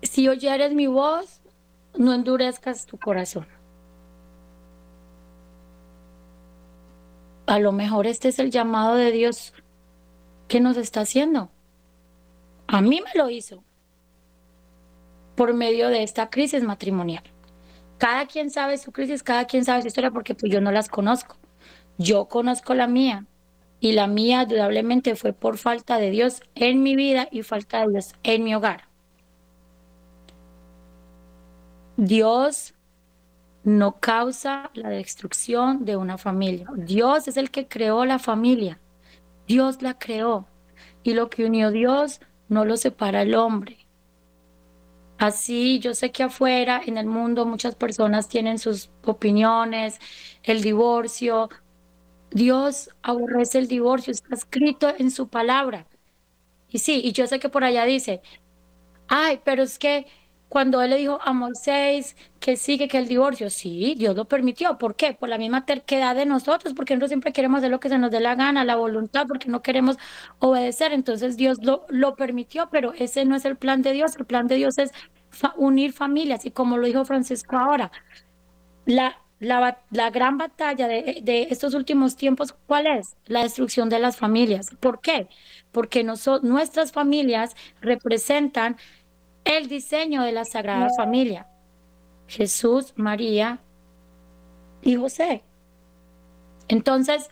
Si 0.01 0.27
oyeres 0.27 0.73
mi 0.73 0.87
voz, 0.87 1.38
no 1.99 2.13
endurezcas 2.13 2.85
tu 2.85 2.97
corazón. 2.97 3.45
A 7.45 7.59
lo 7.59 7.73
mejor 7.73 8.07
este 8.07 8.29
es 8.29 8.39
el 8.39 8.51
llamado 8.51 8.95
de 8.95 9.11
Dios 9.11 9.53
que 10.47 10.61
nos 10.61 10.77
está 10.77 11.01
haciendo. 11.01 11.51
A 12.67 12.81
mí 12.81 13.01
me 13.01 13.19
lo 13.19 13.29
hizo 13.29 13.63
por 15.35 15.53
medio 15.53 15.89
de 15.89 16.03
esta 16.03 16.29
crisis 16.29 16.63
matrimonial. 16.63 17.23
Cada 17.97 18.27
quien 18.27 18.49
sabe 18.49 18.77
su 18.77 18.93
crisis, 18.93 19.21
cada 19.21 19.43
quien 19.45 19.65
sabe 19.65 19.81
su 19.81 19.89
historia 19.89 20.11
porque 20.11 20.35
pues 20.35 20.49
yo 20.49 20.61
no 20.61 20.71
las 20.71 20.87
conozco. 20.87 21.35
Yo 21.97 22.29
conozco 22.29 22.75
la 22.75 22.87
mía 22.87 23.25
y 23.81 23.91
la 23.91 24.07
mía 24.07 24.43
indudablemente 24.43 25.17
fue 25.17 25.33
por 25.33 25.57
falta 25.57 25.97
de 25.97 26.11
Dios 26.11 26.43
en 26.55 26.81
mi 26.81 26.95
vida 26.95 27.27
y 27.29 27.43
falta 27.43 27.81
de 27.81 27.91
Dios 27.91 28.13
en 28.23 28.45
mi 28.45 28.55
hogar. 28.55 28.88
Dios 31.99 32.75
no 33.65 33.99
causa 33.99 34.71
la 34.73 34.87
destrucción 34.87 35.83
de 35.83 35.97
una 35.97 36.17
familia. 36.17 36.65
Dios 36.77 37.27
es 37.27 37.35
el 37.35 37.51
que 37.51 37.67
creó 37.67 38.05
la 38.05 38.19
familia. 38.19 38.79
Dios 39.47 39.81
la 39.81 39.99
creó. 39.99 40.47
Y 41.03 41.13
lo 41.13 41.29
que 41.29 41.43
unió 41.43 41.71
Dios 41.71 42.21
no 42.47 42.63
lo 42.63 42.77
separa 42.77 43.23
el 43.23 43.35
hombre. 43.35 43.85
Así, 45.17 45.79
yo 45.79 45.93
sé 45.93 46.13
que 46.13 46.23
afuera, 46.23 46.81
en 46.85 46.97
el 46.97 47.05
mundo, 47.05 47.45
muchas 47.45 47.75
personas 47.75 48.29
tienen 48.29 48.59
sus 48.59 48.89
opiniones, 49.03 49.99
el 50.43 50.61
divorcio. 50.61 51.49
Dios 52.31 52.91
aborrece 53.01 53.59
el 53.59 53.67
divorcio, 53.67 54.11
está 54.11 54.33
escrito 54.35 54.87
en 54.97 55.11
su 55.11 55.27
palabra. 55.27 55.85
Y 56.69 56.79
sí, 56.79 57.01
y 57.03 57.11
yo 57.11 57.27
sé 57.27 57.39
que 57.39 57.49
por 57.49 57.65
allá 57.65 57.83
dice, 57.83 58.21
ay, 59.07 59.41
pero 59.43 59.63
es 59.63 59.77
que 59.79 60.07
cuando 60.49 60.81
él 60.81 60.89
le 60.89 60.97
dijo 60.97 61.19
a 61.21 61.31
Moisés 61.31 62.15
que 62.39 62.57
sigue 62.57 62.87
que 62.87 62.97
el 62.97 63.07
divorcio, 63.07 63.51
sí, 63.51 63.93
Dios 63.97 64.15
lo 64.15 64.25
permitió. 64.25 64.79
¿Por 64.79 64.95
qué? 64.95 65.13
Por 65.13 65.29
la 65.29 65.37
misma 65.37 65.65
terquedad 65.65 66.15
de 66.15 66.25
nosotros, 66.25 66.73
porque 66.73 66.95
nosotros 66.95 67.09
siempre 67.11 67.31
queremos 67.31 67.59
hacer 67.59 67.69
lo 67.69 67.79
que 67.79 67.89
se 67.89 67.99
nos 67.99 68.09
dé 68.09 68.19
la 68.19 68.33
gana, 68.35 68.65
la 68.65 68.75
voluntad, 68.75 69.27
porque 69.27 69.47
no 69.47 69.61
queremos 69.61 69.97
obedecer. 70.39 70.91
Entonces 70.91 71.37
Dios 71.37 71.59
lo, 71.63 71.85
lo 71.89 72.15
permitió, 72.15 72.67
pero 72.71 72.93
ese 72.93 73.25
no 73.25 73.35
es 73.35 73.45
el 73.45 73.57
plan 73.57 73.83
de 73.83 73.93
Dios. 73.93 74.15
El 74.17 74.25
plan 74.25 74.47
de 74.47 74.55
Dios 74.55 74.79
es 74.79 74.91
unir 75.55 75.93
familias. 75.93 76.45
Y 76.45 76.51
como 76.51 76.77
lo 76.77 76.87
dijo 76.87 77.05
Francisco 77.05 77.55
ahora, 77.55 77.91
la, 78.85 79.21
la, 79.39 79.79
la 79.91 80.09
gran 80.09 80.37
batalla 80.37 80.87
de, 80.87 81.19
de, 81.21 81.47
estos 81.51 81.75
últimos 81.75 82.15
tiempos, 82.15 82.55
¿cuál 82.65 82.87
es? 82.87 83.17
La 83.25 83.43
destrucción 83.43 83.89
de 83.89 83.99
las 83.99 84.17
familias. 84.17 84.75
¿Por 84.79 84.99
qué? 84.99 85.27
Porque 85.71 86.03
nuestras 86.03 86.91
familias 86.91 87.55
representan 87.81 88.77
el 89.43 89.67
diseño 89.67 90.23
de 90.23 90.31
la 90.31 90.45
Sagrada 90.45 90.87
Familia. 90.97 91.47
Jesús, 92.27 92.93
María 92.95 93.59
y 94.81 94.95
José. 94.95 95.43
Entonces, 96.67 97.29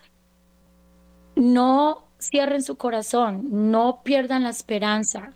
no 1.36 2.08
cierren 2.20 2.64
su 2.64 2.78
corazón, 2.78 3.72
no 3.72 4.02
pierdan 4.04 4.44
la 4.44 4.50
esperanza, 4.50 5.34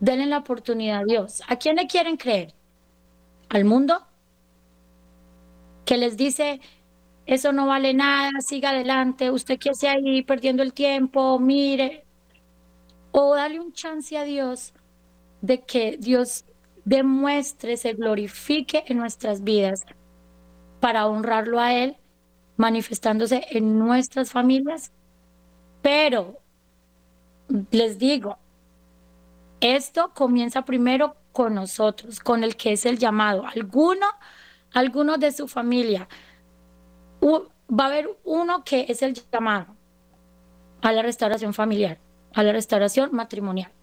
denle 0.00 0.26
la 0.26 0.38
oportunidad 0.38 1.02
a 1.02 1.04
Dios. 1.04 1.42
¿A 1.48 1.56
quién 1.56 1.76
le 1.76 1.86
quieren 1.86 2.16
creer? 2.16 2.52
¿Al 3.48 3.64
mundo? 3.64 4.04
Que 5.84 5.96
les 5.96 6.16
dice, 6.16 6.60
eso 7.26 7.52
no 7.52 7.66
vale 7.66 7.94
nada, 7.94 8.32
siga 8.40 8.70
adelante, 8.70 9.30
usted 9.30 9.58
que 9.58 9.70
hace 9.70 9.88
ahí 9.88 10.22
perdiendo 10.22 10.64
el 10.64 10.72
tiempo, 10.72 11.38
mire. 11.38 12.04
O 13.12 13.36
dale 13.36 13.60
un 13.60 13.72
chance 13.72 14.18
a 14.18 14.24
Dios 14.24 14.74
de 15.46 15.62
que 15.62 15.96
Dios 15.98 16.44
demuestre, 16.84 17.76
se 17.76 17.92
glorifique 17.94 18.84
en 18.88 18.98
nuestras 18.98 19.44
vidas 19.44 19.82
para 20.80 21.06
honrarlo 21.06 21.60
a 21.60 21.72
Él, 21.72 21.96
manifestándose 22.56 23.46
en 23.50 23.78
nuestras 23.78 24.30
familias. 24.30 24.92
Pero 25.82 26.38
les 27.70 27.98
digo, 27.98 28.38
esto 29.60 30.12
comienza 30.14 30.64
primero 30.64 31.16
con 31.32 31.54
nosotros, 31.54 32.18
con 32.18 32.42
el 32.42 32.56
que 32.56 32.72
es 32.72 32.84
el 32.84 32.98
llamado. 32.98 33.46
Alguno, 33.46 34.06
alguno 34.72 35.16
de 35.16 35.30
su 35.32 35.46
familia, 35.46 36.08
va 37.22 37.84
a 37.84 37.86
haber 37.86 38.08
uno 38.24 38.64
que 38.64 38.86
es 38.88 39.02
el 39.02 39.14
llamado 39.14 39.76
a 40.82 40.92
la 40.92 41.02
restauración 41.02 41.54
familiar, 41.54 41.98
a 42.34 42.42
la 42.42 42.52
restauración 42.52 43.10
matrimonial. 43.12 43.75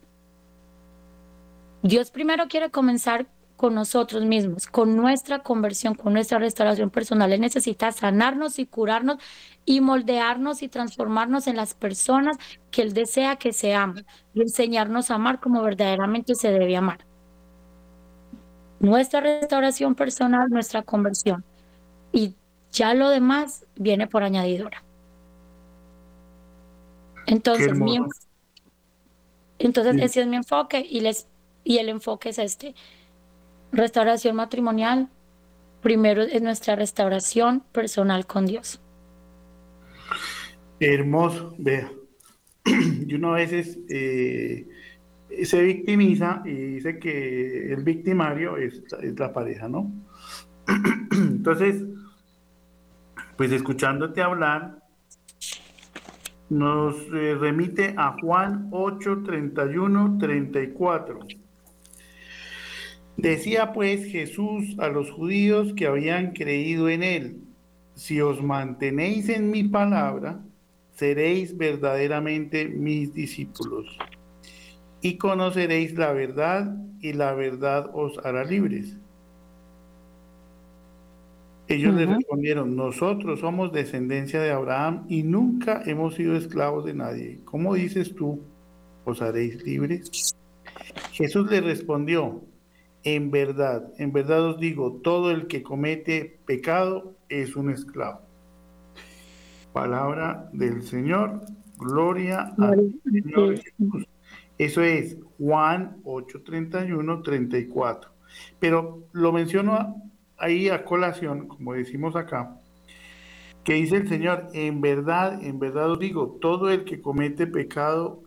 Dios 1.84 2.12
primero 2.12 2.48
quiere 2.48 2.72
comenzar 2.72 3.28
con 3.58 3.76
nosotros 3.76 4.24
mismos, 4.24 4.68
con 4.68 4.96
nuestra 4.96 5.40
conversión, 5.40 5.96
con 5.96 6.14
nuestra 6.14 6.40
restauración 6.40 6.90
personal. 6.90 7.32
Él 7.32 7.42
necesita 7.42 7.92
sanarnos 7.92 8.58
y 8.58 8.66
curarnos 8.66 9.18
y 9.66 9.82
moldearnos 9.82 10.64
y 10.64 10.70
transformarnos 10.70 11.46
en 11.48 11.58
las 11.58 11.74
personas 11.74 12.38
que 12.72 12.82
Él 12.82 12.94
desea 12.94 13.36
que 13.36 13.52
seamos 13.52 14.06
y 14.34 14.42
enseñarnos 14.42 15.12
a 15.12 15.16
amar 15.16 15.42
como 15.42 15.62
verdaderamente 15.62 16.36
se 16.36 16.52
debe 16.52 16.76
amar. 16.76 17.06
Nuestra 18.80 19.20
restauración 19.20 19.94
personal, 19.94 20.50
nuestra 20.50 20.84
conversión. 20.84 21.44
Y 22.14 22.36
ya 22.72 22.94
lo 22.94 23.10
demás 23.10 23.66
viene 23.76 24.08
por 24.08 24.24
añadidura. 24.24 24.84
Entonces, 27.28 27.72
entonces 29.60 29.96
ese 30.02 30.22
es 30.22 30.28
mi 30.28 30.36
enfoque 30.38 30.86
y 30.90 31.00
les 31.02 31.28
y 31.64 31.78
el 31.78 31.90
enfoque 31.90 32.30
es 32.30 32.40
este. 32.40 32.76
Restauración 33.72 34.36
matrimonial, 34.36 35.10
primero 35.82 36.22
es 36.22 36.42
nuestra 36.42 36.76
restauración 36.76 37.62
personal 37.72 38.26
con 38.26 38.46
Dios. 38.46 38.82
Hermoso, 40.80 41.56
vea. 41.58 41.92
Y 43.06 43.16
uno 43.16 43.34
a 43.34 43.38
veces 43.38 43.78
eh, 43.90 44.68
se 45.44 45.62
victimiza 45.62 46.42
y 46.46 46.54
dice 46.54 47.00
que 47.00 47.74
el 47.74 47.84
victimario 47.84 48.58
es, 48.58 48.82
la 49.18 49.34
pareja, 49.34 49.68
¿no? 49.68 49.92
Entonces, 51.12 51.84
pues 53.36 53.52
escuchándote 53.52 54.22
hablar, 54.22 54.80
nos 56.50 56.96
eh, 57.14 57.36
remite 57.40 57.94
a 57.98 58.16
Juan 58.22 58.70
8, 58.72 59.24
31, 59.26 60.18
34. 60.20 61.20
Decía 63.18 63.74
pues 63.74 64.06
Jesús 64.06 64.76
a 64.80 64.88
los 64.88 65.12
judíos 65.12 65.74
que 65.76 65.88
habían 65.88 66.34
creído 66.34 66.90
en 66.90 67.04
él, 67.04 67.38
si 67.96 68.22
os 68.22 68.42
mantenéis 68.42 69.30
en 69.30 69.52
mi 69.52 69.64
palabra, 69.64 70.40
seréis 70.96 71.56
verdaderamente 71.56 72.68
mis 72.68 73.14
discípulos 73.14 73.98
y 75.04 75.18
conoceréis 75.18 75.96
la 75.96 76.14
verdad 76.14 76.78
y 77.02 77.12
la 77.12 77.34
verdad 77.34 77.92
os 77.94 78.18
hará 78.26 78.46
libres. 78.46 78.98
Ellos 81.68 81.94
le 81.94 82.06
respondieron, 82.06 82.76
nosotros 82.76 83.42
somos 83.42 83.74
descendencia 83.74 84.42
de 84.42 84.52
Abraham 84.52 85.06
y 85.10 85.24
nunca 85.24 85.82
hemos 85.86 86.16
sido 86.16 86.38
esclavos 86.38 86.86
de 86.86 86.94
nadie. 86.94 87.42
¿Cómo 87.44 87.74
dices 87.74 88.16
tú, 88.16 88.42
os 89.04 89.22
haréis 89.22 89.62
libres? 89.64 90.36
Jesús 91.12 91.52
le 91.52 91.60
respondió, 91.60 92.42
en 93.04 93.32
verdad, 93.32 93.92
en 93.98 94.14
verdad 94.14 94.46
os 94.46 94.60
digo, 94.60 95.00
todo 95.04 95.32
el 95.32 95.48
que 95.48 95.64
comete 95.64 96.40
pecado 96.46 97.16
es 97.30 97.56
un 97.56 97.70
esclavo. 97.70 98.22
Palabra 99.74 100.50
del 100.54 100.84
Señor, 100.84 101.42
gloria 101.78 102.54
al 102.60 102.94
Señor 103.04 103.58
Jesús. 103.58 104.08
Eso 104.58 104.82
es 104.82 105.18
Juan 105.38 105.98
8, 106.04 106.44
31, 106.44 107.22
34. 107.22 108.12
Pero 108.60 109.04
lo 109.12 109.32
menciono 109.32 110.02
ahí 110.38 110.70
a 110.70 110.86
colación, 110.86 111.48
como 111.48 111.74
decimos 111.74 112.16
acá, 112.16 112.60
que 113.64 113.74
dice 113.74 113.98
el 113.98 114.08
Señor, 114.08 114.48
en 114.54 114.82
verdad, 114.82 115.44
en 115.44 115.60
verdad 115.60 115.92
os 115.92 116.00
digo, 116.00 116.38
todo 116.40 116.70
el 116.70 116.84
que 116.84 117.02
comete 117.02 117.48
pecado 117.48 118.24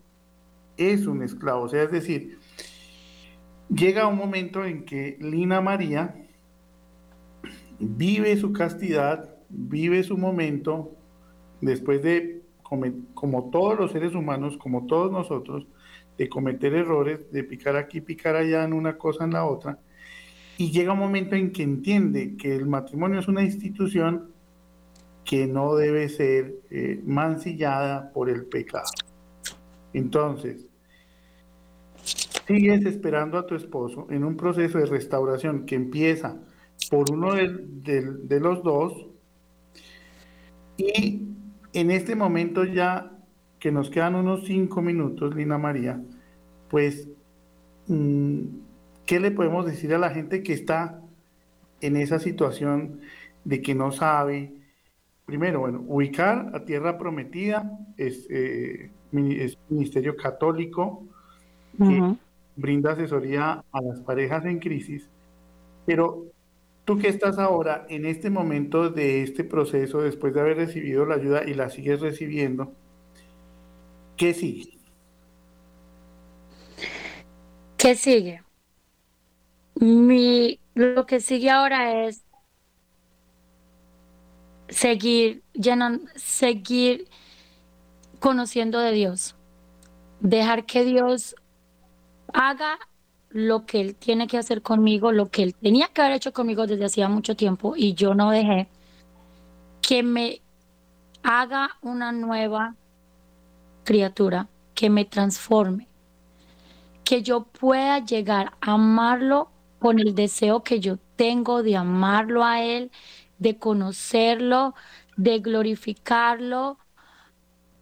es 0.77 1.07
un 1.07 1.23
esclavo. 1.23 1.65
O 1.65 1.69
sea, 1.69 1.83
es 1.83 1.93
decir, 1.93 2.39
llega 3.69 4.07
un 4.07 4.17
momento 4.17 4.65
en 4.65 4.85
que 4.85 5.17
Lina 5.21 5.61
María 5.61 6.15
vive 7.79 8.37
su 8.37 8.53
castidad, 8.53 9.37
vive 9.49 10.03
su 10.03 10.17
momento, 10.17 10.93
después 11.61 12.03
de, 12.03 12.43
como 13.15 13.51
todos 13.51 13.79
los 13.79 13.93
seres 13.93 14.15
humanos, 14.15 14.57
como 14.57 14.87
todos 14.87 15.11
nosotros, 15.11 15.67
de 16.17 16.29
cometer 16.29 16.75
errores, 16.75 17.31
de 17.31 17.45
picar 17.45 17.77
aquí, 17.77 18.01
picar 18.01 18.37
allá 18.37 18.65
en 18.65 18.73
una 18.73 18.97
cosa, 18.97 19.25
en 19.25 19.33
la 19.33 19.45
otra, 19.45 19.79
y 20.59 20.71
llega 20.71 20.95
un 20.95 20.99
momento 20.99 21.35
en 21.35 21.53
que 21.53 21.63
entiende 21.63 22.37
que 22.37 22.55
el 22.57 22.67
matrimonio 22.67 23.21
es 23.21 23.29
una 23.29 23.43
institución 23.43 24.31
que 25.25 25.47
no 25.47 25.75
debe 25.75 26.09
ser 26.09 26.55
eh, 26.71 27.01
mancillada 27.05 28.11
por 28.13 28.31
el 28.31 28.47
pecado. 28.47 28.87
Entonces, 29.93 30.67
sigues 32.47 32.85
esperando 32.87 33.39
a 33.39 33.47
tu 33.47 33.55
esposo 33.55 34.07
en 34.11 34.25
un 34.25 34.37
proceso 34.37 34.79
de 34.79 34.87
restauración 34.87 35.67
que 35.67 35.75
empieza 35.75 36.37
por 36.91 37.11
uno 37.11 37.35
de, 37.35 38.41
los 38.41 38.63
dos 38.63 39.07
y 40.77 41.23
en 41.73 41.91
este 41.91 42.15
momento 42.15 42.65
ya 42.65 43.13
que 43.59 43.73
nos 43.73 43.91
quedan 43.91 44.15
unos 44.15 44.45
cinco 44.45 44.83
minutos, 44.83 45.35
Lina 45.35 45.59
María, 45.59 46.01
pues, 46.69 47.09
mm, 47.89 48.41
¿qué 49.07 49.19
le 49.19 49.31
podemos 49.31 49.67
decir 49.67 49.95
a 49.95 49.99
la 49.99 50.11
gente 50.11 50.43
que 50.43 50.53
está 50.53 51.01
en 51.81 51.97
esa 51.97 52.19
situación 52.19 53.01
de 53.45 53.63
que 53.63 53.75
no 53.75 53.91
sabe? 53.91 54.53
Primero, 55.25 55.61
bueno, 55.61 55.83
ubicar 55.89 56.51
a 56.55 56.65
Tierra 56.65 56.99
Prometida 56.99 57.79
es, 57.97 58.27
eh, 58.31 58.91
Ministerio 59.11 60.15
Católico 60.17 61.03
brinda 62.57 62.93
asesoría 62.93 63.65
a 63.71 63.81
las 63.83 64.01
parejas 64.01 64.45
en 64.47 64.59
crisis, 64.59 65.09
pero 65.85 66.27
tú 66.85 66.99
que 66.99 67.09
estás 67.09 67.39
ahora 67.39 67.87
en 67.89 68.07
este 68.07 68.31
momento 68.31 68.91
de 68.91 69.23
este 69.23 69.45
proceso, 69.45 70.01
después 70.01 70.35
de 70.35 70.41
haber 70.41 70.57
recibido 70.57 71.05
la 71.07 71.17
ayuda 71.17 71.45
y 71.45 71.55
la 71.55 71.69
sigues 71.71 72.01
recibiendo, 72.01 72.73
¿qué 74.17 74.35
sigue? 74.35 74.79
¿Qué 77.77 77.95
sigue? 77.95 78.43
Mi, 79.75 80.59
lo 80.75 81.07
que 81.07 81.21
sigue 81.21 81.51
ahora 81.51 82.07
es 82.07 82.25
seguir 84.69 85.43
llenando, 85.53 86.05
seguir 86.17 87.09
conociendo 88.19 88.79
de 88.79 88.93
Dios, 88.93 89.37
dejar 90.21 90.67
que 90.67 90.85
Dios 90.85 91.37
haga 92.33 92.79
lo 93.31 93.67
que 93.67 93.81
Él 93.81 93.97
tiene 93.97 94.27
que 94.27 94.39
hacer 94.39 94.63
conmigo, 94.63 95.13
lo 95.13 95.31
que 95.31 95.43
Él 95.43 95.55
tenía 95.55 95.89
que 95.89 96.01
haber 96.03 96.17
hecho 96.17 96.33
conmigo 96.33 96.67
desde 96.67 96.85
hacía 96.85 97.09
mucho 97.09 97.37
tiempo 97.37 97.75
y 97.77 97.95
yo 97.95 98.15
no 98.15 98.31
dejé, 98.31 98.69
que 99.83 100.03
me 100.03 100.43
haga 101.23 101.77
una 101.83 102.13
nueva 102.13 102.77
criatura, 103.85 104.49
que 104.75 104.91
me 104.91 105.05
transforme, 105.05 105.89
que 107.05 107.23
yo 107.23 107.45
pueda 107.45 107.99
llegar 108.05 108.53
a 108.61 108.73
amarlo 108.75 109.51
con 109.79 109.99
el 110.01 110.15
deseo 110.15 110.63
que 110.63 110.81
yo 110.81 110.99
tengo 111.17 111.63
de 111.63 111.77
amarlo 111.77 112.45
a 112.45 112.63
Él, 112.63 112.91
de 113.39 113.59
conocerlo, 113.59 114.75
de 115.17 115.39
glorificarlo, 115.41 116.79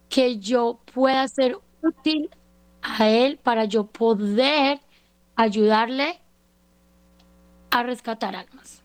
que 0.09 0.39
yo 0.39 0.81
pueda 0.93 1.27
ser 1.29 1.59
útil 1.83 2.31
a 2.85 3.09
Él 3.09 3.39
para 3.43 3.65
yo 3.65 3.87
poder 3.87 4.81
ayudarle 5.35 6.21
a 7.71 7.83
rescatar 7.83 8.37
almas. 8.37 8.83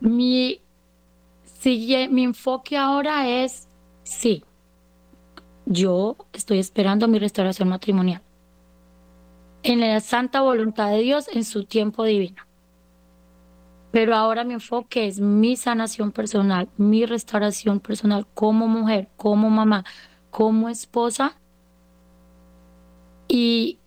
Mi, 0.00 0.60
mi 1.64 2.24
enfoque 2.24 2.76
ahora 2.76 3.28
es, 3.28 3.68
sí, 4.02 4.44
yo 5.64 6.16
estoy 6.32 6.58
esperando 6.58 7.08
mi 7.08 7.18
restauración 7.18 7.68
matrimonial 7.68 8.22
en 9.62 9.80
la 9.80 10.00
santa 10.00 10.40
voluntad 10.40 10.90
de 10.90 10.98
Dios 10.98 11.28
en 11.32 11.44
su 11.44 11.64
tiempo 11.64 12.04
divino. 12.04 12.42
Pero 13.90 14.14
ahora 14.14 14.44
mi 14.44 14.54
enfoque 14.54 15.06
es 15.06 15.20
mi 15.20 15.56
sanación 15.56 16.12
personal, 16.12 16.68
mi 16.76 17.06
restauración 17.06 17.80
personal 17.80 18.26
como 18.34 18.68
mujer, 18.68 19.08
como 19.16 19.50
mamá, 19.50 19.84
como 20.30 20.68
esposa 20.68 21.36
y, 23.28 23.78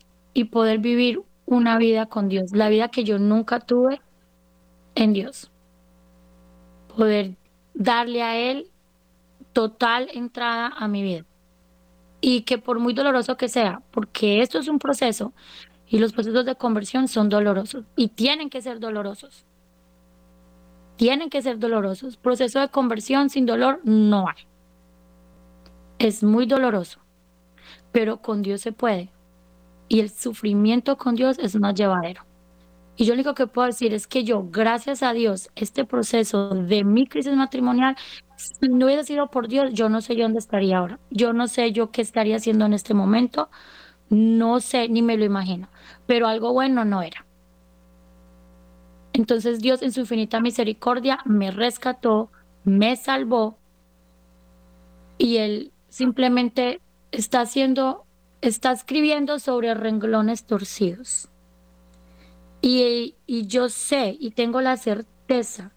poder 0.51 0.79
vivir 0.79 1.21
una 1.45 1.77
vida 1.77 2.05
con 2.05 2.29
Dios, 2.29 2.51
la 2.51 2.69
vida 2.69 2.89
que 2.89 3.03
yo 3.03 3.19
nunca 3.19 3.59
tuve 3.59 4.01
en 4.95 5.13
Dios. 5.13 5.51
Poder 6.95 7.35
darle 7.73 8.23
a 8.23 8.37
Él 8.37 8.67
total 9.53 10.09
entrada 10.13 10.67
a 10.67 10.87
mi 10.87 11.03
vida. 11.03 11.25
Y 12.21 12.41
que 12.41 12.57
por 12.57 12.79
muy 12.79 12.93
doloroso 12.93 13.37
que 13.37 13.49
sea, 13.49 13.81
porque 13.91 14.41
esto 14.41 14.59
es 14.59 14.67
un 14.67 14.79
proceso 14.79 15.33
y 15.87 15.97
los 15.97 16.13
procesos 16.13 16.45
de 16.45 16.55
conversión 16.55 17.07
son 17.07 17.29
dolorosos 17.29 17.85
y 17.95 18.09
tienen 18.09 18.49
que 18.49 18.61
ser 18.61 18.79
dolorosos. 18.79 19.45
Tienen 20.95 21.29
que 21.29 21.41
ser 21.41 21.57
dolorosos. 21.57 22.17
Proceso 22.17 22.59
de 22.59 22.69
conversión 22.69 23.29
sin 23.29 23.47
dolor 23.47 23.81
no 23.83 24.27
hay. 24.27 24.45
Es 25.97 26.23
muy 26.23 26.45
doloroso, 26.45 26.99
pero 27.91 28.21
con 28.21 28.43
Dios 28.43 28.61
se 28.61 28.71
puede 28.71 29.09
y 29.91 29.99
el 29.99 30.09
sufrimiento 30.09 30.95
con 30.97 31.15
Dios 31.15 31.37
es 31.37 31.59
más 31.59 31.75
llevadero. 31.75 32.23
Y 32.95 33.03
yo 33.03 33.13
lo 33.13 33.15
único 33.15 33.33
que 33.33 33.45
puedo 33.45 33.67
decir 33.67 33.93
es 33.93 34.07
que 34.07 34.23
yo, 34.23 34.47
gracias 34.49 35.03
a 35.03 35.11
Dios, 35.11 35.49
este 35.53 35.83
proceso 35.83 36.51
de 36.55 36.85
mi 36.85 37.07
crisis 37.07 37.35
matrimonial, 37.35 37.97
no 38.61 38.85
hubiera 38.85 39.03
sido 39.03 39.29
por 39.29 39.49
Dios, 39.49 39.73
yo 39.73 39.89
no 39.89 39.99
sé 39.99 40.15
yo 40.15 40.23
dónde 40.23 40.39
estaría 40.39 40.77
ahora. 40.77 40.97
Yo 41.09 41.33
no 41.33 41.49
sé 41.49 41.73
yo 41.73 41.91
qué 41.91 42.01
estaría 42.01 42.37
haciendo 42.37 42.65
en 42.65 42.71
este 42.71 42.93
momento. 42.93 43.49
No 44.09 44.61
sé, 44.61 44.87
ni 44.87 45.01
me 45.01 45.17
lo 45.17 45.25
imagino. 45.25 45.67
Pero 46.05 46.29
algo 46.29 46.53
bueno 46.53 46.85
no 46.85 47.01
era. 47.01 47.25
Entonces 49.11 49.59
Dios 49.59 49.81
en 49.81 49.91
su 49.91 49.99
infinita 49.99 50.39
misericordia 50.39 51.19
me 51.25 51.51
rescató, 51.51 52.31
me 52.63 52.95
salvó 52.95 53.57
y 55.17 55.35
Él 55.35 55.73
simplemente 55.89 56.79
está 57.11 57.41
haciendo 57.41 58.05
está 58.41 58.71
escribiendo 58.71 59.39
sobre 59.39 59.73
renglones 59.73 60.43
torcidos. 60.45 61.29
Y, 62.61 63.15
y, 63.25 63.47
yo 63.47 63.69
sé 63.69 64.15
y 64.19 64.31
tengo 64.31 64.61
la 64.61 64.77
certeza 64.77 65.71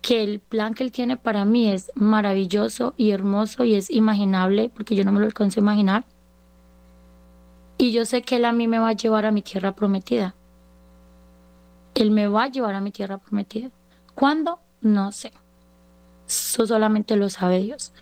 que 0.00 0.22
el 0.22 0.40
plan 0.40 0.74
que 0.74 0.84
él 0.84 0.92
tiene 0.92 1.16
para 1.16 1.44
mí 1.44 1.70
es 1.70 1.90
maravilloso 1.94 2.94
y 2.96 3.10
hermoso 3.10 3.64
y 3.64 3.74
es 3.74 3.90
imaginable, 3.90 4.70
porque 4.74 4.94
yo 4.94 5.04
no 5.04 5.12
me 5.12 5.20
lo 5.20 5.26
alcanzo 5.26 5.60
a 5.60 5.62
imaginar. 5.62 6.04
Y 7.76 7.92
yo 7.92 8.04
sé 8.04 8.22
que 8.22 8.36
él 8.36 8.44
a 8.44 8.52
mí 8.52 8.68
me 8.68 8.78
va 8.78 8.90
a 8.90 8.92
llevar 8.92 9.26
a 9.26 9.32
mi 9.32 9.42
tierra 9.42 9.74
prometida. 9.74 10.34
Él 11.94 12.10
me 12.10 12.28
va 12.28 12.44
a 12.44 12.48
llevar 12.48 12.74
a 12.74 12.80
mi 12.80 12.90
tierra 12.90 13.18
prometida. 13.18 13.70
¿Cuándo? 14.14 14.60
No 14.80 15.12
sé. 15.12 15.32
Eso 16.26 16.66
solamente 16.66 17.16
lo 17.16 17.28
sabe 17.28 17.58
Dios. 17.58 17.92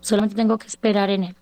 Solamente 0.00 0.36
tengo 0.36 0.58
que 0.58 0.66
esperar 0.66 1.10
en 1.10 1.24
él 1.24 1.39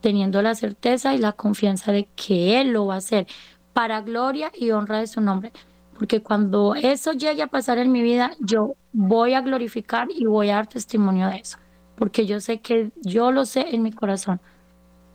teniendo 0.00 0.42
la 0.42 0.54
certeza 0.54 1.14
y 1.14 1.18
la 1.18 1.32
confianza 1.32 1.92
de 1.92 2.08
que 2.16 2.60
Él 2.60 2.72
lo 2.72 2.86
va 2.86 2.94
a 2.94 2.98
hacer 2.98 3.26
para 3.72 4.00
gloria 4.00 4.50
y 4.54 4.70
honra 4.70 4.98
de 4.98 5.06
su 5.06 5.20
nombre. 5.20 5.52
Porque 5.94 6.22
cuando 6.22 6.74
eso 6.74 7.12
llegue 7.12 7.42
a 7.42 7.46
pasar 7.46 7.78
en 7.78 7.92
mi 7.92 8.02
vida, 8.02 8.32
yo 8.40 8.74
voy 8.92 9.34
a 9.34 9.42
glorificar 9.42 10.08
y 10.10 10.24
voy 10.24 10.50
a 10.50 10.56
dar 10.56 10.66
testimonio 10.66 11.28
de 11.28 11.36
eso. 11.38 11.58
Porque 11.96 12.26
yo 12.26 12.40
sé 12.40 12.60
que 12.60 12.90
yo 13.02 13.30
lo 13.32 13.44
sé 13.44 13.74
en 13.74 13.82
mi 13.82 13.92
corazón. 13.92 14.40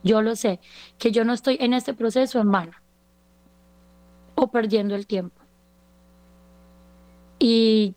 Yo 0.04 0.22
lo 0.22 0.36
sé, 0.36 0.60
que 0.98 1.10
yo 1.10 1.24
no 1.24 1.32
estoy 1.32 1.56
en 1.60 1.74
este 1.74 1.92
proceso 1.92 2.40
en 2.40 2.52
o 4.36 4.48
perdiendo 4.48 4.94
el 4.94 5.06
tiempo. 5.06 5.40
Y, 7.40 7.96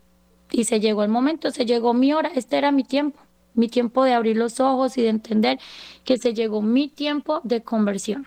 y 0.49 0.63
se 0.63 0.79
llegó 0.79 1.03
el 1.03 1.09
momento, 1.09 1.51
se 1.51 1.65
llegó 1.65 1.93
mi 1.93 2.13
hora, 2.13 2.31
este 2.33 2.57
era 2.57 2.71
mi 2.71 2.83
tiempo 2.83 3.19
mi 3.53 3.67
tiempo 3.67 4.03
de 4.03 4.13
abrir 4.13 4.37
los 4.37 4.59
ojos 4.59 4.97
y 4.97 5.01
de 5.01 5.09
entender 5.09 5.59
que 6.03 6.17
se 6.17 6.33
llegó 6.33 6.61
mi 6.61 6.89
tiempo 6.89 7.41
de 7.43 7.61
conversión. 7.61 8.25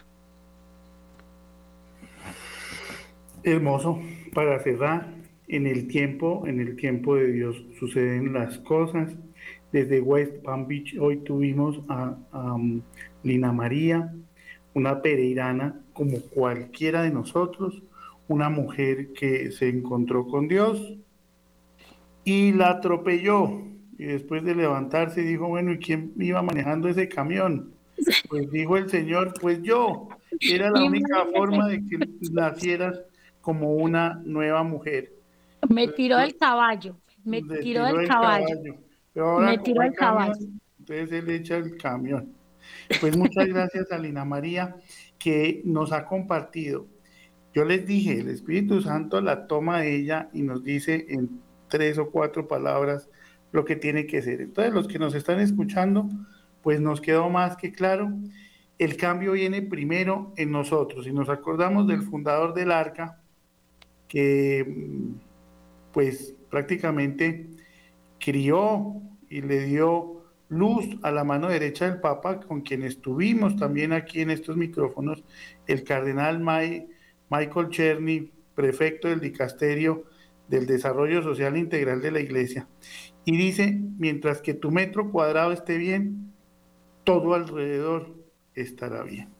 Hermoso. 3.43 4.01
Para 4.35 4.59
cerrar, 4.61 5.12
en 5.49 5.66
el 5.66 5.89
tiempo, 5.89 6.45
en 6.47 6.61
el 6.61 6.77
tiempo 6.77 7.16
de 7.16 7.33
Dios 7.33 7.62
suceden 7.79 8.33
las 8.33 8.59
cosas. 8.59 9.12
Desde 9.73 10.01
West 10.01 10.43
Palm 10.43 10.66
Beach 10.66 10.97
hoy 10.99 11.18
tuvimos 11.18 11.81
a, 11.89 12.16
um, 12.33 12.81
Lina 13.23 13.53
María, 13.53 14.14
una 14.75 15.03
pereirana 15.03 15.81
como 15.93 16.20
cualquiera 16.20 17.03
de 17.03 17.11
nosotros, 17.11 17.83
una 18.29 18.49
mujer 18.49 19.12
que 19.12 19.51
se 19.53 19.68
encontró 19.68 20.27
con 20.27 20.49
Dios 20.49 20.97
y 22.25 22.53
la 22.53 22.70
atropelló 22.70 23.62
y 24.03 24.07
después 24.07 24.42
de 24.42 24.57
levantarse 24.57 25.22
dijo, 25.22 25.46
bueno, 25.46 25.70
¿y 25.70 25.78
quién 25.78 26.12
iba 26.18 26.42
manejando 26.42 26.88
ese 26.88 27.09
camión? 27.09 27.72
Pues 28.28 28.50
dijo 28.50 28.76
el 28.76 28.90
Señor, 28.90 29.32
pues 29.40 29.62
yo. 29.62 30.09
Era 30.40 30.72
la 30.72 30.82
única 30.82 31.24
forma 31.32 31.68
de 31.68 31.86
que 31.86 31.98
nacieras 32.32 33.00
como 33.40 33.74
una 33.74 34.20
nueva 34.24 34.64
mujer. 34.64 35.12
Me 35.68 35.86
tiró 35.86 36.18
el 36.18 36.36
caballo, 36.36 36.96
me 37.22 37.42
tiró, 37.42 37.86
el 37.86 38.09
caballo. 38.09 38.46
me 39.14 39.59
tiró 39.59 39.82
el 39.82 39.94
caballo. 39.94 40.48
Entonces 40.80 41.12
él 41.12 41.30
echa 41.30 41.59
el 41.59 41.76
camión. 41.76 42.32
Pues 43.00 43.16
muchas 43.16 43.46
gracias 43.46 43.92
a 43.92 43.98
Lina 43.98 44.24
María 44.24 44.74
que 45.16 45.62
nos 45.64 45.92
ha 45.92 46.07
compartido. 46.07 46.88
Yo 47.55 47.64
les 47.64 47.86
dije, 47.86 48.18
el 48.18 48.30
Espíritu 48.30 48.82
Santo 48.82 49.20
la 49.20 49.46
toma 49.46 49.84
ella 49.84 50.28
y 50.32 50.42
nos 50.42 50.64
dice 50.64 51.07
en 51.09 51.40
tres 51.68 51.98
o 51.98 52.11
cuatro 52.11 52.48
palabras 52.48 53.09
lo 53.53 53.64
que 53.64 53.76
tiene 53.76 54.07
que 54.07 54.22
ser. 54.22 54.40
Entonces, 54.40 54.72
los 54.72 54.88
que 54.88 54.98
nos 54.98 55.14
están 55.14 55.38
escuchando, 55.38 56.09
pues 56.62 56.80
nos 56.80 57.00
quedó 57.00 57.30
más 57.30 57.57
que 57.57 57.70
claro, 57.72 58.12
el 58.78 58.96
cambio 58.96 59.32
viene 59.32 59.62
primero 59.62 60.32
en 60.36 60.50
nosotros. 60.50 61.05
Si 61.05 61.12
nos 61.12 61.28
acordamos 61.28 61.86
del 61.86 62.03
fundador 62.03 62.55
del 62.55 62.72
arca, 62.72 63.20
que 64.09 64.66
pues 65.92 66.34
prácticamente 66.50 67.50
crió 68.18 68.94
y 69.28 69.42
le 69.42 69.64
dio 69.64 70.24
luz 70.48 70.86
a 71.03 71.11
la 71.11 71.24
mano 71.24 71.48
derecha 71.48 71.88
del 71.88 72.00
Papa, 72.00 72.40
con 72.40 72.61
quien 72.62 72.82
estuvimos 72.82 73.57
también 73.57 73.92
aquí 73.92 74.20
en 74.20 74.30
estos 74.30 74.57
micrófonos, 74.57 75.24
el 75.66 75.84
cardenal 75.84 76.40
Michael 76.40 77.68
Cherny, 77.70 78.30
prefecto 78.55 79.09
del 79.09 79.20
dicasterio 79.20 80.05
del 80.53 80.66
Desarrollo 80.66 81.22
Social 81.22 81.57
Integral 81.57 82.03
de 82.03 82.11
la 82.11 82.20
Iglesia. 82.20 82.68
Y 83.24 83.38
dice, 83.38 83.80
mientras 83.98 84.42
que 84.42 84.53
tu 84.53 84.70
metro 84.70 85.11
cuadrado 85.11 85.50
esté 85.50 85.78
bien, 85.78 86.34
todo 87.05 87.32
alrededor 87.32 88.14
estará 88.55 89.03
bien. 89.03 89.30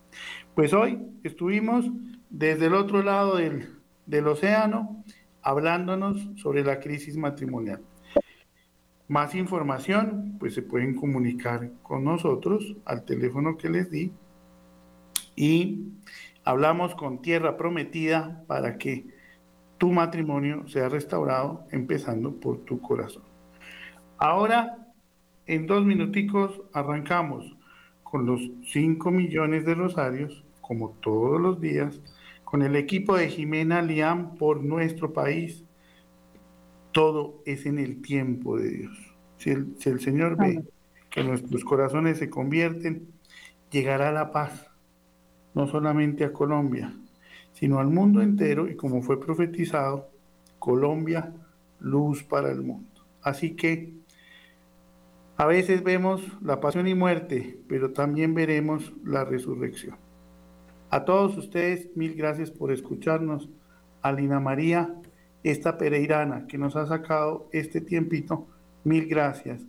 Pues 0.54 0.72
hoy 0.72 0.98
estuvimos 1.22 1.84
desde 2.30 2.66
el 2.66 2.74
otro 2.74 3.02
lado 3.02 3.36
del, 3.36 3.68
del 4.06 4.26
océano 4.26 5.04
hablándonos 5.42 6.30
sobre 6.36 6.64
la 6.64 6.80
crisis 6.80 7.14
matrimonial. 7.18 7.82
Más 9.06 9.34
información, 9.34 10.36
pues 10.40 10.54
se 10.54 10.62
pueden 10.62 10.94
comunicar 10.94 11.72
con 11.82 12.04
nosotros 12.04 12.74
al 12.86 13.04
teléfono 13.04 13.58
que 13.58 13.68
les 13.68 13.90
di 13.90 14.12
y 15.36 15.88
hablamos 16.42 16.94
con 16.94 17.20
Tierra 17.20 17.58
Prometida 17.58 18.44
para 18.46 18.78
que 18.78 19.11
tu 19.83 19.91
matrimonio 19.91 20.68
sea 20.68 20.89
restaurado 20.89 21.66
empezando 21.72 22.39
por 22.39 22.64
tu 22.64 22.80
corazón. 22.80 23.24
Ahora, 24.16 24.78
en 25.47 25.66
dos 25.66 25.85
minuticos, 25.85 26.62
arrancamos 26.72 27.57
con 28.05 28.24
los 28.24 28.49
5 28.66 29.11
millones 29.11 29.66
de 29.66 29.74
rosarios, 29.74 30.45
como 30.61 30.91
todos 31.01 31.41
los 31.41 31.61
días, 31.61 32.01
con 32.45 32.62
el 32.62 32.76
equipo 32.76 33.16
de 33.16 33.28
Jimena 33.28 33.83
Liam 33.83 34.37
por 34.37 34.62
nuestro 34.62 35.12
país. 35.12 35.64
Todo 36.93 37.43
es 37.45 37.66
en 37.66 37.80
el 37.80 38.03
tiempo 38.03 38.59
de 38.59 38.70
Dios. 38.70 38.97
Si 39.39 39.51
el, 39.51 39.74
si 39.80 39.91
el 39.91 39.99
Señor 39.99 40.37
ve 40.37 40.62
que 41.11 41.24
nuestros 41.24 41.64
corazones 41.64 42.18
se 42.18 42.30
convierten, 42.30 43.09
llegará 43.72 44.12
la 44.12 44.30
paz, 44.30 44.70
no 45.55 45.66
solamente 45.66 46.22
a 46.24 46.33
Colombia, 46.33 46.95
sino 47.62 47.78
al 47.78 47.86
mundo 47.86 48.22
entero 48.22 48.68
y 48.68 48.74
como 48.74 49.02
fue 49.02 49.20
profetizado, 49.20 50.10
Colombia, 50.58 51.32
luz 51.78 52.24
para 52.24 52.50
el 52.50 52.60
mundo. 52.60 52.90
Así 53.22 53.54
que 53.54 53.92
a 55.36 55.46
veces 55.46 55.84
vemos 55.84 56.22
la 56.42 56.58
pasión 56.58 56.88
y 56.88 56.96
muerte, 56.96 57.60
pero 57.68 57.92
también 57.92 58.34
veremos 58.34 58.92
la 59.04 59.24
resurrección. 59.24 59.94
A 60.90 61.04
todos 61.04 61.38
ustedes, 61.38 61.88
mil 61.94 62.16
gracias 62.16 62.50
por 62.50 62.72
escucharnos. 62.72 63.48
A 64.02 64.10
Lina 64.10 64.40
María, 64.40 64.96
esta 65.44 65.78
pereirana 65.78 66.48
que 66.48 66.58
nos 66.58 66.74
ha 66.74 66.86
sacado 66.86 67.48
este 67.52 67.80
tiempito, 67.80 68.48
mil 68.82 69.06
gracias. 69.06 69.62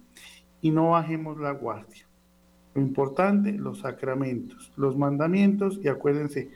Y 0.62 0.72
no 0.72 0.90
bajemos 0.90 1.40
la 1.40 1.52
guardia. 1.52 2.08
Lo 2.74 2.82
importante, 2.82 3.52
los 3.52 3.82
sacramentos, 3.82 4.74
los 4.78 4.98
mandamientos 4.98 5.80
y 5.84 5.90
acuérdense 5.90 6.50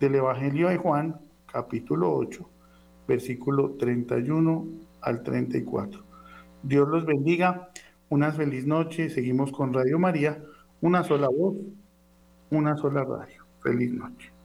del 0.00 0.14
Evangelio 0.14 0.68
de 0.68 0.76
Juan, 0.76 1.20
capítulo 1.46 2.14
8, 2.14 2.48
versículo 3.06 3.72
31 3.72 4.66
al 5.00 5.22
34. 5.22 6.02
Dios 6.62 6.88
los 6.88 7.04
bendiga. 7.04 7.70
Una 8.08 8.32
feliz 8.32 8.66
noche. 8.66 9.10
Seguimos 9.10 9.52
con 9.52 9.72
Radio 9.72 9.98
María. 9.98 10.42
Una 10.80 11.02
sola 11.02 11.28
voz, 11.28 11.56
una 12.50 12.76
sola 12.76 13.04
radio. 13.04 13.44
Feliz 13.62 13.92
noche. 13.92 14.37